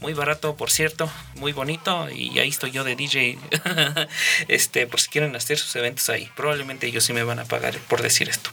Muy 0.00 0.14
barato, 0.14 0.56
por 0.56 0.70
cierto, 0.70 1.10
muy 1.34 1.52
bonito. 1.52 2.08
Y 2.10 2.38
ahí 2.38 2.48
estoy 2.48 2.70
yo 2.70 2.84
de 2.84 2.96
DJ. 2.96 3.38
este, 4.48 4.86
por 4.86 5.00
si 5.00 5.10
quieren 5.10 5.36
hacer 5.36 5.58
sus 5.58 5.76
eventos 5.76 6.08
ahí. 6.08 6.30
Probablemente 6.36 6.86
ellos 6.86 7.04
sí 7.04 7.12
me 7.12 7.22
van 7.22 7.38
a 7.38 7.44
pagar 7.44 7.78
por 7.80 8.00
decir 8.00 8.30
esto. 8.30 8.50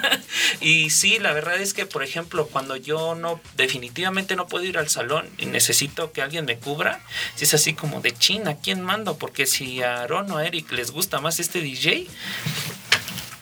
y 0.60 0.88
sí, 0.88 1.18
la 1.18 1.32
verdad 1.32 1.60
es 1.60 1.74
que, 1.74 1.84
por 1.84 2.02
ejemplo, 2.02 2.46
cuando 2.46 2.76
yo 2.76 3.14
no, 3.14 3.40
definitivamente 3.56 4.36
no 4.36 4.46
puedo 4.46 4.64
ir 4.64 4.78
al 4.78 4.88
salón 4.88 5.28
y 5.36 5.46
necesito 5.46 6.12
que 6.12 6.22
alguien 6.22 6.46
me 6.46 6.58
cubra, 6.58 7.00
si 7.34 7.44
es 7.44 7.52
así 7.52 7.74
como 7.74 8.00
de 8.00 8.12
China, 8.12 8.56
¿quién 8.62 8.82
mando? 8.82 9.18
Porque 9.18 9.46
si 9.46 9.82
a 9.82 10.02
Aaron 10.02 10.30
o 10.30 10.38
a 10.38 10.46
Eric 10.46 10.72
les 10.72 10.90
gusta 10.90 11.20
más 11.20 11.40
este 11.40 11.60
DJ, 11.60 12.06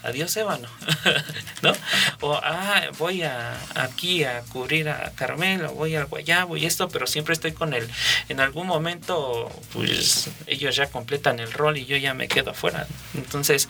adiós 0.05 0.37
ébano, 0.37 0.69
¿no? 1.62 1.73
O, 2.21 2.35
ah, 2.35 2.83
voy 2.99 3.23
a, 3.23 3.59
aquí 3.75 4.25
a 4.25 4.43
cubrir 4.43 4.88
a 4.88 5.12
Carmelo, 5.14 5.73
voy 5.73 5.97
al 5.97 6.07
Guayabo 6.07 6.57
y 6.57 6.67
esto, 6.67 6.88
pero 6.88 7.07
siempre 7.07 7.33
estoy 7.33 7.53
con 7.53 7.75
él. 7.75 7.88
En 8.29 8.40
algún 8.40 8.67
momento, 8.67 9.51
pues 9.73 10.31
ellos 10.47 10.77
ya 10.77 10.87
completan 10.87 11.40
el 11.40 11.53
rol 11.53 11.79
y 11.79 11.87
yo 11.87 11.97
ya 11.97 12.14
me 12.14 12.29
quedo 12.29 12.51
afuera. 12.51 12.87
Entonces, 13.14 13.69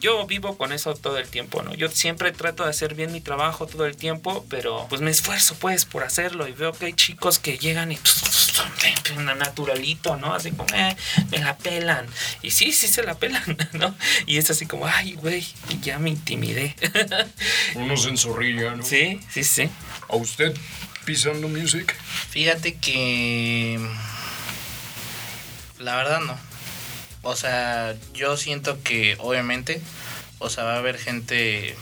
yo 0.00 0.26
vivo 0.26 0.56
con 0.56 0.72
eso 0.72 0.94
todo 0.94 1.18
el 1.18 1.28
tiempo, 1.28 1.62
¿no? 1.62 1.74
Yo 1.74 1.88
siempre 1.88 2.32
trato 2.32 2.64
de 2.64 2.70
hacer 2.70 2.94
bien 2.94 3.12
mi 3.12 3.20
trabajo 3.20 3.66
todo 3.66 3.86
el 3.86 3.96
tiempo, 3.96 4.44
pero 4.48 4.86
pues 4.88 5.00
me 5.00 5.10
esfuerzo 5.10 5.56
pues 5.58 5.84
por 5.84 6.04
hacerlo 6.04 6.46
y 6.48 6.52
veo 6.52 6.72
que 6.72 6.86
hay 6.86 6.92
chicos 6.92 7.38
que 7.38 7.58
llegan 7.58 7.92
y 7.92 7.98
naturalito, 9.38 10.16
¿no? 10.16 10.34
Así 10.34 10.50
como, 10.52 10.68
eh, 10.74 10.96
me 11.30 11.38
la 11.38 11.56
pelan. 11.56 12.06
Y 12.42 12.50
sí, 12.50 12.72
sí 12.72 12.88
se 12.88 13.02
la 13.02 13.14
pelan, 13.14 13.56
¿no? 13.72 13.94
Y 14.26 14.38
es 14.38 14.50
así 14.50 14.66
como, 14.66 14.86
ay, 14.86 15.14
güey, 15.14 15.46
ya 15.80 15.98
me 15.98 16.10
intimidé. 16.10 16.74
Uno 17.74 17.96
se 17.96 18.10
enzorrilla, 18.10 18.74
¿no? 18.74 18.82
sí, 18.82 19.20
sí, 19.30 19.44
sí. 19.44 19.68
¿A 20.08 20.16
usted 20.16 20.54
pisando 21.04 21.48
music? 21.48 21.94
Fíjate 22.30 22.74
que 22.76 23.78
la 25.78 25.96
verdad 25.96 26.20
no. 26.20 26.47
O 27.28 27.36
sea, 27.36 27.94
yo 28.14 28.38
siento 28.38 28.82
que 28.82 29.18
obviamente, 29.20 29.82
o 30.38 30.48
sea, 30.48 30.64
va 30.64 30.76
a 30.76 30.78
haber 30.78 30.96
gente 30.96 31.76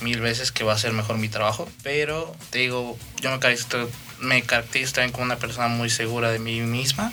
mil 0.00 0.20
veces 0.20 0.52
que 0.52 0.64
va 0.64 0.72
a 0.72 0.76
hacer 0.76 0.92
mejor 0.94 1.18
mi 1.18 1.28
trabajo, 1.28 1.68
pero 1.82 2.34
te 2.48 2.60
digo, 2.60 2.96
yo 3.20 3.30
me 3.30 3.38
caracterizo, 3.38 3.90
me 4.20 4.42
caracterizo 4.42 4.94
también 4.94 5.12
como 5.12 5.24
una 5.24 5.36
persona 5.36 5.68
muy 5.68 5.90
segura 5.90 6.32
de 6.32 6.38
mí 6.38 6.62
misma 6.62 7.12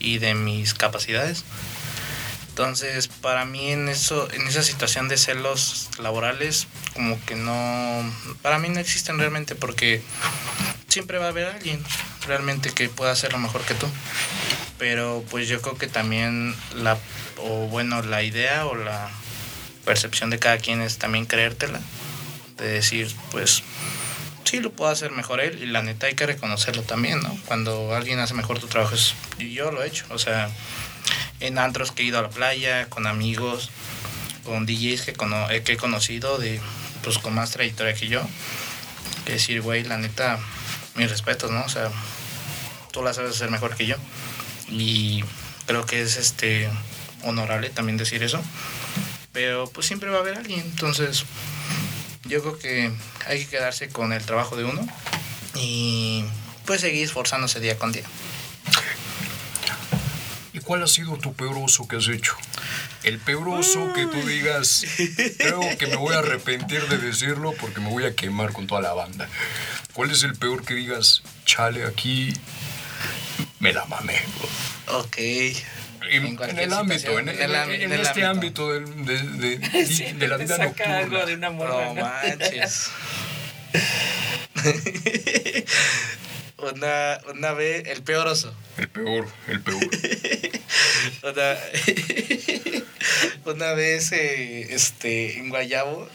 y 0.00 0.18
de 0.18 0.34
mis 0.34 0.74
capacidades. 0.74 1.44
Entonces, 2.48 3.06
para 3.06 3.44
mí 3.44 3.70
en 3.70 3.88
eso, 3.88 4.28
en 4.32 4.48
esa 4.48 4.64
situación 4.64 5.06
de 5.06 5.16
celos 5.16 5.90
laborales, 6.00 6.66
como 6.94 7.24
que 7.24 7.36
no, 7.36 8.12
para 8.42 8.58
mí 8.58 8.70
no 8.70 8.80
existen 8.80 9.20
realmente 9.20 9.54
porque 9.54 10.02
siempre 10.94 11.18
va 11.18 11.26
a 11.26 11.28
haber 11.30 11.46
alguien 11.48 11.82
realmente 12.26 12.70
que 12.70 12.88
pueda 12.88 13.10
hacerlo 13.12 13.38
mejor 13.38 13.62
que 13.62 13.74
tú. 13.74 13.86
Pero 14.78 15.24
pues 15.30 15.48
yo 15.48 15.60
creo 15.60 15.76
que 15.76 15.86
también 15.88 16.54
la, 16.76 16.96
o 17.38 17.66
bueno, 17.68 18.00
la 18.02 18.22
idea 18.22 18.64
o 18.66 18.74
la 18.76 19.10
percepción 19.84 20.30
de 20.30 20.38
cada 20.38 20.58
quien 20.58 20.80
es 20.80 20.98
también 20.98 21.26
creértela. 21.26 21.80
De 22.56 22.68
decir, 22.68 23.12
pues, 23.32 23.62
sí 24.44 24.60
lo 24.60 24.70
puedo 24.72 24.90
hacer 24.90 25.10
mejor 25.10 25.40
él 25.40 25.60
y 25.62 25.66
la 25.66 25.82
neta 25.82 26.06
hay 26.06 26.14
que 26.14 26.26
reconocerlo 26.26 26.82
también, 26.82 27.20
¿no? 27.20 27.36
Cuando 27.46 27.94
alguien 27.94 28.20
hace 28.20 28.34
mejor 28.34 28.60
tu 28.60 28.68
trabajo 28.68 28.94
es, 28.94 29.14
yo 29.38 29.72
lo 29.72 29.82
he 29.82 29.88
hecho, 29.88 30.04
o 30.10 30.18
sea, 30.18 30.48
en 31.40 31.58
antros 31.58 31.90
que 31.90 32.02
he 32.02 32.06
ido 32.06 32.18
a 32.20 32.22
la 32.22 32.30
playa, 32.30 32.88
con 32.88 33.06
amigos, 33.08 33.70
con 34.44 34.66
DJs 34.66 35.02
que, 35.02 35.12
cono- 35.14 35.50
eh, 35.50 35.62
que 35.64 35.72
he 35.72 35.76
conocido 35.76 36.38
de, 36.38 36.60
pues 37.02 37.18
con 37.18 37.34
más 37.34 37.50
trayectoria 37.50 37.94
que 37.94 38.06
yo, 38.08 38.22
que 39.24 39.32
decir, 39.32 39.60
güey, 39.62 39.82
la 39.84 39.98
neta, 39.98 40.38
mis 40.94 41.10
respetos, 41.10 41.50
¿no? 41.50 41.64
O 41.64 41.68
sea, 41.68 41.90
tú 42.92 43.02
la 43.02 43.12
sabes 43.14 43.32
hacer 43.32 43.50
mejor 43.50 43.76
que 43.76 43.86
yo. 43.86 43.96
Y 44.68 45.24
creo 45.66 45.84
que 45.86 46.02
es 46.02 46.16
este 46.16 46.68
honorable 47.22 47.70
también 47.70 47.96
decir 47.96 48.22
eso. 48.22 48.42
Pero 49.32 49.68
pues 49.68 49.86
siempre 49.86 50.10
va 50.10 50.18
a 50.18 50.20
haber 50.20 50.36
alguien. 50.36 50.60
Entonces, 50.60 51.24
yo 52.24 52.40
creo 52.40 52.58
que 52.58 52.92
hay 53.26 53.44
que 53.44 53.50
quedarse 53.50 53.88
con 53.88 54.12
el 54.12 54.24
trabajo 54.24 54.56
de 54.56 54.64
uno 54.64 54.86
y 55.54 56.24
pues 56.64 56.80
seguir 56.80 57.04
esforzándose 57.04 57.60
día 57.60 57.78
con 57.78 57.92
día. 57.92 58.04
¿Y 60.64 60.66
cuál 60.66 60.82
ha 60.82 60.86
sido 60.86 61.18
tu 61.18 61.34
peor 61.34 61.58
oso 61.58 61.86
que 61.86 61.96
has 61.96 62.08
hecho? 62.08 62.34
El 63.02 63.18
peor 63.18 63.46
oso 63.50 63.92
que 63.92 64.06
tú 64.06 64.26
digas, 64.26 64.86
creo 65.36 65.60
que 65.78 65.86
me 65.88 65.96
voy 65.96 66.14
a 66.14 66.20
arrepentir 66.20 66.88
de 66.88 66.96
decirlo 66.96 67.52
porque 67.60 67.80
me 67.80 67.90
voy 67.90 68.06
a 68.06 68.14
quemar 68.14 68.54
con 68.54 68.66
toda 68.66 68.80
la 68.80 68.94
banda. 68.94 69.28
¿Cuál 69.92 70.10
es 70.10 70.22
el 70.22 70.36
peor 70.36 70.64
que 70.64 70.72
digas, 70.72 71.22
chale, 71.44 71.84
aquí 71.84 72.32
me 73.58 73.74
la 73.74 73.84
mamé? 73.84 74.18
Ok. 74.88 75.18
En, 75.18 75.54
En 76.10 76.38
en 76.42 76.58
el 76.58 76.72
ámbito, 76.72 77.18
en, 77.18 77.28
en 77.28 77.42
el 77.42 77.50
en- 77.50 77.56
ámbito, 77.56 77.74
en 77.74 77.82
en 77.82 77.92
el 77.92 78.00
este 78.00 78.24
ámbito. 78.24 78.70
ámbito 78.72 79.04
del- 79.04 79.38
de, 79.38 79.58
de- 79.58 79.86
Sí, 79.94 80.12
de 80.12 80.28
la 80.28 80.38
vida 80.38 80.56
saca 80.56 80.96
algo 80.98 81.18
nocturna. 81.18 81.26
de 81.26 81.34
una 81.34 81.50
morra, 81.50 81.92
No 81.92 81.94
¿no? 81.94 82.00
manches. 82.06 82.88
una, 86.72 87.20
una 87.32 87.52
vez, 87.52 87.86
el 87.88 88.02
peor 88.02 88.26
oso. 88.26 88.54
El 88.76 88.88
peor, 88.88 89.28
el 89.48 89.60
peor. 89.60 89.82
Una, 91.22 91.56
una 93.44 93.72
vez, 93.72 94.12
eh, 94.12 94.74
este, 94.74 95.38
en 95.38 95.50
Guayabo, 95.50 96.08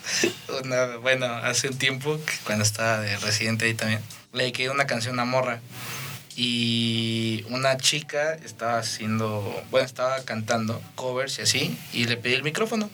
una, 0.64 0.97
bueno, 0.97 1.26
hace 1.26 1.68
un 1.70 1.78
tiempo, 1.78 2.20
cuando 2.43 2.64
estaba 2.64 3.00
de 3.02 3.18
residente 3.18 3.66
ahí 3.66 3.74
también, 3.74 4.02
le 4.34 4.43
dediqué 4.43 4.70
una 4.70 4.88
canción 4.88 5.20
a 5.20 5.26
Morra. 5.26 5.62
Y 6.36 7.43
una 7.50 7.78
chica 7.78 8.34
estaba 8.34 8.80
haciendo, 8.80 9.64
bueno, 9.72 9.86
estaba 9.86 10.24
cantando 10.24 10.82
covers 10.95 11.39
y 11.39 11.41
así, 11.41 11.78
y 11.91 12.06
le 12.06 12.18
pedí 12.18 12.34
el 12.34 12.43
micrófono. 12.43 12.89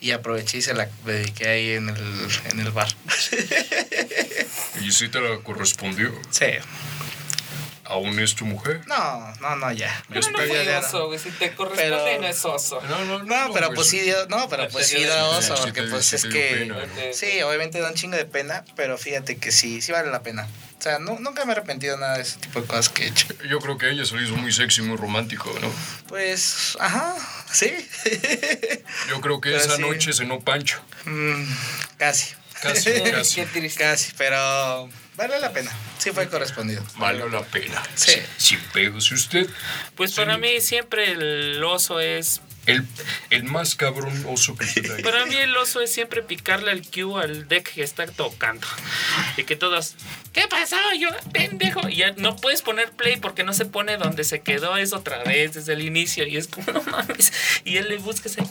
Y 0.00 0.10
aproveché 0.10 0.58
y 0.58 0.62
se 0.62 0.74
la 0.74 0.88
dediqué 1.04 1.48
ahí 1.48 1.70
en 1.72 1.88
el, 1.90 2.28
en 2.50 2.60
el 2.60 2.70
bar. 2.72 2.88
¿Y 4.82 4.92
si 4.92 5.08
te 5.08 5.20
la 5.20 5.38
correspondió? 5.38 6.12
Sí. 6.30 6.46
¿Aún 7.84 8.18
es 8.20 8.34
tu 8.34 8.46
mujer? 8.46 8.80
No, 8.86 9.34
no, 9.40 9.56
no, 9.56 9.70
ya. 9.72 10.02
Pero 10.08 10.20
no 10.30 10.44
Ya, 10.46 10.80
no. 10.80 10.86
oso, 10.86 11.06
güey. 11.08 11.18
Si 11.18 11.30
te 11.30 11.52
corresponde, 11.54 11.90
Pero- 11.90 12.20
no 12.22 12.26
es 12.28 12.44
oso. 12.44 12.80
No, 12.88 13.04
no, 13.04 13.22
No, 13.24 13.52
pero 13.52 13.74
pues 13.74 13.88
sí 13.88 14.00
dio, 14.00 14.26
no, 14.28 14.48
pero 14.48 14.68
pues 14.68 14.86
sí 14.86 15.04
da 15.04 15.24
oso, 15.28 15.56
Sí, 15.56 15.62
porque 15.64 15.82
te- 15.82 15.88
pues 15.88 16.06
sí 16.06 16.16
es 16.16 16.24
que... 16.24 16.56
pena, 16.60 16.74
¿no? 16.76 17.12
Sí, 17.12 17.42
obviamente 17.42 17.80
da 17.80 17.88
un 17.88 17.94
chingo 17.94 18.16
de 18.16 18.24
pena, 18.24 18.64
pero 18.76 18.96
fíjate 18.96 19.36
que 19.36 19.52
sí, 19.52 19.82
sí 19.82 19.92
vale 19.92 20.10
la 20.10 20.22
pena. 20.22 20.48
O 20.78 20.82
sea, 20.82 20.98
nu- 21.00 21.18
nunca 21.20 21.44
me 21.44 21.52
he 21.52 21.56
arrepentido 21.56 21.96
nada 21.98 22.16
de 22.16 22.22
ese 22.22 22.38
tipo 22.38 22.60
de 22.62 22.66
cosas 22.66 22.88
que 22.88 23.04
he 23.04 23.08
hecho. 23.08 23.26
Yo 23.48 23.58
creo 23.58 23.76
que 23.76 23.86
a 23.86 23.90
ella 23.90 24.06
se 24.06 24.16
le 24.16 24.22
hizo 24.24 24.36
muy 24.36 24.52
sexy, 24.52 24.80
muy 24.82 24.96
romántico, 24.96 25.52
¿no? 25.60 25.70
Pues, 26.08 26.76
ajá, 26.80 27.14
sí. 27.52 27.72
Yo 29.10 29.20
creo 29.20 29.40
que 29.40 29.50
Pero 29.50 29.62
esa 29.62 29.76
sí. 29.76 29.82
noche 29.82 30.12
cenó 30.14 30.40
Pancho. 30.40 30.80
Mm, 31.04 31.44
casi. 31.98 32.34
Casi, 32.62 32.90
Qué 33.02 33.10
casi. 33.10 33.44
triste. 33.46 33.82
Casi, 33.82 34.12
pero 34.16 34.88
vale 35.16 35.38
la 35.40 35.52
pena. 35.52 35.70
Sí 35.98 36.10
fue 36.10 36.28
correspondido. 36.28 36.82
Valió 36.96 37.28
la 37.28 37.42
pena. 37.42 37.82
Sí. 37.94 38.14
Sin 38.36 38.60
pedos. 38.72 39.10
¿Y 39.10 39.14
usted? 39.14 39.48
Pues 39.96 40.12
para 40.12 40.38
mí 40.38 40.60
siempre 40.60 41.12
el 41.12 41.62
oso 41.64 42.00
es... 42.00 42.40
El, 42.64 42.86
el 43.30 43.42
más 43.42 43.74
cabrón 43.74 44.24
oso 44.28 44.54
que. 44.54 44.66
Para 45.02 45.26
mí 45.26 45.34
el 45.34 45.56
oso 45.56 45.80
es 45.80 45.92
siempre 45.92 46.22
picarle 46.22 46.70
al 46.70 46.82
cue 46.82 47.20
al 47.20 47.48
deck 47.48 47.72
que 47.74 47.82
está 47.82 48.06
tocando. 48.06 48.68
Y 49.36 49.42
que 49.42 49.56
todos... 49.56 49.96
¿Qué 50.32 50.46
pasó? 50.46 50.76
Yo, 50.96 51.08
pendejo. 51.32 51.88
Y 51.88 51.96
ya 51.96 52.12
no 52.12 52.36
puedes 52.36 52.62
poner 52.62 52.92
play 52.92 53.16
porque 53.16 53.42
no 53.42 53.52
se 53.52 53.64
pone 53.64 53.96
donde 53.96 54.22
se 54.22 54.42
quedó. 54.42 54.76
Es 54.76 54.92
otra 54.92 55.24
vez 55.24 55.54
desde 55.54 55.72
el 55.72 55.82
inicio. 55.82 56.24
Y 56.24 56.36
es 56.36 56.46
como, 56.46 56.70
no 56.70 56.82
mames. 56.84 57.32
Y 57.64 57.78
él 57.78 57.88
le 57.88 57.96
busca 57.98 58.28
ese... 58.28 58.42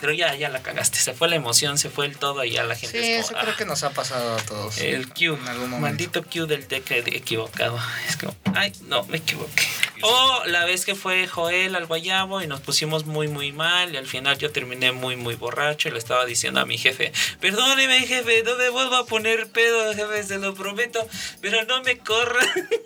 Pero 0.00 0.12
ya, 0.12 0.34
ya 0.34 0.48
la 0.48 0.62
cagaste. 0.62 0.98
Se 0.98 1.12
fue 1.12 1.28
la 1.28 1.36
emoción, 1.36 1.76
se 1.78 1.90
fue 1.90 2.06
el 2.06 2.16
todo 2.16 2.42
y 2.44 2.52
ya 2.52 2.64
la 2.64 2.74
gente 2.74 3.00
Sí, 3.02 3.10
es 3.12 3.20
eso 3.26 3.28
como... 3.32 3.40
creo 3.42 3.54
"Ah". 3.54 3.56
que 3.58 3.64
nos 3.66 3.82
ha 3.82 3.90
pasado 3.90 4.34
a 4.36 4.42
todos. 4.42 4.78
El 4.78 5.08
Q, 5.08 5.34
En 5.34 5.48
algún 5.48 5.70
momento. 5.70 5.78
maldito 5.80 6.22
Q 6.24 6.46
del 6.46 6.66
deck 6.68 6.90
equivocado. 6.90 7.78
Es 8.08 8.16
como, 8.16 8.34
ay, 8.54 8.72
no, 8.86 9.04
me 9.06 9.18
equivoqué. 9.18 9.66
O 10.02 10.42
la 10.46 10.64
vez 10.64 10.86
que 10.86 10.94
fue 10.94 11.26
Joel 11.26 11.74
al 11.76 11.84
Guayabo 11.86 12.40
y 12.42 12.46
nos 12.46 12.60
pusimos 12.60 13.04
muy, 13.04 13.28
muy 13.28 13.52
mal 13.52 13.92
y 13.92 13.98
al 13.98 14.06
final 14.06 14.38
yo 14.38 14.50
terminé 14.50 14.92
muy, 14.92 15.16
muy 15.16 15.34
borracho 15.34 15.88
y 15.88 15.92
le 15.92 15.98
estaba 15.98 16.24
diciendo 16.24 16.60
a 16.60 16.64
mi 16.64 16.78
jefe, 16.78 17.12
perdóneme 17.38 18.06
jefe, 18.06 18.42
no 18.42 18.56
me 18.56 18.70
vuelvo 18.70 18.96
a 18.96 19.04
poner 19.06 19.48
pedo, 19.50 19.94
jefe, 19.94 20.22
se 20.24 20.38
lo 20.38 20.54
prometo, 20.54 21.06
pero 21.42 21.64
no 21.66 21.82
me 21.82 21.98
corra. 21.98 22.40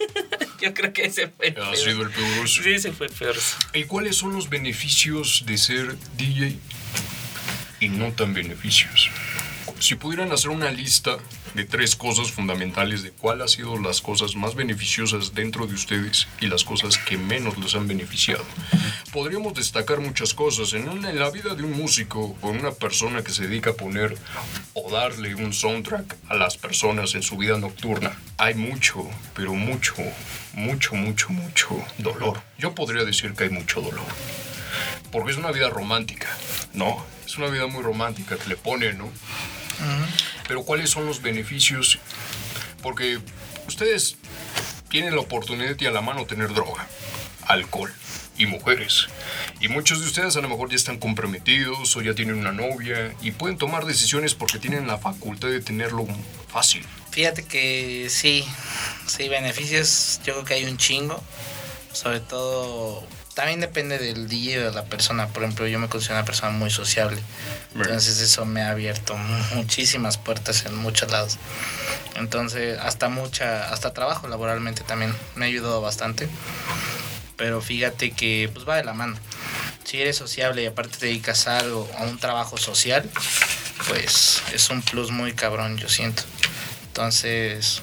yo 0.61 0.75
creo 0.75 0.93
que 0.93 1.05
ese 1.05 1.29
fue 1.29 1.49
el 1.49 1.53
Ha 1.53 1.71
peor. 1.71 1.77
sido 1.77 2.03
el 2.03 2.11
peor. 2.11 2.49
Sí, 2.49 2.73
ese 2.75 2.93
fue 2.93 3.07
el 3.07 3.12
peor. 3.12 3.37
¿Y 3.75 3.85
cuáles 3.85 4.17
son 4.17 4.33
los 4.33 4.49
beneficios 4.51 5.45
de 5.47 5.57
ser 5.59 5.97
DJ 6.17 6.59
y 7.80 7.88
no 7.88 8.12
tan 8.12 8.34
beneficios? 8.34 9.11
Si 9.80 9.97
pudieran 9.97 10.30
hacer 10.32 10.51
una 10.51 10.70
lista 10.70 11.16
de 11.55 11.64
tres 11.64 11.95
cosas 11.97 12.30
fundamentales 12.30 13.03
de 13.03 13.11
cuál 13.11 13.42
ha 13.42 13.49
sido 13.49 13.78
las 13.78 14.01
cosas 14.01 14.34
más 14.36 14.55
beneficiosas 14.55 15.34
dentro 15.34 15.66
de 15.66 15.74
ustedes 15.74 16.26
y 16.40 16.47
las 16.47 16.64
cosas 16.64 16.97
que 16.97 17.18
menos 17.18 17.59
les 17.59 17.74
han 17.74 17.86
beneficiado, 17.88 18.45
podríamos 19.12 19.53
destacar 19.55 20.01
muchas 20.01 20.32
cosas. 20.32 20.72
En, 20.74 20.88
una- 20.88 21.11
en 21.11 21.18
la 21.18 21.30
vida 21.30 21.55
de 21.55 21.62
un 21.64 21.72
músico 21.72 22.36
o 22.40 22.49
una 22.49 22.70
persona 22.72 23.22
que 23.22 23.32
se 23.32 23.47
dedica 23.47 23.70
a 23.70 23.74
poner 23.74 24.16
o 24.74 24.90
darle 24.90 25.34
un 25.34 25.53
soundtrack 25.53 26.16
a 26.28 26.34
las 26.34 26.57
personas 26.57 27.14
en 27.14 27.22
su 27.22 27.36
vida 27.36 27.59
nocturna, 27.59 28.16
hay 28.38 28.55
mucho, 28.55 29.07
pero 29.34 29.55
mucho, 29.55 29.95
mucho, 30.55 30.95
mucho, 30.95 31.28
mucho 31.30 31.84
dolor. 31.99 32.40
Yo 32.59 32.74
podría 32.74 33.05
decir 33.05 33.34
que 33.34 33.45
hay 33.45 33.51
mucho 33.51 33.80
dolor 33.80 34.05
porque 35.15 35.31
es 35.31 35.39
una 35.39 35.53
vida 35.53 35.71
romántica, 35.71 36.27
¿no? 36.73 37.07
Es 37.25 37.39
una 37.39 37.47
vida 37.47 37.69
muy 37.69 37.85
romántica 37.85 38.37
que 38.37 38.49
le 38.49 38.57
pone, 38.57 38.95
¿no? 38.95 39.09
Pero 40.49 40.65
¿cuáles 40.65 40.91
son 40.91 41.07
los 41.07 41.23
beneficios? 41.23 42.01
Porque 42.83 43.21
ustedes 43.69 44.17
tienen 44.91 45.15
la 45.15 45.21
oportunidad 45.21 45.77
y 45.79 45.87
a 45.87 45.93
la 45.93 46.01
mano 46.01 46.27
tener 46.27 46.53
droga, 46.53 46.89
alcohol 47.47 47.95
y 48.37 48.47
mujeres. 48.47 49.07
Y 49.61 49.69
muchos 49.69 50.01
de 50.01 50.07
ustedes 50.07 50.35
a 50.37 50.41
lo 50.41 50.49
mejor 50.49 50.69
ya 50.69 50.75
están 50.75 50.99
comprometidos 50.99 51.97
o 51.97 52.03
ya 52.03 52.17
tienen 52.17 52.35
una 52.35 52.51
novia 52.51 53.15
y 53.23 53.31
pueden 53.31 53.57
tomar 53.57 53.87
decisiones 53.87 54.35
porque 54.35 54.59
tienen 54.59 54.89
la 54.89 54.99
facultad 54.99 55.47
de 55.47 55.61
tenerlo 55.61 56.09
fácil. 56.49 56.85
Fíjate 57.12 57.45
que 57.45 58.09
sí, 58.11 58.45
sí, 59.07 59.29
beneficios, 59.29 60.21
yo 60.25 60.33
creo 60.33 60.45
que 60.45 60.55
hay 60.55 60.65
un 60.65 60.77
chingo. 60.77 61.23
Sobre 61.93 62.19
todo, 62.19 63.07
también 63.35 63.61
depende 63.61 63.99
del 63.99 64.26
o 64.26 64.64
de 64.64 64.72
la 64.72 64.85
persona. 64.85 65.28
Por 65.28 65.43
ejemplo, 65.43 65.66
yo 65.66 65.78
me 65.78 65.89
considero 65.89 66.16
una 66.16 66.24
persona 66.24 66.53
muy 66.53 66.70
sociable. 66.70 67.20
Entonces 67.74 68.20
eso 68.20 68.45
me 68.47 68.62
ha 68.62 68.70
abierto 68.70 69.16
muchísimas 69.55 70.18
puertas 70.18 70.64
en 70.66 70.76
muchos 70.76 71.11
lados. 71.11 71.39
Entonces, 72.14 72.78
hasta 72.78 73.09
mucha, 73.09 73.68
hasta 73.70 73.93
trabajo 73.93 74.28
laboralmente 74.28 74.82
también 74.85 75.14
me 75.35 75.45
ha 75.45 75.49
ayudado 75.49 75.80
bastante. 75.80 76.28
Pero 77.37 77.61
fíjate 77.61 78.12
que 78.12 78.49
pues 78.53 78.68
va 78.68 78.76
de 78.76 78.85
la 78.85 78.95
mano. 78.95 79.16
Si 79.85 80.01
eres 80.01 80.16
sociable 80.16 80.62
y 80.62 80.66
aparte 80.66 80.99
te 80.99 81.07
dedicas 81.07 81.47
a 81.49 81.59
algo, 81.59 81.91
a 81.99 82.05
un 82.05 82.18
trabajo 82.18 82.57
social, 82.57 83.11
pues 83.89 84.43
es 84.53 84.70
un 84.70 84.80
plus 84.82 85.11
muy 85.11 85.32
cabrón, 85.32 85.76
yo 85.76 85.89
siento. 85.89 86.22
Entonces, 86.87 87.82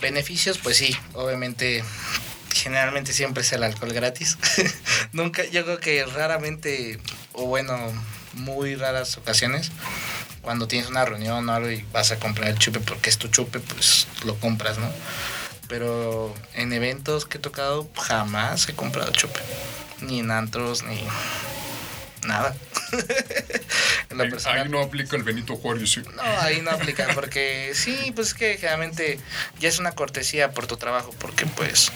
beneficios, 0.00 0.58
pues 0.58 0.78
sí, 0.78 0.96
obviamente, 1.12 1.84
generalmente 2.64 3.12
siempre 3.12 3.42
es 3.42 3.52
el 3.52 3.62
alcohol 3.62 3.92
gratis. 3.92 4.38
Nunca, 5.12 5.44
yo 5.44 5.66
creo 5.66 5.78
que 5.78 6.02
raramente, 6.06 6.98
o 7.34 7.44
bueno, 7.44 7.76
muy 8.32 8.74
raras 8.74 9.18
ocasiones, 9.18 9.70
cuando 10.40 10.66
tienes 10.66 10.88
una 10.88 11.04
reunión 11.04 11.46
o 11.46 11.52
algo 11.52 11.70
y 11.70 11.84
vas 11.92 12.10
a 12.10 12.18
comprar 12.18 12.48
el 12.48 12.58
chupe 12.58 12.80
porque 12.80 13.10
es 13.10 13.18
tu 13.18 13.28
chupe, 13.28 13.60
pues 13.60 14.06
lo 14.24 14.36
compras, 14.36 14.78
¿no? 14.78 14.90
Pero 15.68 16.34
en 16.54 16.72
eventos 16.72 17.26
que 17.26 17.36
he 17.36 17.40
tocado, 17.40 17.86
jamás 18.00 18.66
he 18.66 18.74
comprado 18.74 19.12
chupe. 19.12 19.40
Ni 20.00 20.20
en 20.20 20.30
antros, 20.30 20.84
ni 20.84 21.06
nada. 22.26 22.56
ahí 24.46 24.68
no 24.70 24.80
aplica 24.80 25.16
el 25.16 25.22
Benito 25.22 25.56
Juárez. 25.56 25.90
¿sí? 25.90 26.02
No, 26.16 26.22
ahí 26.40 26.62
no 26.62 26.70
aplica 26.70 27.08
porque 27.14 27.72
sí, 27.74 28.10
pues 28.14 28.28
es 28.28 28.34
que 28.34 28.56
generalmente 28.56 29.18
ya 29.60 29.68
es 29.68 29.78
una 29.78 29.92
cortesía 29.92 30.52
por 30.52 30.66
tu 30.66 30.78
trabajo 30.78 31.14
porque 31.18 31.44
pues 31.44 31.92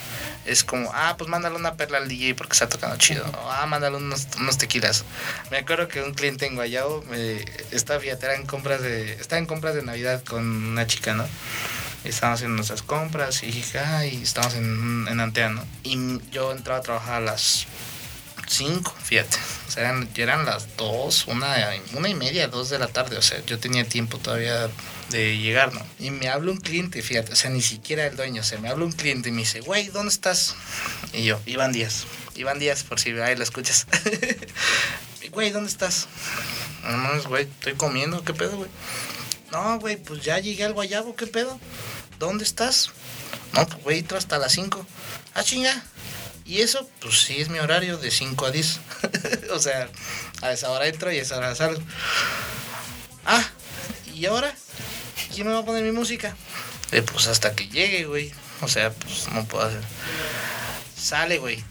es 0.48 0.64
como, 0.64 0.90
ah, 0.94 1.14
pues 1.18 1.28
mándale 1.28 1.56
una 1.56 1.74
perla 1.74 1.98
al 1.98 2.08
DJ 2.08 2.34
porque 2.34 2.54
está 2.54 2.68
tocando 2.68 2.96
chido. 2.96 3.24
O, 3.26 3.50
ah, 3.50 3.66
mándale 3.66 3.96
unos, 3.96 4.26
unos 4.38 4.58
tequilas. 4.58 5.04
Me 5.50 5.58
acuerdo 5.58 5.88
que 5.88 6.02
un 6.02 6.14
cliente 6.14 6.46
en 6.46 6.54
Guayabo 6.54 7.04
me, 7.10 7.44
estaba, 7.70 8.00
fíjate, 8.00 8.34
en 8.34 8.46
compras 8.46 8.80
de, 8.80 9.12
estaba 9.12 9.38
en 9.38 9.46
compras 9.46 9.74
de 9.74 9.82
Navidad 9.82 10.22
con 10.24 10.44
una 10.44 10.86
chica, 10.86 11.14
¿no? 11.14 11.26
Estábamos 12.04 12.38
haciendo 12.38 12.56
nuestras 12.56 12.82
compras 12.82 13.42
y 13.42 13.50
dije, 13.50 13.78
ay, 13.78 14.20
estamos 14.22 14.54
en, 14.54 15.06
en 15.08 15.20
Antea, 15.20 15.50
¿no? 15.50 15.64
Y 15.82 16.20
yo 16.30 16.52
entraba 16.52 16.80
a 16.80 16.82
trabajar 16.82 17.14
a 17.14 17.20
las 17.20 17.66
5, 18.48 18.94
fíjate. 19.02 19.36
O 19.68 19.70
sea, 19.70 19.82
eran, 19.84 20.08
eran 20.16 20.44
las 20.44 20.76
2, 20.76 21.26
una, 21.28 21.70
una 21.92 22.08
y 22.08 22.14
media, 22.14 22.48
2 22.48 22.70
de 22.70 22.78
la 22.78 22.88
tarde. 22.88 23.16
O 23.16 23.22
sea, 23.22 23.44
yo 23.46 23.58
tenía 23.58 23.84
tiempo 23.84 24.18
todavía 24.18 24.68
de 25.10 25.38
llegar, 25.38 25.72
¿no? 25.72 25.84
Y 25.98 26.10
me 26.10 26.28
habla 26.28 26.52
un 26.52 26.58
cliente, 26.58 27.02
fíjate, 27.02 27.32
o 27.32 27.36
sea, 27.36 27.50
ni 27.50 27.62
siquiera 27.62 28.06
el 28.06 28.16
dueño, 28.16 28.42
o 28.42 28.44
sea, 28.44 28.58
me 28.58 28.68
habla 28.68 28.84
un 28.84 28.92
cliente 28.92 29.30
y 29.30 29.32
me 29.32 29.40
dice, 29.40 29.60
güey, 29.60 29.88
¿dónde 29.88 30.10
estás? 30.10 30.54
Y 31.12 31.24
yo, 31.24 31.40
Iván 31.46 31.72
Díaz. 31.72 32.04
Iván 32.34 32.58
Díaz, 32.58 32.82
por 32.84 33.00
si 33.00 33.10
ahí 33.10 33.36
lo 33.36 33.42
escuchas. 33.42 33.86
güey, 35.32 35.50
¿dónde 35.50 35.70
estás? 35.70 36.08
No 36.84 37.28
güey, 37.28 37.44
estoy 37.44 37.74
comiendo, 37.74 38.22
¿qué 38.24 38.34
pedo, 38.34 38.56
güey? 38.56 38.70
No, 39.52 39.78
güey, 39.78 39.96
pues 39.96 40.22
ya 40.22 40.38
llegué 40.38 40.64
al 40.64 40.74
guayabo, 40.74 41.16
¿qué 41.16 41.26
pedo? 41.26 41.58
¿Dónde 42.18 42.44
estás? 42.44 42.90
No, 43.52 43.66
pues, 43.66 43.82
güey, 43.82 44.04
hasta 44.14 44.38
las 44.38 44.52
5. 44.52 44.86
Ah, 45.34 45.42
chinga. 45.42 45.84
Y 46.48 46.62
eso, 46.62 46.88
pues 47.00 47.20
sí, 47.20 47.42
es 47.42 47.50
mi 47.50 47.58
horario 47.58 47.98
de 47.98 48.10
5 48.10 48.46
a 48.46 48.50
10. 48.50 48.80
o 49.52 49.58
sea, 49.58 49.90
a 50.40 50.52
esa 50.52 50.70
hora 50.70 50.86
entro 50.86 51.12
y 51.12 51.18
a 51.18 51.22
esa 51.22 51.36
hora 51.36 51.54
salgo. 51.54 51.82
Ah, 53.26 53.44
¿y 54.14 54.24
ahora? 54.24 54.54
¿Quién 55.34 55.46
me 55.46 55.52
va 55.52 55.60
a 55.60 55.64
poner 55.64 55.84
mi 55.84 55.92
música? 55.92 56.34
Eh, 56.90 57.02
pues 57.02 57.26
hasta 57.26 57.54
que 57.54 57.68
llegue, 57.68 58.06
güey. 58.06 58.32
O 58.62 58.68
sea, 58.68 58.90
pues 58.94 59.28
no 59.28 59.44
puedo 59.44 59.66
hacer. 59.66 59.82
Sale, 60.98 61.36
güey. 61.36 61.62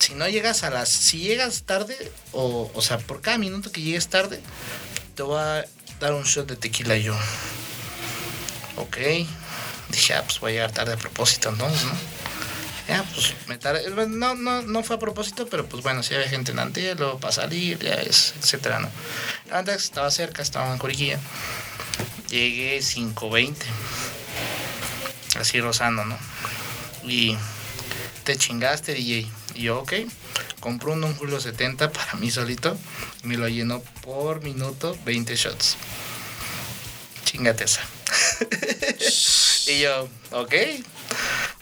Si 0.00 0.14
no 0.14 0.28
llegas 0.28 0.64
a 0.64 0.70
las. 0.70 0.88
Si 0.88 1.20
llegas 1.20 1.62
tarde, 1.62 1.96
o, 2.32 2.72
o 2.74 2.82
sea, 2.82 2.98
por 2.98 3.20
cada 3.20 3.38
minuto 3.38 3.70
que 3.70 3.82
llegues 3.82 4.08
tarde, 4.08 4.40
te 5.14 5.22
voy 5.22 5.38
a 5.38 5.64
dar 6.00 6.12
un 6.14 6.24
shot 6.24 6.48
de 6.48 6.56
tequila 6.56 6.96
yo. 6.96 7.16
Ok. 8.76 8.96
Dije, 9.90 10.14
ah, 10.14 10.24
pues 10.24 10.40
voy 10.40 10.50
a 10.50 10.54
llegar 10.54 10.72
tarde 10.72 10.94
a 10.94 10.96
propósito 10.96 11.50
entonces, 11.50 11.84
¿no? 11.84 12.21
Ya, 12.92 13.04
pues 13.14 13.34
me 13.48 13.56
tardé. 13.56 13.88
No, 14.06 14.34
no, 14.34 14.60
no 14.60 14.82
fue 14.82 14.96
a 14.96 14.98
propósito, 14.98 15.46
pero 15.46 15.66
pues 15.66 15.82
bueno, 15.82 16.02
si 16.02 16.14
había 16.14 16.28
gente 16.28 16.52
en 16.52 16.58
Antelo 16.58 17.18
para 17.18 17.32
salir, 17.32 17.78
ya 17.78 17.94
es, 17.94 18.34
etcétera, 18.38 18.80
¿no? 18.80 18.90
Antes 19.50 19.84
estaba 19.84 20.10
cerca, 20.10 20.42
estaba 20.42 20.70
en 20.70 20.78
Coriquilla. 20.78 21.18
Llegué 22.28 22.78
5.20. 22.80 23.54
Así 25.40 25.58
rozando, 25.62 26.04
¿no? 26.04 26.18
Y 27.02 27.34
te 28.24 28.36
chingaste, 28.36 28.92
DJ. 28.92 29.26
Y 29.54 29.62
yo, 29.62 29.80
ok. 29.80 29.94
Compró 30.60 30.92
un 30.92 31.14
Julio 31.14 31.40
70 31.40 31.92
para 31.92 32.12
mí 32.16 32.30
solito. 32.30 32.76
Me 33.22 33.38
lo 33.38 33.48
llenó 33.48 33.80
por 34.02 34.42
minuto 34.42 34.98
20 35.06 35.34
shots. 35.34 35.78
Chingate 37.24 37.64
esa. 37.64 37.80
y 39.72 39.80
yo, 39.80 40.10
ok. 40.32 40.54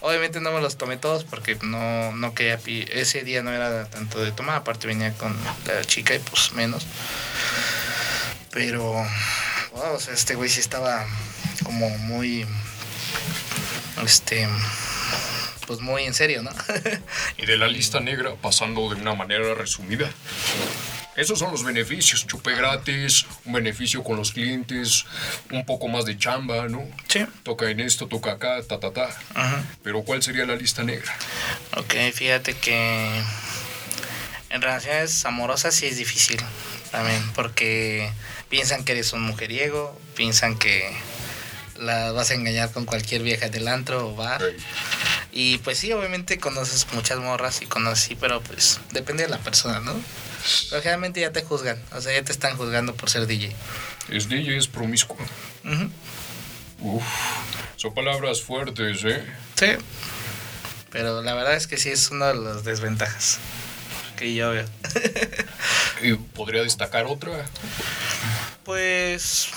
Obviamente 0.00 0.40
no 0.40 0.50
me 0.52 0.60
los 0.60 0.76
tomé 0.76 0.96
todos 0.96 1.24
porque 1.24 1.56
no, 1.62 2.12
no 2.12 2.34
quería. 2.34 2.58
Ese 2.92 3.22
día 3.22 3.42
no 3.42 3.52
era 3.52 3.84
tanto 3.86 4.20
de 4.20 4.32
tomar. 4.32 4.56
Aparte 4.56 4.86
venía 4.86 5.12
con 5.14 5.36
la 5.66 5.84
chica 5.84 6.14
y 6.14 6.18
pues 6.18 6.52
menos. 6.52 6.86
Pero, 8.50 9.04
o 9.72 10.00
sea, 10.00 10.14
este 10.14 10.34
güey 10.34 10.48
sí 10.48 10.60
estaba 10.60 11.06
como 11.64 11.88
muy. 11.98 12.46
Este. 14.02 14.48
Pues 15.66 15.80
muy 15.80 16.04
en 16.04 16.14
serio, 16.14 16.42
¿no? 16.42 16.50
y 17.36 17.46
de 17.46 17.56
la 17.56 17.68
lista 17.68 18.00
negra, 18.00 18.34
pasando 18.34 18.88
de 18.92 19.00
una 19.00 19.14
manera 19.14 19.54
resumida. 19.54 20.10
Esos 21.16 21.38
son 21.38 21.50
los 21.50 21.64
beneficios. 21.64 22.26
Chupe 22.26 22.54
gratis, 22.54 23.26
un 23.44 23.54
beneficio 23.54 24.02
con 24.02 24.16
los 24.16 24.32
clientes, 24.32 25.04
un 25.50 25.66
poco 25.66 25.88
más 25.88 26.04
de 26.04 26.16
chamba, 26.16 26.68
¿no? 26.68 26.82
Sí. 27.08 27.26
Toca 27.42 27.70
en 27.70 27.80
esto, 27.80 28.06
toca 28.06 28.32
acá, 28.32 28.62
ta, 28.66 28.80
ta, 28.80 28.92
ta. 28.92 29.08
Ajá. 29.34 29.64
Pero 29.82 30.02
¿cuál 30.02 30.22
sería 30.22 30.46
la 30.46 30.56
lista 30.56 30.82
negra? 30.82 31.12
Ok, 31.76 31.94
fíjate 32.14 32.54
que 32.54 33.22
en 34.50 34.62
relaciones 34.62 35.24
amorosas 35.24 35.74
sí 35.74 35.86
es 35.86 35.96
difícil 35.96 36.40
también, 36.90 37.22
porque 37.34 38.10
piensan 38.48 38.84
que 38.84 38.92
eres 38.92 39.12
un 39.12 39.22
mujeriego, 39.22 39.98
piensan 40.16 40.58
que 40.58 40.90
la 41.78 42.12
vas 42.12 42.30
a 42.30 42.34
engañar 42.34 42.72
con 42.72 42.84
cualquier 42.84 43.22
vieja 43.22 43.48
del 43.48 43.68
antro 43.68 44.08
o 44.08 44.16
bar. 44.16 44.42
Y 45.32 45.58
pues 45.58 45.78
sí, 45.78 45.92
obviamente 45.92 46.38
conoces 46.38 46.86
muchas 46.92 47.18
morras 47.18 47.62
y 47.62 47.66
conoces, 47.66 48.04
sí, 48.04 48.16
pero 48.20 48.40
pues 48.42 48.80
depende 48.92 49.22
de 49.22 49.28
la 49.28 49.38
persona, 49.38 49.80
¿no? 49.80 49.94
Pero 50.70 50.82
generalmente 50.82 51.20
ya 51.20 51.32
te 51.32 51.42
juzgan, 51.42 51.80
o 51.92 52.00
sea, 52.00 52.12
ya 52.12 52.22
te 52.24 52.32
están 52.32 52.56
juzgando 52.56 52.94
por 52.94 53.10
ser 53.10 53.26
DJ. 53.26 53.54
Es 54.08 54.28
DJ, 54.28 54.56
es 54.56 54.68
promiscuo. 54.68 55.16
Uf, 56.80 57.04
son 57.76 57.94
palabras 57.94 58.40
fuertes, 58.42 59.04
¿eh? 59.04 59.24
Sí. 59.56 59.66
Pero 60.90 61.22
la 61.22 61.34
verdad 61.34 61.54
es 61.54 61.66
que 61.66 61.76
sí 61.76 61.90
es 61.90 62.10
una 62.10 62.28
de 62.28 62.34
las 62.34 62.64
desventajas 62.64 63.38
que 64.16 64.34
yo 64.34 64.50
veo. 64.50 64.66
¿Y 66.02 66.14
podría 66.14 66.62
destacar 66.62 67.04
otra? 67.06 67.44
Pues 68.64 69.48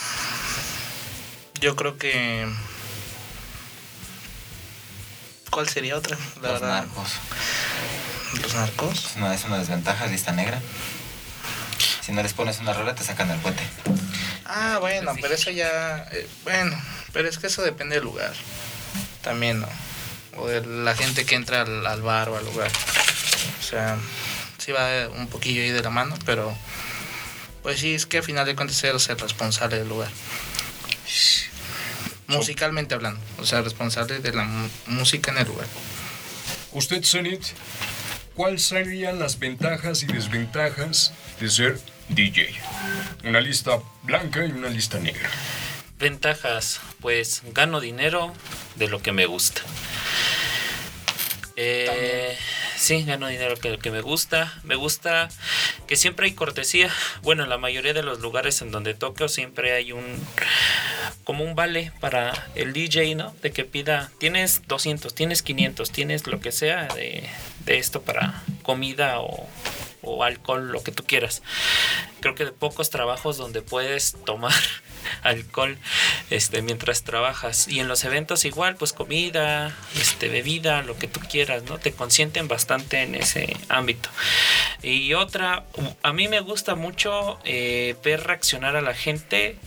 yo 1.59 1.75
creo 1.75 1.97
que 1.97 2.47
¿cuál 5.49 5.69
sería 5.69 5.97
otra? 5.97 6.17
La 6.41 6.51
Los 6.51 6.61
verdad. 6.61 6.85
narcos. 6.85 7.11
Los 8.41 8.55
narcos. 8.55 9.05
Es 9.05 9.15
una, 9.15 9.33
es 9.33 9.43
una 9.45 9.57
desventaja, 9.57 10.07
lista 10.07 10.31
negra. 10.31 10.61
Si 12.01 12.11
no 12.11 12.21
les 12.21 12.33
pones 12.33 12.59
una 12.59 12.73
rola, 12.73 12.95
te 12.95 13.03
sacan 13.03 13.29
del 13.29 13.39
puente. 13.39 13.63
Ah, 14.45 14.77
bueno, 14.79 15.13
pero 15.21 15.33
eso 15.33 15.51
ya 15.51 16.05
eh, 16.11 16.27
bueno, 16.43 16.75
pero 17.13 17.29
es 17.29 17.37
que 17.37 17.47
eso 17.47 17.61
depende 17.61 17.95
del 17.95 18.03
lugar. 18.03 18.33
También, 19.21 19.61
¿no? 19.61 19.69
O 20.37 20.47
de 20.47 20.65
la 20.65 20.95
gente 20.95 21.25
que 21.25 21.35
entra 21.35 21.61
al, 21.61 21.85
al 21.85 22.01
bar 22.01 22.29
o 22.29 22.37
al 22.37 22.45
lugar. 22.45 22.71
O 23.59 23.63
sea, 23.63 23.97
sí 24.57 24.71
va 24.71 25.07
un 25.09 25.27
poquillo 25.27 25.61
ahí 25.61 25.69
de 25.69 25.81
la 25.81 25.89
mano, 25.89 26.17
pero 26.25 26.55
pues 27.61 27.79
sí, 27.79 27.93
es 27.95 28.05
que 28.05 28.17
al 28.17 28.23
final 28.23 28.45
de 28.45 28.55
cuentas 28.55 28.83
eres 28.83 29.07
el 29.09 29.17
responsable 29.17 29.77
del 29.77 29.87
lugar. 29.87 30.09
Musicalmente 32.27 32.95
hablando, 32.95 33.19
o 33.37 33.45
sea, 33.45 33.61
responsable 33.61 34.19
de 34.19 34.33
la 34.33 34.45
música 34.87 35.31
en 35.31 35.37
el 35.37 35.47
lugar. 35.47 35.67
Usted, 36.71 37.03
Zenith, 37.05 37.45
¿cuáles 38.35 38.63
serían 38.63 39.19
las 39.19 39.39
ventajas 39.39 40.03
y 40.03 40.07
desventajas 40.07 41.13
de 41.39 41.49
ser 41.49 41.79
DJ? 42.09 42.53
Una 43.23 43.41
lista 43.41 43.79
blanca 44.03 44.45
y 44.45 44.51
una 44.51 44.69
lista 44.69 44.99
negra. 44.99 45.29
Ventajas, 45.99 46.81
pues 46.99 47.43
gano 47.53 47.79
dinero 47.79 48.33
de 48.75 48.87
lo 48.87 49.01
que 49.01 49.11
me 49.11 49.25
gusta. 49.25 49.61
Eh, 51.55 52.37
sí, 52.83 53.03
gano 53.03 53.27
dinero 53.27 53.55
que, 53.55 53.77
que 53.79 53.91
me 53.91 54.01
gusta. 54.01 54.53
Me 54.63 54.75
gusta 54.75 55.29
que 55.87 55.95
siempre 55.95 56.25
hay 56.25 56.33
cortesía. 56.33 56.89
Bueno, 57.21 57.43
en 57.43 57.49
la 57.49 57.57
mayoría 57.57 57.93
de 57.93 58.03
los 58.03 58.19
lugares 58.19 58.61
en 58.61 58.71
donde 58.71 58.93
toco 58.93 59.29
siempre 59.29 59.73
hay 59.73 59.93
un 59.93 60.03
como 61.23 61.45
un 61.45 61.55
vale 61.55 61.91
para 62.01 62.49
el 62.55 62.73
DJ, 62.73 63.15
¿no? 63.15 63.33
De 63.41 63.51
que 63.51 63.63
pida, 63.63 64.11
tienes 64.17 64.67
200, 64.67 65.15
tienes 65.15 65.41
500, 65.41 65.91
tienes 65.91 66.27
lo 66.27 66.41
que 66.41 66.51
sea 66.51 66.87
de, 66.87 67.29
de 67.65 67.77
esto 67.77 68.01
para 68.01 68.43
comida 68.61 69.21
o, 69.21 69.47
o 70.01 70.23
alcohol, 70.23 70.71
lo 70.71 70.83
que 70.83 70.91
tú 70.91 71.03
quieras. 71.05 71.41
Creo 72.19 72.35
que 72.35 72.45
de 72.45 72.51
pocos 72.51 72.89
trabajos 72.89 73.37
donde 73.37 73.61
puedes 73.61 74.17
tomar 74.25 74.53
alcohol 75.23 75.77
este 76.29 76.61
mientras 76.61 77.03
trabajas 77.03 77.67
y 77.67 77.79
en 77.79 77.87
los 77.87 78.03
eventos 78.03 78.45
igual 78.45 78.75
pues 78.75 78.93
comida 78.93 79.75
este 79.99 80.29
bebida 80.29 80.81
lo 80.81 80.97
que 80.97 81.07
tú 81.07 81.19
quieras 81.29 81.63
no 81.63 81.77
te 81.77 81.91
consienten 81.91 82.47
bastante 82.47 83.01
en 83.01 83.15
ese 83.15 83.55
ámbito 83.69 84.09
y 84.81 85.13
otra 85.13 85.65
a 86.01 86.13
mí 86.13 86.27
me 86.27 86.39
gusta 86.39 86.75
mucho 86.75 87.39
eh, 87.45 87.95
ver 88.03 88.23
reaccionar 88.23 88.75
a 88.75 88.81
la 88.81 88.93
gente 88.93 89.57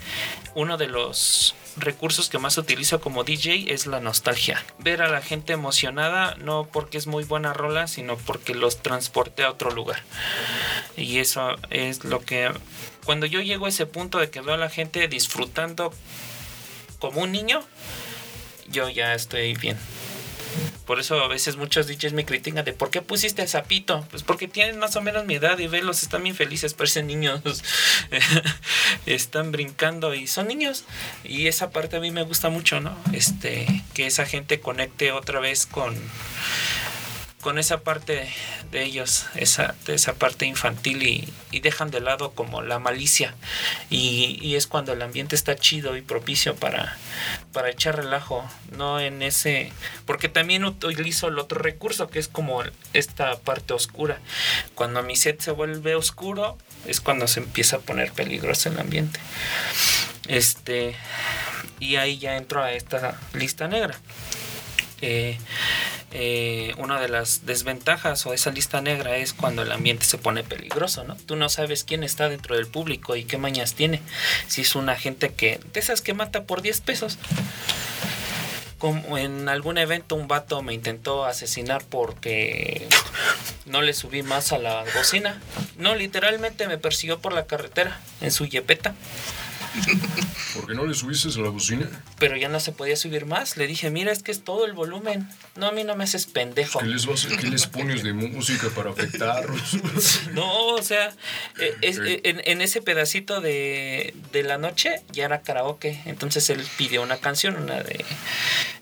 uno 0.55 0.77
de 0.77 0.89
los 0.89 1.55
recursos 1.77 2.29
que 2.29 2.39
más 2.39 2.59
utilizo 2.59 3.01
como 3.01 3.25
DJ 3.25 3.73
es 3.73 3.87
la 3.87 4.01
nostalgia. 4.01 4.65
Ver 4.79 5.03
a 5.03 5.09
la 5.09 5.21
gente 5.21 5.53
emocionada 5.53 6.35
no 6.37 6.69
porque 6.73 6.99
es 6.99 7.07
muy 7.07 7.25
buena 7.25 7.53
rola, 7.53 7.87
sino 7.87 8.17
porque 8.17 8.55
los 8.55 8.83
transporte 8.83 9.45
a 9.45 9.51
otro 9.51 9.71
lugar. 9.71 10.03
Y 10.97 11.19
eso 11.19 11.57
es 11.71 12.05
lo 12.05 12.21
que 12.21 12.51
cuando 13.07 13.25
yo 13.25 13.41
llego 13.41 13.67
a 13.67 13.69
ese 13.69 13.87
punto 13.87 14.19
de 14.19 14.31
que 14.31 14.41
veo 14.41 14.55
a 14.55 14.59
la 14.59 14.69
gente 14.69 15.07
disfrutando 15.07 15.95
como 16.99 17.23
un 17.23 17.33
niño, 17.33 17.63
yo 18.69 18.89
ya 18.89 19.15
estoy 19.15 19.55
bien. 19.55 19.79
Por 20.87 21.01
eso 21.01 21.21
a 21.21 21.29
veces 21.29 21.57
muchos 21.57 21.87
DJs 21.87 22.13
me 22.13 22.25
critican 22.25 22.65
de 22.65 22.73
¿por 22.73 22.91
qué 22.91 23.03
pusiste 23.03 23.43
el 23.43 23.49
sapito? 23.49 24.07
Pues 24.11 24.23
porque 24.23 24.49
tienen 24.49 24.79
más 24.79 24.95
o 24.97 25.03
menos 25.03 25.25
mi 25.25 25.35
edad 25.35 25.59
y 25.59 25.67
velos, 25.67 26.03
están 26.03 26.23
bien 26.23 26.37
felices, 26.37 26.75
parecen 26.75 27.07
niños. 27.07 27.43
están 29.07 29.53
brincando 29.53 30.15
y 30.15 30.27
son 30.27 30.49
niños. 30.49 30.85
Y 31.25 31.49
esa 31.49 31.71
parte 31.71 31.97
a 31.97 32.01
mí 32.01 32.11
me 32.11 32.23
gusta 32.23 32.51
mucho, 32.51 32.81
¿no? 32.81 32.97
Este, 33.13 33.67
que 33.95 34.07
esa 34.07 34.27
gente 34.27 34.61
conecte 34.61 35.13
otra 35.13 35.41
vez 35.41 35.67
con 35.67 35.95
con 37.47 37.61
esa 37.61 37.79
parte 37.79 38.29
de 38.73 38.83
ellos, 38.83 39.27
esa, 39.37 39.77
esa 39.87 40.15
parte 40.15 40.47
infantil 40.47 41.05
y, 41.05 41.33
y 41.53 41.61
dejan 41.61 41.93
de 41.93 42.01
lado 42.01 42.33
como 42.33 42.61
la 42.61 42.81
malicia 42.81 43.37
y, 43.89 44.37
y 44.43 44.57
es 44.57 44.67
cuando 44.67 44.95
el 44.95 45.01
ambiente 45.01 45.37
está 45.37 45.55
chido 45.55 45.97
y 45.97 46.03
propicio 46.03 46.57
para, 46.57 46.99
para 47.53 47.71
echar 47.71 47.95
relajo, 47.95 48.45
no 48.73 48.99
en 48.99 49.23
ese, 49.23 49.71
porque 50.07 50.29
también 50.29 50.65
utilizo 50.65 51.29
el 51.29 51.39
otro 51.39 51.61
recurso 51.61 52.11
que 52.11 52.19
es 52.19 52.27
como 52.27 52.65
esta 52.95 53.39
parte 53.39 53.75
oscura. 53.75 54.19
Cuando 54.75 55.05
mi 55.05 55.15
set 55.15 55.41
se 55.41 55.53
vuelve 55.53 55.95
oscuro 55.95 56.59
es 56.85 57.01
cuando 57.01 57.29
se 57.29 57.39
empieza 57.39 57.77
a 57.77 57.79
poner 57.79 58.11
peligroso 58.11 58.71
el 58.71 58.81
ambiente. 58.81 59.21
Este, 60.27 60.97
y 61.79 61.95
ahí 61.95 62.19
ya 62.19 62.39
entro 62.39 62.65
a 62.65 62.73
esta 62.73 63.21
lista 63.35 63.69
negra. 63.69 63.97
Eh, 65.03 65.39
eh, 66.13 66.75
una 66.79 67.01
de 67.01 67.09
las 67.09 67.45
desventajas 67.45 68.25
o 68.27 68.33
esa 68.33 68.51
lista 68.51 68.81
negra 68.81 69.17
es 69.17 69.35
cuando 69.35 69.63
el 69.63 69.73
ambiente 69.73 70.05
se 70.05 70.19
pone 70.19 70.45
peligroso, 70.45 71.05
¿no? 71.05 71.17
Tú 71.27 71.37
no 71.37 71.49
sabes 71.49 71.85
quién 71.85 72.05
está 72.05 72.29
dentro 72.29 72.57
del 72.57 72.67
público 72.67 73.17
y 73.17 73.25
qué 73.25 73.37
mañas 73.39 73.75
tiene. 73.75 74.01
Si 74.47 74.63
es 74.63 74.75
una 74.75 74.97
gente 74.97 75.31
que, 75.31 75.61
de 75.73 75.81
esas 75.81 76.01
que 76.01 76.15
mata 76.15 76.45
por 76.45 76.63
10 76.63 76.81
pesos. 76.81 77.19
Como 78.79 79.17
en 79.17 79.49
algún 79.49 79.79
evento 79.79 80.17
un 80.17 80.29
vato 80.29 80.63
me 80.63 80.75
intentó 80.75 81.25
asesinar 81.25 81.83
porque 81.89 82.87
no 83.65 83.81
le 83.81 83.95
subí 83.95 84.23
más 84.23 84.53
a 84.53 84.59
la 84.59 84.85
bocina. 84.95 85.41
No, 85.77 85.95
literalmente 85.95 86.69
me 86.69 86.79
persiguió 86.79 87.19
por 87.19 87.33
la 87.33 87.47
carretera 87.47 88.01
en 88.21 88.31
su 88.31 88.47
yepeta. 88.47 88.95
¿Por 90.55 90.67
qué 90.67 90.75
no 90.75 90.87
le 90.87 90.95
subiste 90.95 91.29
a 91.29 91.43
la 91.43 91.51
bocina? 91.51 91.89
Pero 92.19 92.37
ya 92.37 92.49
no 92.49 92.61
se 92.61 92.73
podía 92.73 92.97
subir 92.97 93.27
más. 93.27 93.57
Le 93.57 93.67
dije, 93.67 93.91
mira, 93.91 94.13
es 94.13 94.23
que 94.23 94.33
es 94.33 94.43
todo 94.45 94.65
el 94.65 94.73
volumen. 94.73 95.29
No, 95.57 95.67
a 95.67 95.73
mí 95.73 95.85
no 95.85 95.97
me 95.97 96.05
haces 96.05 96.27
pendejo. 96.27 96.79
¿Qué 96.79 96.87
les, 96.87 97.07
vas 97.07 97.25
a- 97.27 97.37
qué 97.37 97.49
les 97.49 97.67
pones 97.67 98.03
de 98.03 98.13
música 98.13 98.69
para 98.75 98.91
afectarlos? 98.91 99.79
No, 100.33 100.67
o 100.69 100.83
sea, 100.83 101.13
es- 101.81 101.99
eh, 101.99 102.21
en, 102.25 102.41
en 102.45 102.61
ese 102.61 102.81
pedacito 102.83 103.41
de, 103.41 104.15
de 104.33 104.43
la 104.43 104.59
noche 104.59 105.03
ya 105.13 105.25
era 105.25 105.43
karaoke. 105.43 106.01
Entonces 106.07 106.49
él 106.51 106.65
pidió 106.77 107.03
una 107.03 107.17
canción, 107.19 107.57
una 107.57 107.83
de 107.83 108.05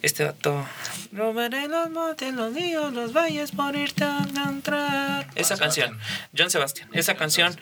este 0.02 0.24
dato. 0.24 0.66
Robaré 1.12 1.68
los 1.68 1.90
montes, 1.90 2.34
los 2.34 2.54
ríos, 2.54 2.92
los 2.92 3.12
valles 3.12 3.52
por 3.52 3.74
irte 3.76 4.04
a 4.04 4.18
encontrar. 4.28 5.28
Esa 5.34 5.56
canción, 5.56 5.98
John 6.36 6.50
Sebastian. 6.50 6.88
Esa 6.92 7.14
canción, 7.14 7.56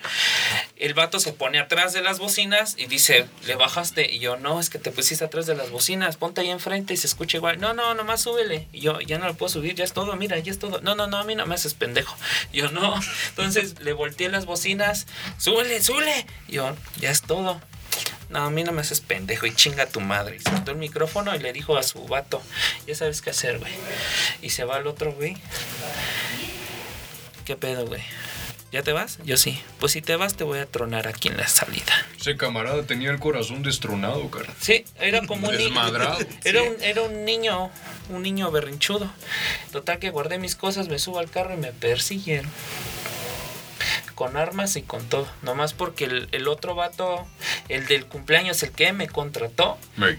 el 0.77 0.93
vato 0.93 1.19
se 1.19 1.33
pone 1.33 1.59
atrás 1.59 1.93
de 1.93 2.01
las 2.01 2.19
bocinas 2.19 2.75
y 2.77 2.85
dice, 2.87 3.22
le 3.45 3.55
bajaste. 3.55 4.11
Y 4.11 4.19
yo, 4.19 4.37
no, 4.37 4.59
es 4.59 4.69
que 4.69 4.79
te 4.79 4.91
pusiste 4.91 5.25
atrás 5.25 5.45
de 5.45 5.55
las 5.55 5.69
bocinas, 5.69 6.17
ponte 6.17 6.41
ahí 6.41 6.49
enfrente 6.49 6.93
y 6.93 6.97
se 6.97 7.07
escucha 7.07 7.37
igual. 7.37 7.59
No, 7.59 7.73
no, 7.73 7.93
nomás 7.93 8.21
súbele. 8.21 8.67
Y 8.71 8.81
yo, 8.81 8.99
ya 9.01 9.17
no 9.17 9.27
lo 9.27 9.35
puedo 9.35 9.49
subir, 9.49 9.75
ya 9.75 9.83
es 9.83 9.93
todo, 9.93 10.15
mira, 10.15 10.37
ya 10.39 10.51
es 10.51 10.59
todo. 10.59 10.81
No, 10.81 10.95
no, 10.95 11.07
no, 11.07 11.17
a 11.17 11.23
mí 11.23 11.35
no 11.35 11.45
me 11.45 11.55
haces 11.55 11.73
pendejo. 11.73 12.15
Yo, 12.51 12.69
no. 12.71 12.99
Entonces 13.29 13.79
le 13.81 13.93
volteé 13.93 14.29
las 14.29 14.45
bocinas, 14.45 15.07
súbele, 15.37 15.81
súbele. 15.81 16.25
Y 16.47 16.53
yo, 16.53 16.75
ya 16.99 17.11
es 17.11 17.21
todo. 17.21 17.59
No, 18.29 18.45
a 18.45 18.49
mí 18.49 18.63
no 18.63 18.71
me 18.71 18.81
haces 18.81 19.01
pendejo 19.01 19.45
y 19.45 19.53
chinga 19.53 19.85
tu 19.85 20.01
madre. 20.01 20.37
Y 20.37 20.39
soltó 20.39 20.71
el 20.71 20.77
micrófono 20.77 21.35
y 21.35 21.39
le 21.39 21.53
dijo 21.53 21.77
a 21.77 21.83
su 21.83 22.03
vato, 22.05 22.41
ya 22.87 22.95
sabes 22.95 23.21
qué 23.21 23.29
hacer, 23.29 23.59
güey. 23.59 23.71
Y 24.41 24.49
se 24.49 24.63
va 24.63 24.79
el 24.79 24.87
otro, 24.87 25.13
güey. 25.13 25.37
¿Qué 27.45 27.55
pedo, 27.55 27.85
güey? 27.85 28.01
¿Ya 28.73 28.81
te 28.81 28.91
vas? 28.91 29.19
Yo 29.23 29.37
sí. 29.37 29.61
Pues 29.79 29.91
si 29.91 30.01
te 30.01 30.15
vas, 30.15 30.33
te 30.35 30.43
voy 30.43 30.57
a 30.57 30.65
tronar 30.65 31.07
aquí 31.07 31.27
en 31.27 31.37
la 31.37 31.47
salida. 31.47 31.93
Ese 32.19 32.35
camarada 32.37 32.81
tenía 32.81 33.11
el 33.11 33.19
corazón 33.19 33.61
destronado, 33.61 34.31
cara. 34.31 34.51
Sí, 34.59 34.83
era 34.99 35.27
como 35.27 35.47
un 35.47 35.55
niño. 35.55 35.65
Desmadrado. 35.65 36.17
Era 36.43 36.63
un, 36.63 36.81
era 36.81 37.03
un 37.03 37.23
niño, 37.23 37.69
un 38.09 38.23
niño 38.23 38.49
berrinchudo. 38.49 39.11
Total 39.71 39.99
que 39.99 40.09
guardé 40.09 40.39
mis 40.39 40.55
cosas, 40.55 40.87
me 40.87 40.97
subo 40.97 41.19
al 41.19 41.29
carro 41.29 41.53
y 41.53 41.57
me 41.57 41.71
persiguieron. 41.71 42.49
Con 44.15 44.37
armas 44.37 44.75
y 44.75 44.83
con 44.83 45.07
todo. 45.09 45.27
Nomás 45.41 45.73
porque 45.73 46.05
el, 46.05 46.29
el 46.31 46.47
otro 46.47 46.75
vato, 46.75 47.25
el 47.69 47.87
del 47.87 48.05
cumpleaños, 48.05 48.61
el 48.63 48.71
que 48.71 48.93
me 48.93 49.07
contrató, 49.07 49.77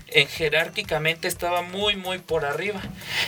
en 0.08 0.28
jerárquicamente 0.28 1.28
estaba 1.28 1.62
muy 1.62 1.96
muy 1.96 2.18
por 2.18 2.44
arriba. 2.44 2.80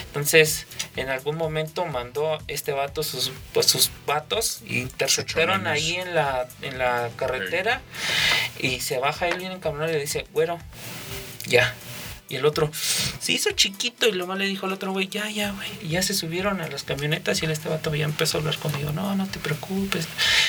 Entonces, 0.07 0.67
en 0.95 1.09
algún 1.09 1.37
momento 1.37 1.85
mandó 1.85 2.37
este 2.47 2.71
vato 2.73 3.03
sus 3.03 3.31
pues 3.53 3.67
sus 3.67 3.89
vatos 4.05 4.61
y 4.65 4.79
interceptaron 4.79 5.67
ahí 5.67 5.95
en 5.95 6.13
la 6.13 6.47
en 6.61 6.77
la 6.77 7.09
carretera 7.15 7.81
y 8.59 8.79
se 8.81 8.97
baja 8.97 9.27
él 9.27 9.37
bien 9.37 9.51
encabronado 9.53 9.91
y 9.91 9.95
le 9.95 10.01
dice, 10.01 10.25
"Güero, 10.33 10.59
ya." 11.45 11.73
Y 12.29 12.35
el 12.35 12.45
otro 12.45 12.69
se 13.19 13.31
hizo 13.31 13.51
chiquito 13.51 14.07
y 14.07 14.11
lo 14.11 14.27
más 14.27 14.37
le 14.37 14.45
dijo 14.45 14.65
al 14.65 14.73
otro 14.73 14.91
güey, 14.91 15.07
ya, 15.07 15.29
ya, 15.29 15.51
güey. 15.51 15.87
Ya 15.87 16.01
se 16.01 16.13
subieron 16.13 16.59
a 16.61 16.67
las 16.67 16.83
camionetas 16.83 17.41
y 17.41 17.45
el 17.45 17.51
este 17.51 17.69
vato 17.69 17.93
ya 17.95 18.05
empezó 18.05 18.37
a 18.37 18.41
hablar 18.41 18.57
conmigo. 18.57 18.91
No, 18.91 19.15
no 19.15 19.27
te 19.27 19.39
preocupes. 19.39 20.07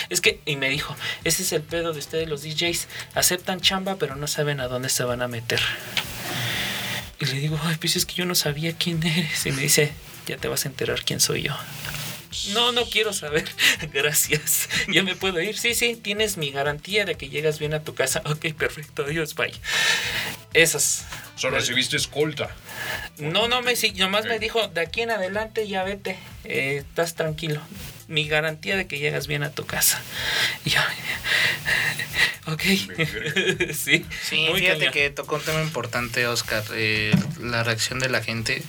Es 0.09 0.21
que, 0.21 0.41
y 0.45 0.57
me 0.57 0.69
dijo, 0.69 0.97
ese 1.25 1.43
es 1.43 1.53
el 1.53 1.63
pedo 1.63 1.93
de 1.93 2.01
ustedes 2.01 2.29
los 2.29 2.43
DJs. 2.43 2.89
Aceptan 3.15 3.61
chamba, 3.61 3.97
pero 3.97 4.17
no 4.17 4.27
saben 4.27 4.61
a 4.61 4.69
dónde 4.69 4.89
se 4.89 5.05
van 5.05 5.23
a 5.23 5.29
meter. 5.29 5.61
Y 7.21 7.27
le 7.27 7.35
digo, 7.35 7.59
ay, 7.63 7.77
pues 7.81 7.97
es 7.97 8.07
que 8.07 8.15
yo 8.15 8.25
no 8.25 8.35
sabía 8.35 8.73
quién 8.77 9.03
eres. 9.03 9.47
Y 9.47 9.53
me 9.53 9.63
dice, 9.63 9.93
ya 10.27 10.37
te 10.37 10.49
vas 10.49 10.65
a 10.65 10.69
enterar 10.69 11.05
quién 11.05 11.21
soy 11.21 11.43
yo. 11.43 11.57
No, 12.53 12.73
no 12.73 12.85
quiero 12.87 13.13
saber. 13.13 13.45
Gracias. 13.93 14.69
¿Ya 14.89 15.03
me 15.03 15.15
puedo 15.17 15.41
ir? 15.41 15.57
Sí, 15.59 15.75
sí, 15.75 15.97
tienes 15.97 16.37
mi 16.37 16.51
garantía 16.51 17.05
de 17.05 17.17
que 17.17 17.29
llegas 17.29 17.59
bien 17.59 17.75
a 17.75 17.83
tu 17.83 17.95
casa. 17.95 18.23
Ok, 18.27 18.53
perfecto. 18.57 19.05
Adiós, 19.05 19.35
bye. 19.35 19.53
Esas. 20.55 21.05
o 21.37 21.39
sea, 21.39 21.51
recibiste 21.51 21.97
escolta. 21.97 22.55
No, 23.19 23.49
no 23.49 23.63
me 23.63 23.77
sí, 23.77 23.93
nomás 23.93 24.25
me 24.25 24.39
dijo, 24.39 24.69
de 24.69 24.81
aquí 24.81 25.03
en 25.03 25.11
adelante 25.11 25.69
ya 25.69 25.85
vete, 25.85 26.19
eh, 26.45 26.85
estás 26.89 27.15
tranquilo. 27.15 27.61
Mi 28.07 28.27
garantía 28.29 28.77
de 28.77 28.87
que 28.87 28.99
llegas 28.99 29.27
bien 29.27 29.43
a 29.43 29.51
tu 29.51 29.67
casa. 29.67 30.01
Y 30.65 30.71
yo, 30.71 30.81
ok. 32.53 32.63
sí, 33.75 34.07
Sí, 34.23 34.47
muy 34.51 34.61
fíjate 34.61 34.79
cañón. 34.79 34.93
que 34.93 35.11
tocó 35.11 35.37
un 35.37 35.43
tema 35.43 35.63
importante, 35.63 36.27
Oscar. 36.27 36.65
eh, 36.73 37.13
la 37.41 37.63
reacción 37.65 37.99
de 37.99 38.09
la 38.09 38.23
gente 38.23 38.63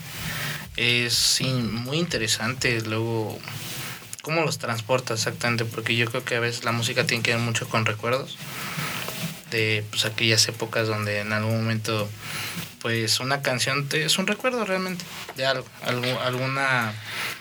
es 0.78 1.14
sí, 1.14 1.46
muy 1.46 1.98
interesante. 1.98 2.82
Luego, 2.82 3.38
cómo 4.22 4.42
los 4.42 4.58
transporta 4.58 5.14
exactamente, 5.14 5.66
porque 5.66 5.96
yo 5.96 6.06
creo 6.10 6.24
que 6.24 6.36
a 6.36 6.40
veces 6.40 6.64
la 6.64 6.72
música 6.72 7.06
tiene 7.06 7.24
que 7.24 7.32
ver 7.32 7.42
mucho 7.42 7.68
con 7.68 7.86
recuerdos 7.86 8.38
de 9.52 9.84
pues, 9.90 10.06
aquellas 10.06 10.48
épocas 10.48 10.88
donde 10.88 11.20
en 11.20 11.34
algún 11.34 11.58
momento 11.58 12.10
pues 12.82 13.20
una 13.20 13.42
canción 13.42 13.88
es 13.92 14.18
un 14.18 14.28
recuerdo 14.28 14.64
realmente 14.66 15.04
de 15.36 15.46
algo, 15.46 15.66
algo 15.84 16.20
alguna 16.22 16.94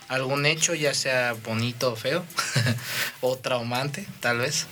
algún 0.09 0.47
hecho 0.47 0.75
ya 0.75 0.95
sea 0.95 1.35
bonito 1.45 1.93
o 1.93 1.97
feo 1.97 2.25
o 3.21 3.37
traumante 3.37 4.07
tal 4.21 4.39
vez 4.39 4.67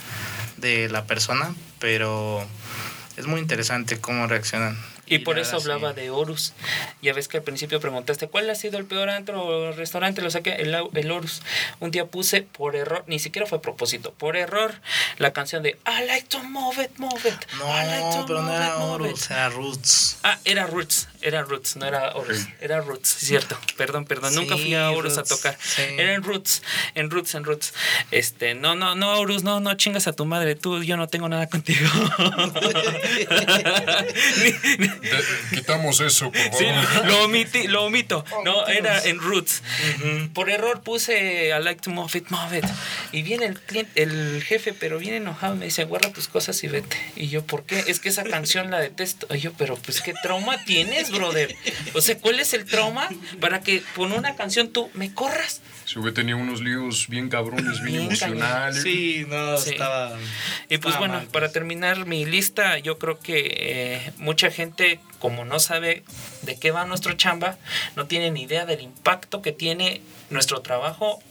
de 0.56 0.88
la 0.88 1.04
persona 1.04 1.54
pero 1.78 2.44
es 3.16 3.26
muy 3.26 3.40
interesante 3.40 4.00
cómo 4.00 4.26
reaccionan 4.26 4.76
Y 5.06 5.18
por 5.20 5.38
eso 5.38 5.56
hablaba 5.56 5.90
sí. 5.94 6.00
de 6.00 6.10
Horus. 6.10 6.52
Ya 7.02 7.12
ves 7.12 7.28
que 7.28 7.36
al 7.38 7.42
principio 7.44 7.80
preguntaste, 7.80 8.28
¿cuál 8.28 8.50
ha 8.50 8.54
sido 8.54 8.78
el 8.78 8.84
peor 8.86 9.08
antro 9.08 9.44
o 9.44 9.72
restaurante? 9.72 10.20
Lo 10.22 10.30
saqué, 10.30 10.54
el, 10.56 10.74
el 10.94 11.10
Horus. 11.10 11.42
Un 11.80 11.90
día 11.90 12.06
puse 12.06 12.42
por 12.42 12.74
error, 12.76 13.04
ni 13.06 13.18
siquiera 13.18 13.46
fue 13.46 13.58
a 13.58 13.60
propósito, 13.60 14.12
por 14.12 14.36
error, 14.36 14.74
la 15.18 15.32
canción 15.32 15.62
de 15.62 15.78
I 15.86 16.04
like 16.06 16.26
to 16.28 16.42
move 16.42 16.82
it, 16.82 16.90
move 16.98 17.20
it. 17.24 17.34
I 17.54 17.86
like 17.86 18.00
no 18.04 18.20
to 18.22 18.26
pero 18.26 18.42
no 18.42 18.48
move 18.48 18.56
era 18.56 18.66
it, 18.68 18.72
move 18.78 18.90
Horus 18.94 19.24
it". 19.26 19.30
era 19.30 19.48
Roots 19.50 20.18
Ah, 20.22 20.38
era 20.44 20.66
Roots, 20.66 21.08
era 21.20 21.42
Roots, 21.42 21.76
no 21.76 21.86
era 21.86 22.14
Horus, 22.16 22.38
Sí. 22.38 22.48
era 22.60 22.80
Roots, 22.80 23.08
cierto, 23.08 23.56
perdón, 23.76 24.04
perdón, 24.06 24.34
nunca 24.34 24.56
fui 24.56 24.74
a 24.74 24.88
Sí, 24.90 24.94
Horus 24.96 25.18
a 25.18 25.22
tocar, 25.24 25.56
sí. 25.60 25.82
era 25.98 26.14
en 26.14 26.22
Roots, 26.24 26.62
en 26.94 27.10
Roots, 27.10 27.34
en 27.34 27.44
Roots, 27.44 27.74
este, 28.10 28.54
no, 28.54 28.74
no, 28.74 28.94
no, 28.96 29.18
Horus, 29.20 29.42
no, 29.44 29.60
no 29.60 29.74
chingas 29.74 30.06
a 30.08 30.12
tu 30.12 30.24
madre, 30.24 30.54
tú, 30.56 30.82
yo 30.82 30.96
no 30.96 31.06
tengo 31.06 31.28
nada 31.28 31.48
contigo. 31.48 31.88
De- 35.00 35.56
quitamos 35.56 36.00
eso, 36.00 36.30
por 36.30 36.40
favor. 36.40 36.58
Sí, 37.52 37.66
lo 37.68 37.84
omito. 37.84 38.24
No, 38.44 38.66
era 38.66 39.02
en 39.04 39.20
Roots. 39.20 39.62
Por 40.34 40.50
error 40.50 40.82
puse 40.82 41.48
I 41.48 41.62
like 41.62 41.80
to 41.82 41.90
move 41.90 42.10
it, 42.14 42.28
move 42.30 42.58
it. 42.58 42.64
Y 43.12 43.22
viene 43.22 43.46
el 43.46 43.60
cliente, 43.60 44.02
el 44.02 44.42
jefe, 44.42 44.72
pero 44.72 44.98
viene 44.98 45.18
enojado, 45.18 45.56
me 45.56 45.66
dice, 45.66 45.84
guarda 45.84 46.12
tus 46.12 46.28
cosas 46.28 46.62
y 46.64 46.68
vete. 46.68 46.96
Y 47.16 47.28
yo, 47.28 47.44
¿por 47.44 47.64
qué? 47.64 47.84
Es 47.86 48.00
que 48.00 48.08
esa 48.08 48.24
canción 48.24 48.70
la 48.70 48.78
detesto. 48.78 49.26
Y 49.34 49.38
yo, 49.40 49.52
pero 49.52 49.76
pues 49.76 50.00
qué 50.00 50.14
trauma 50.22 50.64
tienes, 50.64 51.10
brother. 51.10 51.54
O 51.94 52.00
sea, 52.00 52.18
¿cuál 52.18 52.40
es 52.40 52.52
el 52.54 52.64
trauma 52.64 53.08
para 53.40 53.60
que 53.60 53.82
con 53.94 54.12
una 54.12 54.36
canción 54.36 54.68
tú 54.72 54.90
me 54.94 55.12
corras? 55.12 55.60
Ese 55.86 56.00
güey 56.00 56.12
tenía 56.12 56.34
unos 56.34 56.60
líos 56.60 57.06
bien 57.08 57.28
cabrones, 57.28 57.80
bien, 57.80 57.92
Bien 57.92 58.02
emocionales. 58.06 58.82
sí 58.82 59.24
no 59.28 59.56
Sí. 59.56 59.70
estaba 59.70 60.18
Y 60.68 60.78
pues 60.78 60.94
estaba 60.94 60.98
bueno, 60.98 61.14
mal, 61.14 61.26
para 61.28 61.46
pues. 61.46 61.52
terminar 61.52 62.06
mi 62.06 62.24
lista, 62.26 62.78
yo 62.78 62.98
creo 62.98 63.20
que 63.20 63.54
eh, 63.56 64.12
mucha 64.18 64.50
gente, 64.50 64.98
como 65.20 65.44
no 65.44 65.60
sabe 65.60 66.02
de 66.42 66.58
qué 66.58 66.72
va 66.72 66.84
nuestro 66.86 67.12
chamba, 67.12 67.56
no 67.94 68.06
tiene 68.06 68.32
ni 68.32 68.42
idea 68.42 68.66
del 68.66 68.80
impacto 68.80 69.42
que 69.42 69.52
tiene 69.52 70.00
nuestro 70.28 70.60
trabajo 70.60 71.22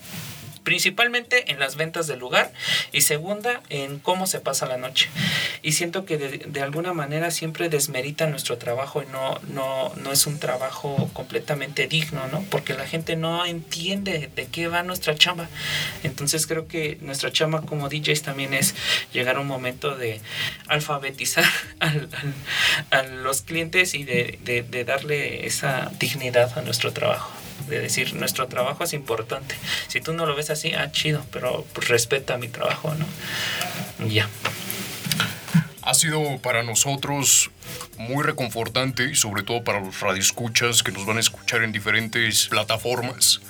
principalmente 0.65 1.49
en 1.51 1.59
las 1.59 1.77
ventas 1.77 2.07
del 2.07 2.19
lugar 2.19 2.51
y 2.91 3.01
segunda 3.01 3.61
en 3.69 3.99
cómo 3.99 4.27
se 4.27 4.41
pasa 4.41 4.65
la 4.65 4.75
noche. 4.75 5.07
Y 5.61 5.71
siento 5.71 6.03
que 6.03 6.17
de, 6.17 6.61
alguna 6.61 6.91
manera 6.93 7.31
siempre 7.31 7.69
desmerita 7.69 8.27
nuestro 8.27 8.57
trabajo 8.57 9.01
y 9.01 9.05
no, 9.05 9.39
no, 9.47 9.93
no 9.95 10.11
es 10.11 10.27
un 10.27 10.39
trabajo 10.39 11.09
completamente 11.13 11.87
digno, 11.87 12.27
¿no? 12.27 12.43
Porque 12.49 12.73
la 12.73 12.85
gente 12.85 13.15
no 13.15 13.45
entiende 13.45 14.29
de 14.35 14.47
qué 14.47 14.67
va 14.67 14.83
nuestra 14.83 15.15
chamba. 15.15 15.47
Entonces 16.03 16.45
creo 16.47 16.67
que 16.67 16.97
nuestra 17.01 17.31
chamba 17.31 17.61
como 17.61 17.87
DJs 17.87 18.23
también 18.23 18.53
es 18.53 18.75
llegar 19.13 19.37
a 19.37 19.39
un 19.39 19.47
momento 19.47 19.95
de 19.95 20.19
alfabetizar 20.67 21.45
al- 21.79 22.09
al- 22.91 22.99
a 22.99 23.03
los 23.03 23.41
clientes 23.43 23.93
y 23.93 24.03
de- 24.03 24.39
de 24.43 24.83
darle 24.83 25.45
esa 25.45 25.91
dignidad 25.99 26.57
a 26.57 26.61
nuestro 26.63 26.91
trabajo. 26.91 27.31
De 27.67 27.79
decir, 27.79 28.13
nuestro 28.13 28.47
trabajo 28.47 28.83
es 28.83 28.93
importante. 28.93 29.55
Si 29.87 30.01
tú 30.01 30.13
no 30.13 30.25
lo 30.25 30.35
ves 30.35 30.49
así, 30.49 30.73
ah, 30.73 30.91
chido, 30.91 31.25
pero 31.31 31.65
pues, 31.73 31.87
respeta 31.87 32.37
mi 32.37 32.47
trabajo, 32.47 32.93
¿no? 32.95 34.07
Ya. 34.07 34.29
Ha 35.81 35.93
sido 35.93 36.39
para 36.39 36.63
nosotros 36.63 37.51
muy 37.97 38.23
reconfortante 38.23 39.09
y 39.09 39.15
sobre 39.15 39.43
todo 39.43 39.63
para 39.63 39.79
los 39.79 39.99
radioescuchas 39.99 40.83
que 40.83 40.91
nos 40.91 41.05
van 41.05 41.17
a 41.17 41.19
escuchar 41.19 41.63
en 41.63 41.71
diferentes 41.71 42.47
plataformas. 42.47 43.41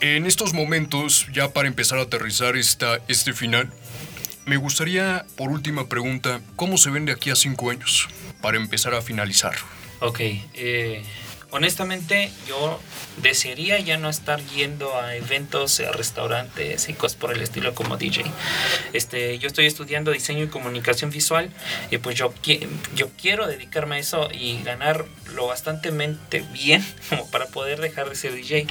En 0.00 0.26
estos 0.26 0.52
momentos, 0.52 1.26
ya 1.32 1.52
para 1.52 1.68
empezar 1.68 1.98
a 1.98 2.02
aterrizar 2.02 2.56
esta, 2.56 3.00
este 3.08 3.32
final, 3.32 3.72
me 4.44 4.56
gustaría, 4.56 5.24
por 5.36 5.50
última 5.50 5.88
pregunta, 5.88 6.40
¿cómo 6.54 6.76
se 6.78 6.90
ven 6.90 7.04
de 7.04 7.12
aquí 7.12 7.30
a 7.30 7.36
cinco 7.36 7.70
años? 7.70 8.08
Para 8.40 8.56
empezar 8.56 8.94
a 8.94 9.02
finalizar. 9.02 9.54
Ok, 10.00 10.20
eh, 10.20 11.02
honestamente 11.56 12.30
yo 12.46 12.80
desearía 13.22 13.78
ya 13.78 13.96
no 13.96 14.10
estar 14.10 14.40
yendo 14.54 14.98
a 14.98 15.16
eventos, 15.16 15.80
a 15.80 15.90
restaurantes 15.92 16.88
y 16.88 16.92
cosas 16.92 17.16
por 17.16 17.32
el 17.32 17.40
estilo 17.40 17.74
como 17.74 17.96
DJ. 17.96 18.24
Este, 18.92 19.38
yo 19.38 19.46
estoy 19.46 19.66
estudiando 19.66 20.10
diseño 20.10 20.44
y 20.44 20.48
comunicación 20.48 21.10
visual 21.10 21.50
y 21.90 21.98
pues 21.98 22.16
yo, 22.16 22.32
yo 22.94 23.08
quiero 23.20 23.46
dedicarme 23.46 23.96
a 23.96 23.98
eso 23.98 24.28
y 24.32 24.62
ganar 24.62 25.06
lo 25.34 25.46
bastante 25.46 25.90
bien 26.52 26.84
como 27.08 27.30
para 27.30 27.46
poder 27.46 27.80
dejar 27.80 28.08
de 28.08 28.16
ser 28.16 28.34
DJ. 28.34 28.66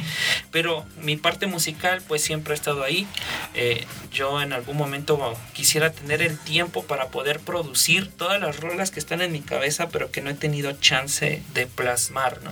Pero 0.52 0.86
mi 1.02 1.18
parte 1.18 1.48
musical 1.48 2.02
pues 2.08 2.22
siempre 2.22 2.54
ha 2.54 2.56
estado 2.56 2.84
ahí. 2.84 3.08
Eh, 3.56 3.86
yo 4.12 4.42
en 4.42 4.54
algún 4.54 4.78
momento 4.78 5.36
quisiera 5.54 5.92
tener 5.92 6.22
el 6.22 6.38
tiempo 6.38 6.84
para 6.84 7.08
poder 7.08 7.40
producir 7.40 8.12
todas 8.12 8.40
las 8.40 8.60
rolas 8.60 8.92
que 8.92 9.00
están 9.00 9.22
en 9.22 9.32
mi 9.32 9.42
cabeza 9.42 9.90
pero 9.90 10.12
que 10.12 10.22
no 10.22 10.30
he 10.30 10.36
tenido 10.36 10.72
chance 10.74 11.42
de 11.54 11.68
plasmar, 11.68 12.42
¿no? 12.44 12.52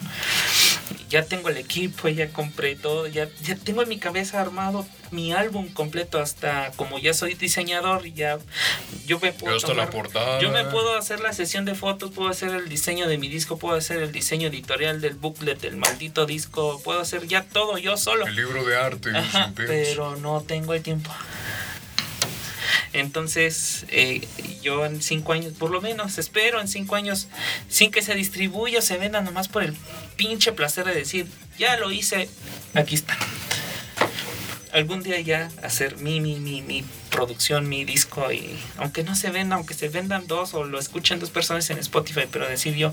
Ya 1.09 1.23
tengo 1.23 1.49
el 1.49 1.57
equipo, 1.57 2.07
ya 2.09 2.29
compré 2.29 2.75
todo, 2.75 3.05
ya, 3.07 3.29
ya 3.43 3.55
tengo 3.55 3.83
en 3.83 3.89
mi 3.89 3.99
cabeza 3.99 4.41
armado 4.41 4.85
mi 5.13 5.31
álbum 5.31 5.69
completo 5.69 6.19
hasta 6.19 6.71
como 6.75 6.97
ya 6.97 7.13
soy 7.13 7.35
diseñador, 7.35 8.03
ya 8.13 8.39
yo 9.05 9.19
me 9.19 9.31
puedo 9.31 9.55
la 9.73 9.89
yo 10.41 10.49
me 10.49 10.65
puedo 10.65 10.97
hacer 10.97 11.19
la 11.19 11.33
sesión 11.33 11.65
de 11.65 11.75
fotos, 11.75 12.11
puedo 12.11 12.29
hacer 12.29 12.49
el 12.49 12.67
diseño 12.67 13.07
de 13.07 13.19
mi 13.19 13.29
disco, 13.29 13.57
puedo 13.57 13.77
hacer 13.77 14.01
el 14.01 14.11
diseño 14.11 14.47
editorial 14.47 15.01
del 15.01 15.13
booklet 15.13 15.61
del 15.61 15.77
maldito 15.77 16.25
disco, 16.25 16.81
puedo 16.83 16.99
hacer 16.99 17.27
ya 17.27 17.43
todo 17.43 17.77
yo 17.77 17.95
solo. 17.95 18.25
El 18.25 18.35
libro 18.35 18.65
de 18.65 18.75
arte, 18.75 19.11
Ajá, 19.15 19.53
pero 19.55 20.15
no 20.15 20.41
tengo 20.41 20.73
el 20.73 20.81
tiempo. 20.81 21.11
Entonces, 22.93 23.85
eh, 23.89 24.27
yo 24.61 24.85
en 24.85 25.01
cinco 25.01 25.33
años, 25.33 25.53
por 25.53 25.71
lo 25.71 25.81
menos, 25.81 26.17
espero 26.17 26.61
en 26.61 26.67
cinco 26.67 26.95
años, 26.95 27.27
sin 27.69 27.91
que 27.91 28.01
se 28.01 28.15
distribuya, 28.15 28.81
se 28.81 28.97
venda 28.97 29.21
nomás 29.21 29.47
por 29.47 29.63
el 29.63 29.75
pinche 30.15 30.51
placer 30.51 30.85
de 30.85 30.93
decir, 30.93 31.27
ya 31.57 31.77
lo 31.77 31.91
hice, 31.91 32.29
aquí 32.73 32.95
está. 32.95 33.17
Algún 34.71 35.03
día 35.03 35.19
ya 35.19 35.51
hacer 35.61 35.97
mi, 35.97 36.19
mi, 36.19 36.39
mi, 36.39 36.63
mi 36.63 36.83
producción, 37.11 37.69
mi 37.69 37.85
disco, 37.85 38.31
y 38.31 38.57
aunque 38.77 39.03
no 39.03 39.15
se 39.15 39.29
venda, 39.29 39.55
aunque 39.55 39.75
se 39.75 39.87
vendan 39.87 40.25
dos 40.25 40.55
o 40.55 40.63
lo 40.63 40.79
escuchen 40.79 41.19
dos 41.19 41.29
personas 41.29 41.69
en 41.69 41.77
Spotify, 41.77 42.23
pero 42.31 42.49
decir 42.49 42.75
yo, 42.75 42.91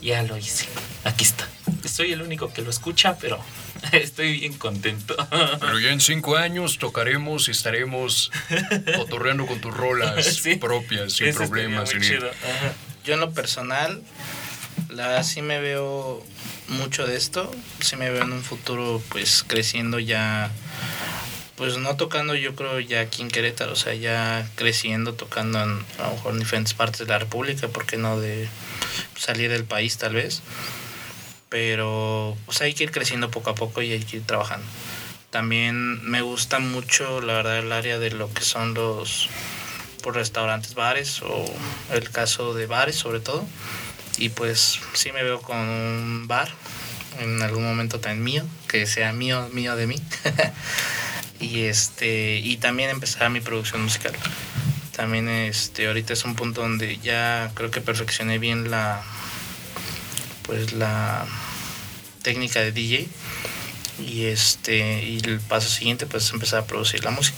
ya 0.00 0.22
lo 0.22 0.38
hice, 0.38 0.66
aquí 1.04 1.24
está. 1.24 1.46
Soy 1.84 2.12
el 2.12 2.22
único 2.22 2.52
que 2.52 2.62
lo 2.62 2.70
escucha, 2.70 3.18
pero 3.18 3.38
estoy 3.92 4.40
bien 4.40 4.54
contento. 4.54 5.16
Pero 5.60 5.78
ya 5.78 5.90
en 5.90 6.00
cinco 6.00 6.36
años 6.36 6.78
tocaremos 6.78 7.48
y 7.48 7.52
estaremos 7.52 8.30
cotorreando 8.96 9.46
con 9.46 9.60
tus 9.60 9.74
rolas 9.74 10.24
Sí. 10.42 10.56
propias, 10.56 11.12
sin 11.14 11.28
Eso 11.28 11.38
problemas. 11.38 11.90
sin- 11.90 12.00
chido. 12.00 12.30
Yo 13.04 13.14
en 13.14 13.20
lo 13.20 13.32
personal, 13.32 14.02
la 14.90 15.22
sí 15.22 15.42
me 15.42 15.60
veo 15.60 16.24
mucho 16.68 17.06
de 17.06 17.16
esto. 17.16 17.50
Sí 17.80 17.96
me 17.96 18.10
veo 18.10 18.22
en 18.24 18.32
un 18.32 18.42
futuro 18.42 19.02
pues 19.08 19.44
creciendo 19.46 19.98
ya, 19.98 20.50
pues 21.56 21.78
no 21.78 21.96
tocando 21.96 22.34
yo 22.34 22.54
creo 22.54 22.78
ya 22.80 23.00
aquí 23.00 23.22
en 23.22 23.28
Querétaro, 23.28 23.72
o 23.72 23.76
sea, 23.76 23.94
ya 23.94 24.46
creciendo, 24.56 25.14
tocando 25.14 25.62
en, 25.62 25.70
a 25.98 26.02
lo 26.08 26.10
mejor 26.14 26.32
en 26.34 26.38
diferentes 26.40 26.74
partes 26.74 27.00
de 27.00 27.06
la 27.06 27.18
República, 27.18 27.68
¿por 27.68 27.86
qué 27.86 27.96
no 27.96 28.20
de 28.20 28.48
salir 29.16 29.50
del 29.50 29.64
país 29.64 29.96
tal 29.98 30.14
vez? 30.14 30.42
Pero 31.48 32.36
pues 32.44 32.60
hay 32.60 32.74
que 32.74 32.84
ir 32.84 32.90
creciendo 32.90 33.30
poco 33.30 33.50
a 33.50 33.54
poco 33.54 33.82
y 33.82 33.92
hay 33.92 34.00
que 34.00 34.18
ir 34.18 34.26
trabajando. 34.26 34.66
También 35.30 36.02
me 36.08 36.22
gusta 36.22 36.58
mucho, 36.58 37.20
la 37.20 37.34
verdad, 37.34 37.58
el 37.58 37.72
área 37.72 37.98
de 37.98 38.10
lo 38.10 38.32
que 38.32 38.42
son 38.42 38.74
los 38.74 39.28
por 40.02 40.14
restaurantes, 40.14 40.74
bares 40.74 41.22
o 41.22 41.44
el 41.92 42.10
caso 42.10 42.54
de 42.54 42.66
bares 42.66 42.96
sobre 42.96 43.20
todo. 43.20 43.46
Y 44.16 44.30
pues 44.30 44.80
sí 44.94 45.12
me 45.12 45.22
veo 45.22 45.40
con 45.40 45.56
un 45.56 46.26
bar 46.26 46.48
en 47.20 47.42
algún 47.42 47.64
momento 47.64 48.00
también 48.00 48.24
mío, 48.24 48.44
que 48.68 48.86
sea 48.86 49.12
mío, 49.12 49.48
mío 49.52 49.76
de 49.76 49.86
mí. 49.86 49.96
y 51.40 51.62
este 51.62 52.38
y 52.38 52.56
también 52.56 52.90
empezar 52.90 53.30
mi 53.30 53.40
producción 53.40 53.82
musical. 53.82 54.12
También 54.96 55.28
este 55.28 55.86
ahorita 55.86 56.12
es 56.12 56.24
un 56.24 56.34
punto 56.34 56.62
donde 56.62 56.98
ya 56.98 57.50
creo 57.54 57.70
que 57.70 57.80
perfeccioné 57.80 58.38
bien 58.38 58.70
la 58.70 59.02
pues 60.48 60.72
la 60.72 61.24
técnica 62.22 62.58
de 62.60 62.72
DJ 62.72 63.06
y 64.04 64.24
este 64.24 65.04
y 65.04 65.20
el 65.24 65.38
paso 65.40 65.68
siguiente 65.68 66.06
pues 66.06 66.24
es 66.24 66.32
empezar 66.32 66.60
a 66.60 66.66
producir 66.66 67.04
la 67.04 67.10
música 67.12 67.36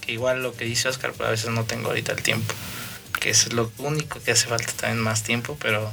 que 0.00 0.12
igual 0.12 0.42
lo 0.42 0.54
que 0.54 0.64
dice 0.64 0.88
Oscar 0.88 1.12
pero 1.12 1.26
a 1.28 1.30
veces 1.32 1.50
no 1.50 1.64
tengo 1.64 1.88
ahorita 1.88 2.12
el 2.12 2.22
tiempo 2.22 2.54
que 3.20 3.30
es 3.30 3.52
lo 3.52 3.70
único 3.78 4.20
que 4.22 4.30
hace 4.32 4.46
falta 4.46 4.72
también 4.72 5.00
más 5.02 5.22
tiempo 5.24 5.58
pero 5.60 5.92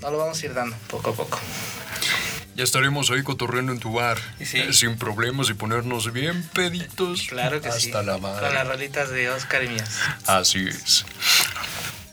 no 0.00 0.10
lo 0.10 0.18
vamos 0.18 0.42
a 0.42 0.46
ir 0.46 0.54
dando 0.54 0.74
poco 0.88 1.10
a 1.10 1.14
poco 1.14 1.38
Ya 2.56 2.64
estaremos 2.64 3.10
ahí 3.12 3.22
cotorreando 3.22 3.70
en 3.72 3.78
tu 3.78 3.92
bar, 3.92 4.18
Sí. 4.44 4.58
eh, 4.58 4.72
sin 4.72 4.96
problemas 4.98 5.48
y 5.48 5.54
ponernos 5.54 6.12
bien 6.12 6.42
peditos. 6.54 7.26
claro 7.28 7.60
que 7.60 7.68
hasta 7.68 7.80
sí 7.80 7.90
la 7.92 8.12
con 8.14 8.22
madre. 8.22 8.52
las 8.52 8.66
rolitas 8.66 9.10
de 9.10 9.30
Oscar 9.30 9.62
y 9.64 9.68
mías 9.68 9.98
Así 10.26 10.66
es. 10.66 11.04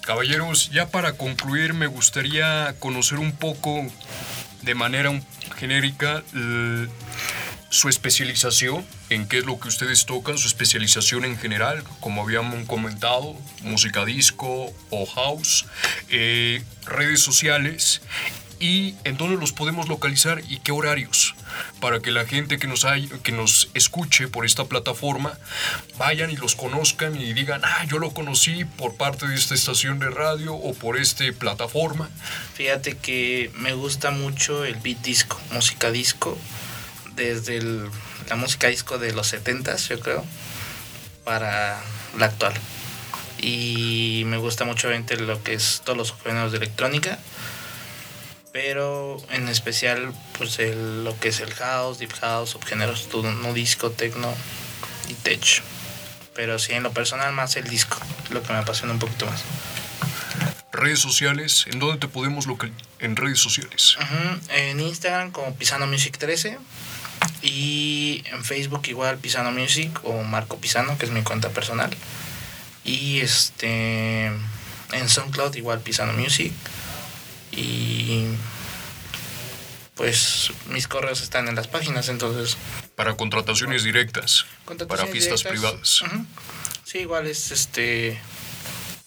Caballeros, 0.05 0.69
ya 0.69 0.87
para 0.89 1.13
concluir 1.13 1.73
me 1.73 1.87
gustaría 1.87 2.75
conocer 2.77 3.17
un 3.17 3.31
poco 3.31 3.87
de 4.61 4.75
manera 4.75 5.11
genérica 5.57 6.23
su 7.69 7.89
especialización, 7.89 8.85
en 9.09 9.27
qué 9.27 9.39
es 9.39 9.45
lo 9.45 9.59
que 9.59 9.67
ustedes 9.67 10.05
tocan, 10.05 10.37
su 10.37 10.47
especialización 10.47 11.25
en 11.25 11.37
general, 11.37 11.83
como 12.01 12.21
habíamos 12.21 12.67
comentado, 12.67 13.35
música 13.63 14.05
disco 14.05 14.71
o 14.91 15.05
house, 15.07 15.65
eh, 16.09 16.63
redes 16.85 17.21
sociales 17.21 18.01
y 18.59 18.93
en 19.05 19.17
dónde 19.17 19.37
los 19.37 19.53
podemos 19.53 19.89
localizar 19.89 20.41
y 20.47 20.59
qué 20.59 20.71
horarios 20.71 21.35
para 21.79 21.99
que 21.99 22.11
la 22.11 22.25
gente 22.25 22.57
que 22.57 22.67
nos, 22.67 22.85
hay, 22.85 23.07
que 23.23 23.31
nos 23.31 23.69
escuche 23.73 24.27
por 24.27 24.45
esta 24.45 24.65
plataforma 24.65 25.37
vayan 25.97 26.29
y 26.31 26.35
los 26.35 26.55
conozcan 26.55 27.15
y 27.19 27.33
digan, 27.33 27.61
ah, 27.63 27.85
yo 27.87 27.99
lo 27.99 28.11
conocí 28.11 28.65
por 28.65 28.95
parte 28.95 29.27
de 29.27 29.35
esta 29.35 29.55
estación 29.55 29.99
de 29.99 30.09
radio 30.09 30.53
o 30.53 30.73
por 30.73 30.97
esta 30.97 31.23
plataforma. 31.37 32.09
Fíjate 32.55 32.97
que 32.97 33.51
me 33.55 33.73
gusta 33.73 34.11
mucho 34.11 34.65
el 34.65 34.75
beat 34.75 35.01
disco, 35.01 35.39
música 35.51 35.91
disco, 35.91 36.37
desde 37.15 37.61
la 38.29 38.35
música 38.35 38.67
disco 38.67 38.97
de 38.97 39.13
los 39.13 39.33
70s, 39.33 39.89
yo 39.89 39.99
creo, 39.99 40.25
para 41.23 41.81
la 42.17 42.25
actual. 42.27 42.53
Y 43.37 44.23
me 44.27 44.37
gusta 44.37 44.65
mucho 44.65 44.89
lo 44.89 45.43
que 45.43 45.53
es 45.53 45.81
todos 45.83 45.97
los 45.97 46.15
géneros 46.23 46.51
de 46.51 46.57
electrónica, 46.57 47.19
pero 48.55 49.17
en 49.31 49.49
especial 49.49 50.13
pues 50.37 50.59
el- 50.59 51.03
lo 51.03 51.19
que 51.19 51.27
es 51.27 51.41
el 51.41 51.53
house, 51.55 51.99
deep 51.99 52.13
house, 52.21 52.51
subgéneros 52.51 53.09
todo, 53.09 53.29
no 53.29 53.51
disco, 53.53 53.91
techno 53.91 54.33
y 55.09 55.13
tech. 55.13 55.61
Pero 56.33 56.57
sí, 56.57 56.71
en 56.71 56.81
lo 56.83 56.93
personal 56.93 57.33
más 57.33 57.57
el 57.57 57.67
disco, 57.67 57.97
lo 58.29 58.41
que 58.43 58.53
me 58.53 58.59
apasiona 58.59 58.93
un 58.93 58.99
poquito 58.99 59.25
más. 59.25 59.43
Redes 60.71 60.99
sociales, 60.99 61.65
¿en 61.69 61.79
dónde 61.79 61.97
te 61.97 62.07
podemos 62.07 62.47
localizar? 62.47 62.81
En 62.99 63.17
redes 63.17 63.39
sociales. 63.39 63.97
En 64.47 64.79
Instagram 64.79 65.31
como 65.31 65.53
Pisano 65.55 65.85
Music 65.85 66.17
13 66.17 66.57
y 67.41 68.23
en 68.31 68.45
Facebook 68.45 68.83
igual 68.87 69.17
Pisano 69.17 69.51
Music 69.51 69.99
o 70.03 70.23
Marco 70.23 70.59
Pisano, 70.59 70.97
que 70.97 71.03
es 71.03 71.11
mi 71.11 71.23
cuenta 71.23 71.49
personal. 71.49 71.89
Y 72.85 73.19
este 73.19 74.27
en 74.27 75.09
SoundCloud 75.09 75.55
igual 75.55 75.81
Pisano 75.81 76.13
Music. 76.13 76.53
Y 77.55 78.27
pues 79.95 80.51
mis 80.67 80.87
correos 80.87 81.21
están 81.21 81.47
en 81.47 81.55
las 81.55 81.67
páginas, 81.67 82.09
entonces... 82.09 82.57
Para 82.95 83.15
contrataciones 83.15 83.83
directas, 83.83 84.45
para 84.87 85.05
fiestas 85.07 85.41
directas, 85.41 85.43
privadas. 85.43 86.01
ujú. 86.01 86.25
Sí, 86.83 86.99
igual 86.99 87.27
es 87.27 87.51
este... 87.51 88.19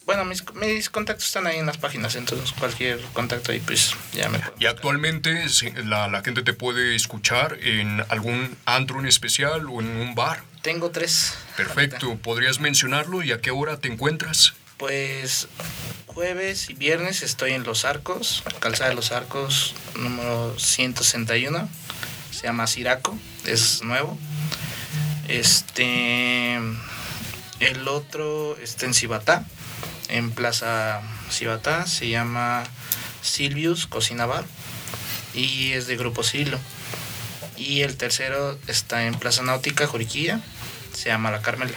Bueno, 0.07 0.25
mis, 0.25 0.43
mis 0.55 0.89
contactos 0.89 1.27
están 1.27 1.47
ahí 1.47 1.59
en 1.59 1.67
las 1.67 1.77
páginas, 1.77 2.15
entonces 2.15 2.53
cualquier 2.53 2.99
contacto 3.13 3.53
ahí 3.53 3.61
pues 3.61 3.95
ya 4.15 4.31
me 4.31 4.41
Y 4.59 4.65
actualmente 4.65 5.45
la, 5.85 6.09
la 6.09 6.23
gente 6.23 6.43
te 6.43 6.55
puede 6.55 6.95
escuchar 6.95 7.59
en 7.61 8.03
algún 8.09 8.57
antro 8.65 9.01
en 9.01 9.07
especial 9.07 9.67
o 9.67 9.83
en 9.83 9.89
un 9.89 10.15
bar. 10.15 10.43
Tengo 10.63 10.91
tres. 10.91 11.35
Perfecto, 11.59 12.17
¿podrías 12.17 12.59
mencionarlo 12.59 13.23
y 13.23 13.33
a 13.33 13.43
qué 13.43 13.51
hora 13.51 13.79
te 13.81 13.89
encuentras? 13.89 14.55
Pues 14.79 15.49
jueves 16.07 16.71
y 16.71 16.75
viernes 16.75 17.25
estoy 17.25 17.51
en 17.51 17.65
Los 17.65 17.85
Arcos, 17.85 18.45
Calzada 18.61 18.91
de 18.91 18.95
Los 18.95 19.11
Arcos, 19.11 19.75
número 19.97 20.57
161. 20.57 21.69
Se 22.31 22.45
llama 22.45 22.69
Siraco, 22.69 23.19
es 23.45 23.83
nuevo. 23.83 24.17
Este. 25.27 26.59
El 27.59 27.89
otro 27.89 28.57
está 28.59 28.87
en 28.87 28.95
Cibatá, 28.95 29.45
en 30.11 30.31
Plaza 30.31 31.03
Cibatá, 31.29 31.89
se 31.89 32.09
llama 32.09 32.63
Silvius 33.21 33.89
Cocina 33.89 34.27
Bar 34.27 34.45
y 35.35 35.73
es 35.73 35.89
de 35.89 35.97
Grupo 35.97 36.23
Silo. 36.23 36.61
Y 37.57 37.81
el 37.81 37.97
tercero 37.97 38.57
está 38.69 39.07
en 39.07 39.17
Plaza 39.17 39.43
Náutica, 39.43 39.89
Juriquilla, 39.89 40.41
se 40.95 41.09
llama 41.09 41.33
La 41.33 41.43
Carmela. 41.43 41.75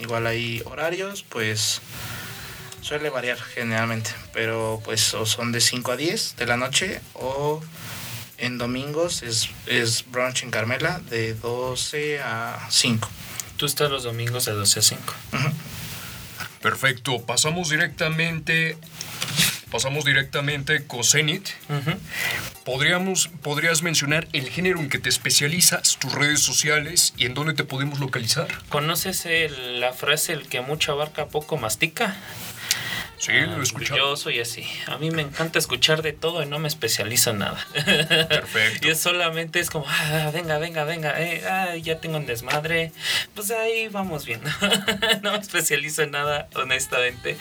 Igual 0.00 0.26
hay 0.26 0.62
horarios, 0.66 1.24
pues 1.26 1.80
suele 2.88 3.10
variar 3.10 3.38
generalmente, 3.38 4.10
pero 4.32 4.80
pues 4.82 5.12
o 5.12 5.26
son 5.26 5.52
de 5.52 5.60
5 5.60 5.92
a 5.92 5.96
10 5.96 6.36
de 6.36 6.46
la 6.46 6.56
noche 6.56 7.00
o 7.12 7.60
en 8.38 8.56
domingos 8.56 9.22
es, 9.22 9.50
es 9.66 10.04
brunch 10.10 10.42
en 10.42 10.50
Carmela 10.50 10.98
de 11.10 11.34
12 11.34 12.20
a 12.20 12.66
5. 12.70 13.10
Tú 13.58 13.66
estás 13.66 13.90
los 13.90 14.04
domingos 14.04 14.46
de 14.46 14.52
12 14.52 14.78
a 14.78 14.82
5. 14.82 15.14
Perfecto, 16.62 17.20
pasamos 17.26 17.68
directamente. 17.70 18.76
Pasamos 19.70 20.06
directamente 20.06 20.86
con 20.86 21.04
Zenit. 21.04 21.46
Podríamos, 22.64 23.28
¿Podrías 23.42 23.82
mencionar 23.82 24.26
el 24.32 24.48
género 24.48 24.78
en 24.80 24.88
que 24.88 24.98
te 24.98 25.10
especializas, 25.10 25.98
tus 25.98 26.10
redes 26.12 26.40
sociales 26.40 27.12
y 27.18 27.26
en 27.26 27.34
dónde 27.34 27.52
te 27.52 27.64
podemos 27.64 27.98
localizar? 28.00 28.48
¿Conoces 28.70 29.26
el- 29.26 29.80
la 29.80 29.92
frase 29.92 30.32
el 30.32 30.48
que 30.48 30.62
mucho 30.62 30.92
abarca 30.92 31.26
poco 31.26 31.58
mastica? 31.58 32.16
Sí, 33.18 33.32
Ah, 33.32 33.46
lo 33.46 33.60
he 33.60 33.62
escuchado. 33.62 33.98
Yo 33.98 34.16
soy 34.16 34.40
así. 34.40 34.64
A 34.86 34.98
mí 34.98 35.10
me 35.10 35.22
encanta 35.22 35.58
escuchar 35.58 36.02
de 36.02 36.12
todo 36.12 36.42
y 36.42 36.46
no 36.46 36.58
me 36.58 36.68
especializo 36.68 37.30
en 37.30 37.38
nada. 37.38 37.66
Perfecto. 38.28 38.78
Y 38.88 38.90
es 38.90 39.00
solamente 39.00 39.60
es 39.60 39.70
como, 39.70 39.84
ah, 39.88 40.30
venga, 40.32 40.58
venga, 40.58 40.84
venga, 40.84 41.20
eh, 41.20 41.42
ah, 41.48 41.76
ya 41.76 42.00
tengo 42.00 42.16
un 42.16 42.26
desmadre. 42.26 42.92
Pues 43.34 43.50
ahí 43.50 43.88
vamos 43.88 44.24
bien. 44.24 44.40
no 45.22 45.32
me 45.32 45.38
especializo 45.38 46.02
en 46.02 46.12
nada, 46.12 46.48
honestamente. 46.54 47.36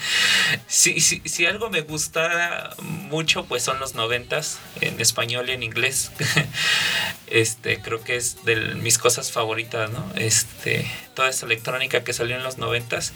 Si, 0.67 0.99
si, 0.99 1.21
si 1.25 1.45
algo 1.45 1.69
me 1.69 1.81
gusta 1.81 2.71
mucho, 2.79 3.45
pues 3.45 3.63
son 3.63 3.79
los 3.79 3.93
noventas, 3.95 4.59
en 4.81 4.99
español 4.99 5.49
y 5.49 5.53
en 5.53 5.63
inglés. 5.63 6.11
este, 7.27 7.81
creo 7.81 8.03
que 8.03 8.15
es 8.15 8.43
de 8.45 8.55
mis 8.55 8.97
cosas 8.97 9.31
favoritas, 9.31 9.89
¿no? 9.91 10.11
Este, 10.15 10.87
toda 11.17 11.29
esta 11.29 11.47
electrónica 11.47 12.03
que 12.03 12.13
salió 12.13 12.35
en 12.35 12.43
los 12.43 12.59
noventas. 12.59 13.11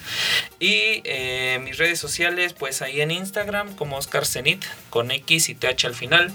Y 0.59 1.03
eh, 1.03 1.59
mis 1.61 1.77
redes 1.77 1.99
sociales, 1.99 2.53
pues 2.53 2.81
ahí 2.81 2.99
en 2.99 3.11
Instagram 3.11 3.75
como 3.75 3.95
Oscar 3.95 4.25
Zenit, 4.25 4.65
con 4.89 5.11
X 5.11 5.49
y 5.49 5.53
TH 5.53 5.85
al 5.85 5.93
final. 5.93 6.33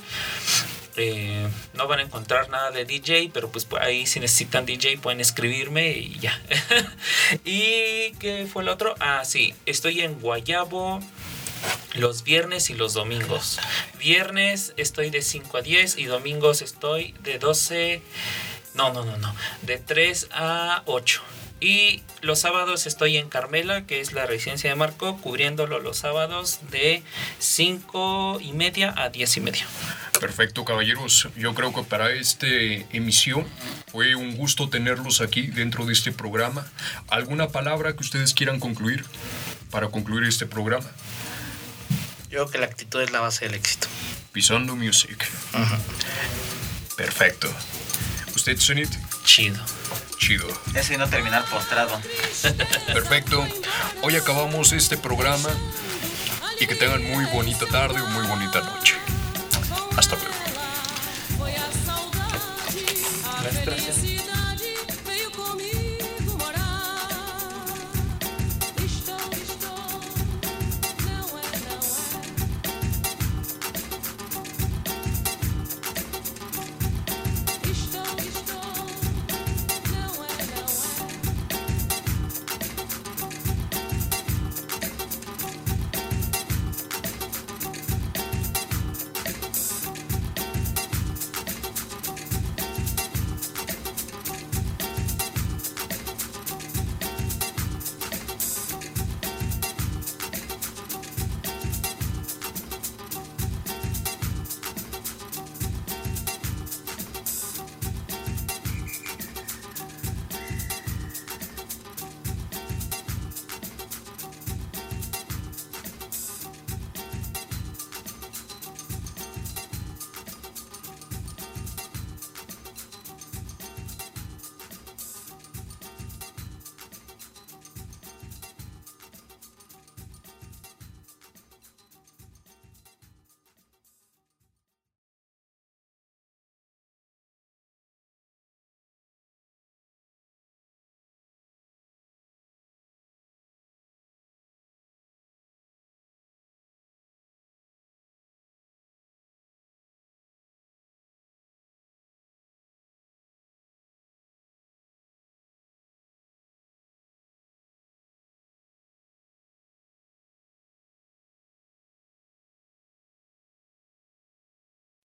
Eh, 0.94 1.48
no 1.74 1.88
van 1.88 1.98
a 1.98 2.02
encontrar 2.02 2.50
nada 2.50 2.70
de 2.70 2.84
DJ, 2.84 3.30
pero 3.34 3.50
pues 3.50 3.66
ahí 3.80 4.06
si 4.06 4.20
necesitan 4.20 4.64
DJ 4.64 4.98
pueden 4.98 5.20
escribirme 5.20 5.90
y 5.90 6.20
ya. 6.20 6.40
¿Y 7.44 8.12
qué 8.20 8.46
fue 8.50 8.62
el 8.62 8.68
otro? 8.68 8.94
Ah, 9.00 9.24
sí, 9.24 9.52
estoy 9.66 10.02
en 10.02 10.20
Guayabo 10.20 11.00
los 11.94 12.22
viernes 12.22 12.70
y 12.70 12.74
los 12.74 12.94
domingos. 12.94 13.58
Viernes 13.98 14.72
estoy 14.76 15.10
de 15.10 15.20
5 15.20 15.56
a 15.56 15.62
10 15.62 15.98
y 15.98 16.04
domingos 16.04 16.62
estoy 16.62 17.12
de 17.24 17.40
12... 17.40 18.02
No, 18.74 18.92
no, 18.92 19.04
no, 19.04 19.16
no. 19.16 19.34
De 19.62 19.78
3 19.78 20.28
a 20.30 20.82
8. 20.84 21.22
Y 21.58 22.02
los 22.20 22.40
sábados 22.40 22.86
estoy 22.86 23.16
en 23.16 23.28
Carmela, 23.28 23.86
que 23.86 24.00
es 24.00 24.12
la 24.12 24.26
residencia 24.26 24.68
de 24.68 24.76
Marco, 24.76 25.16
cubriéndolo 25.18 25.80
los 25.80 25.96
sábados 25.96 26.60
de 26.70 27.02
5 27.38 28.40
y 28.42 28.52
media 28.52 28.92
a 28.96 29.08
10 29.08 29.36
y 29.38 29.40
media. 29.40 29.66
Perfecto, 30.20 30.64
caballeros. 30.64 31.28
Yo 31.36 31.54
creo 31.54 31.72
que 31.74 31.82
para 31.82 32.12
esta 32.12 32.46
emisión 32.46 33.46
fue 33.90 34.14
un 34.14 34.36
gusto 34.36 34.68
tenerlos 34.68 35.20
aquí 35.20 35.46
dentro 35.46 35.86
de 35.86 35.92
este 35.92 36.12
programa. 36.12 36.66
¿Alguna 37.08 37.48
palabra 37.48 37.94
que 37.94 38.02
ustedes 38.02 38.34
quieran 38.34 38.60
concluir 38.60 39.04
para 39.70 39.88
concluir 39.88 40.28
este 40.28 40.46
programa? 40.46 40.86
Yo 42.30 42.44
creo 42.44 42.50
que 42.50 42.58
la 42.58 42.66
actitud 42.66 43.00
es 43.00 43.12
la 43.12 43.20
base 43.20 43.46
del 43.46 43.54
éxito. 43.54 43.88
Pisando 44.32 44.76
Music. 44.76 45.26
Perfecto. 46.96 47.48
¿Usted, 48.34 48.58
Zenit? 48.58 48.90
Chido. 49.24 49.58
Chido. 50.26 50.48
Eso 50.74 50.92
y 50.92 50.96
no 50.96 51.08
terminar 51.08 51.44
postrado. 51.44 52.00
Perfecto. 52.88 53.46
Hoy 54.02 54.16
acabamos 54.16 54.72
este 54.72 54.96
programa 54.96 55.50
y 56.58 56.66
que 56.66 56.74
tengan 56.74 57.04
muy 57.04 57.26
bonita 57.26 57.64
tarde 57.66 58.00
o 58.00 58.06
muy 58.08 58.26
bonita 58.26 58.60
noche. 58.60 58.96
Hasta 59.96 60.16
luego. 60.16 60.35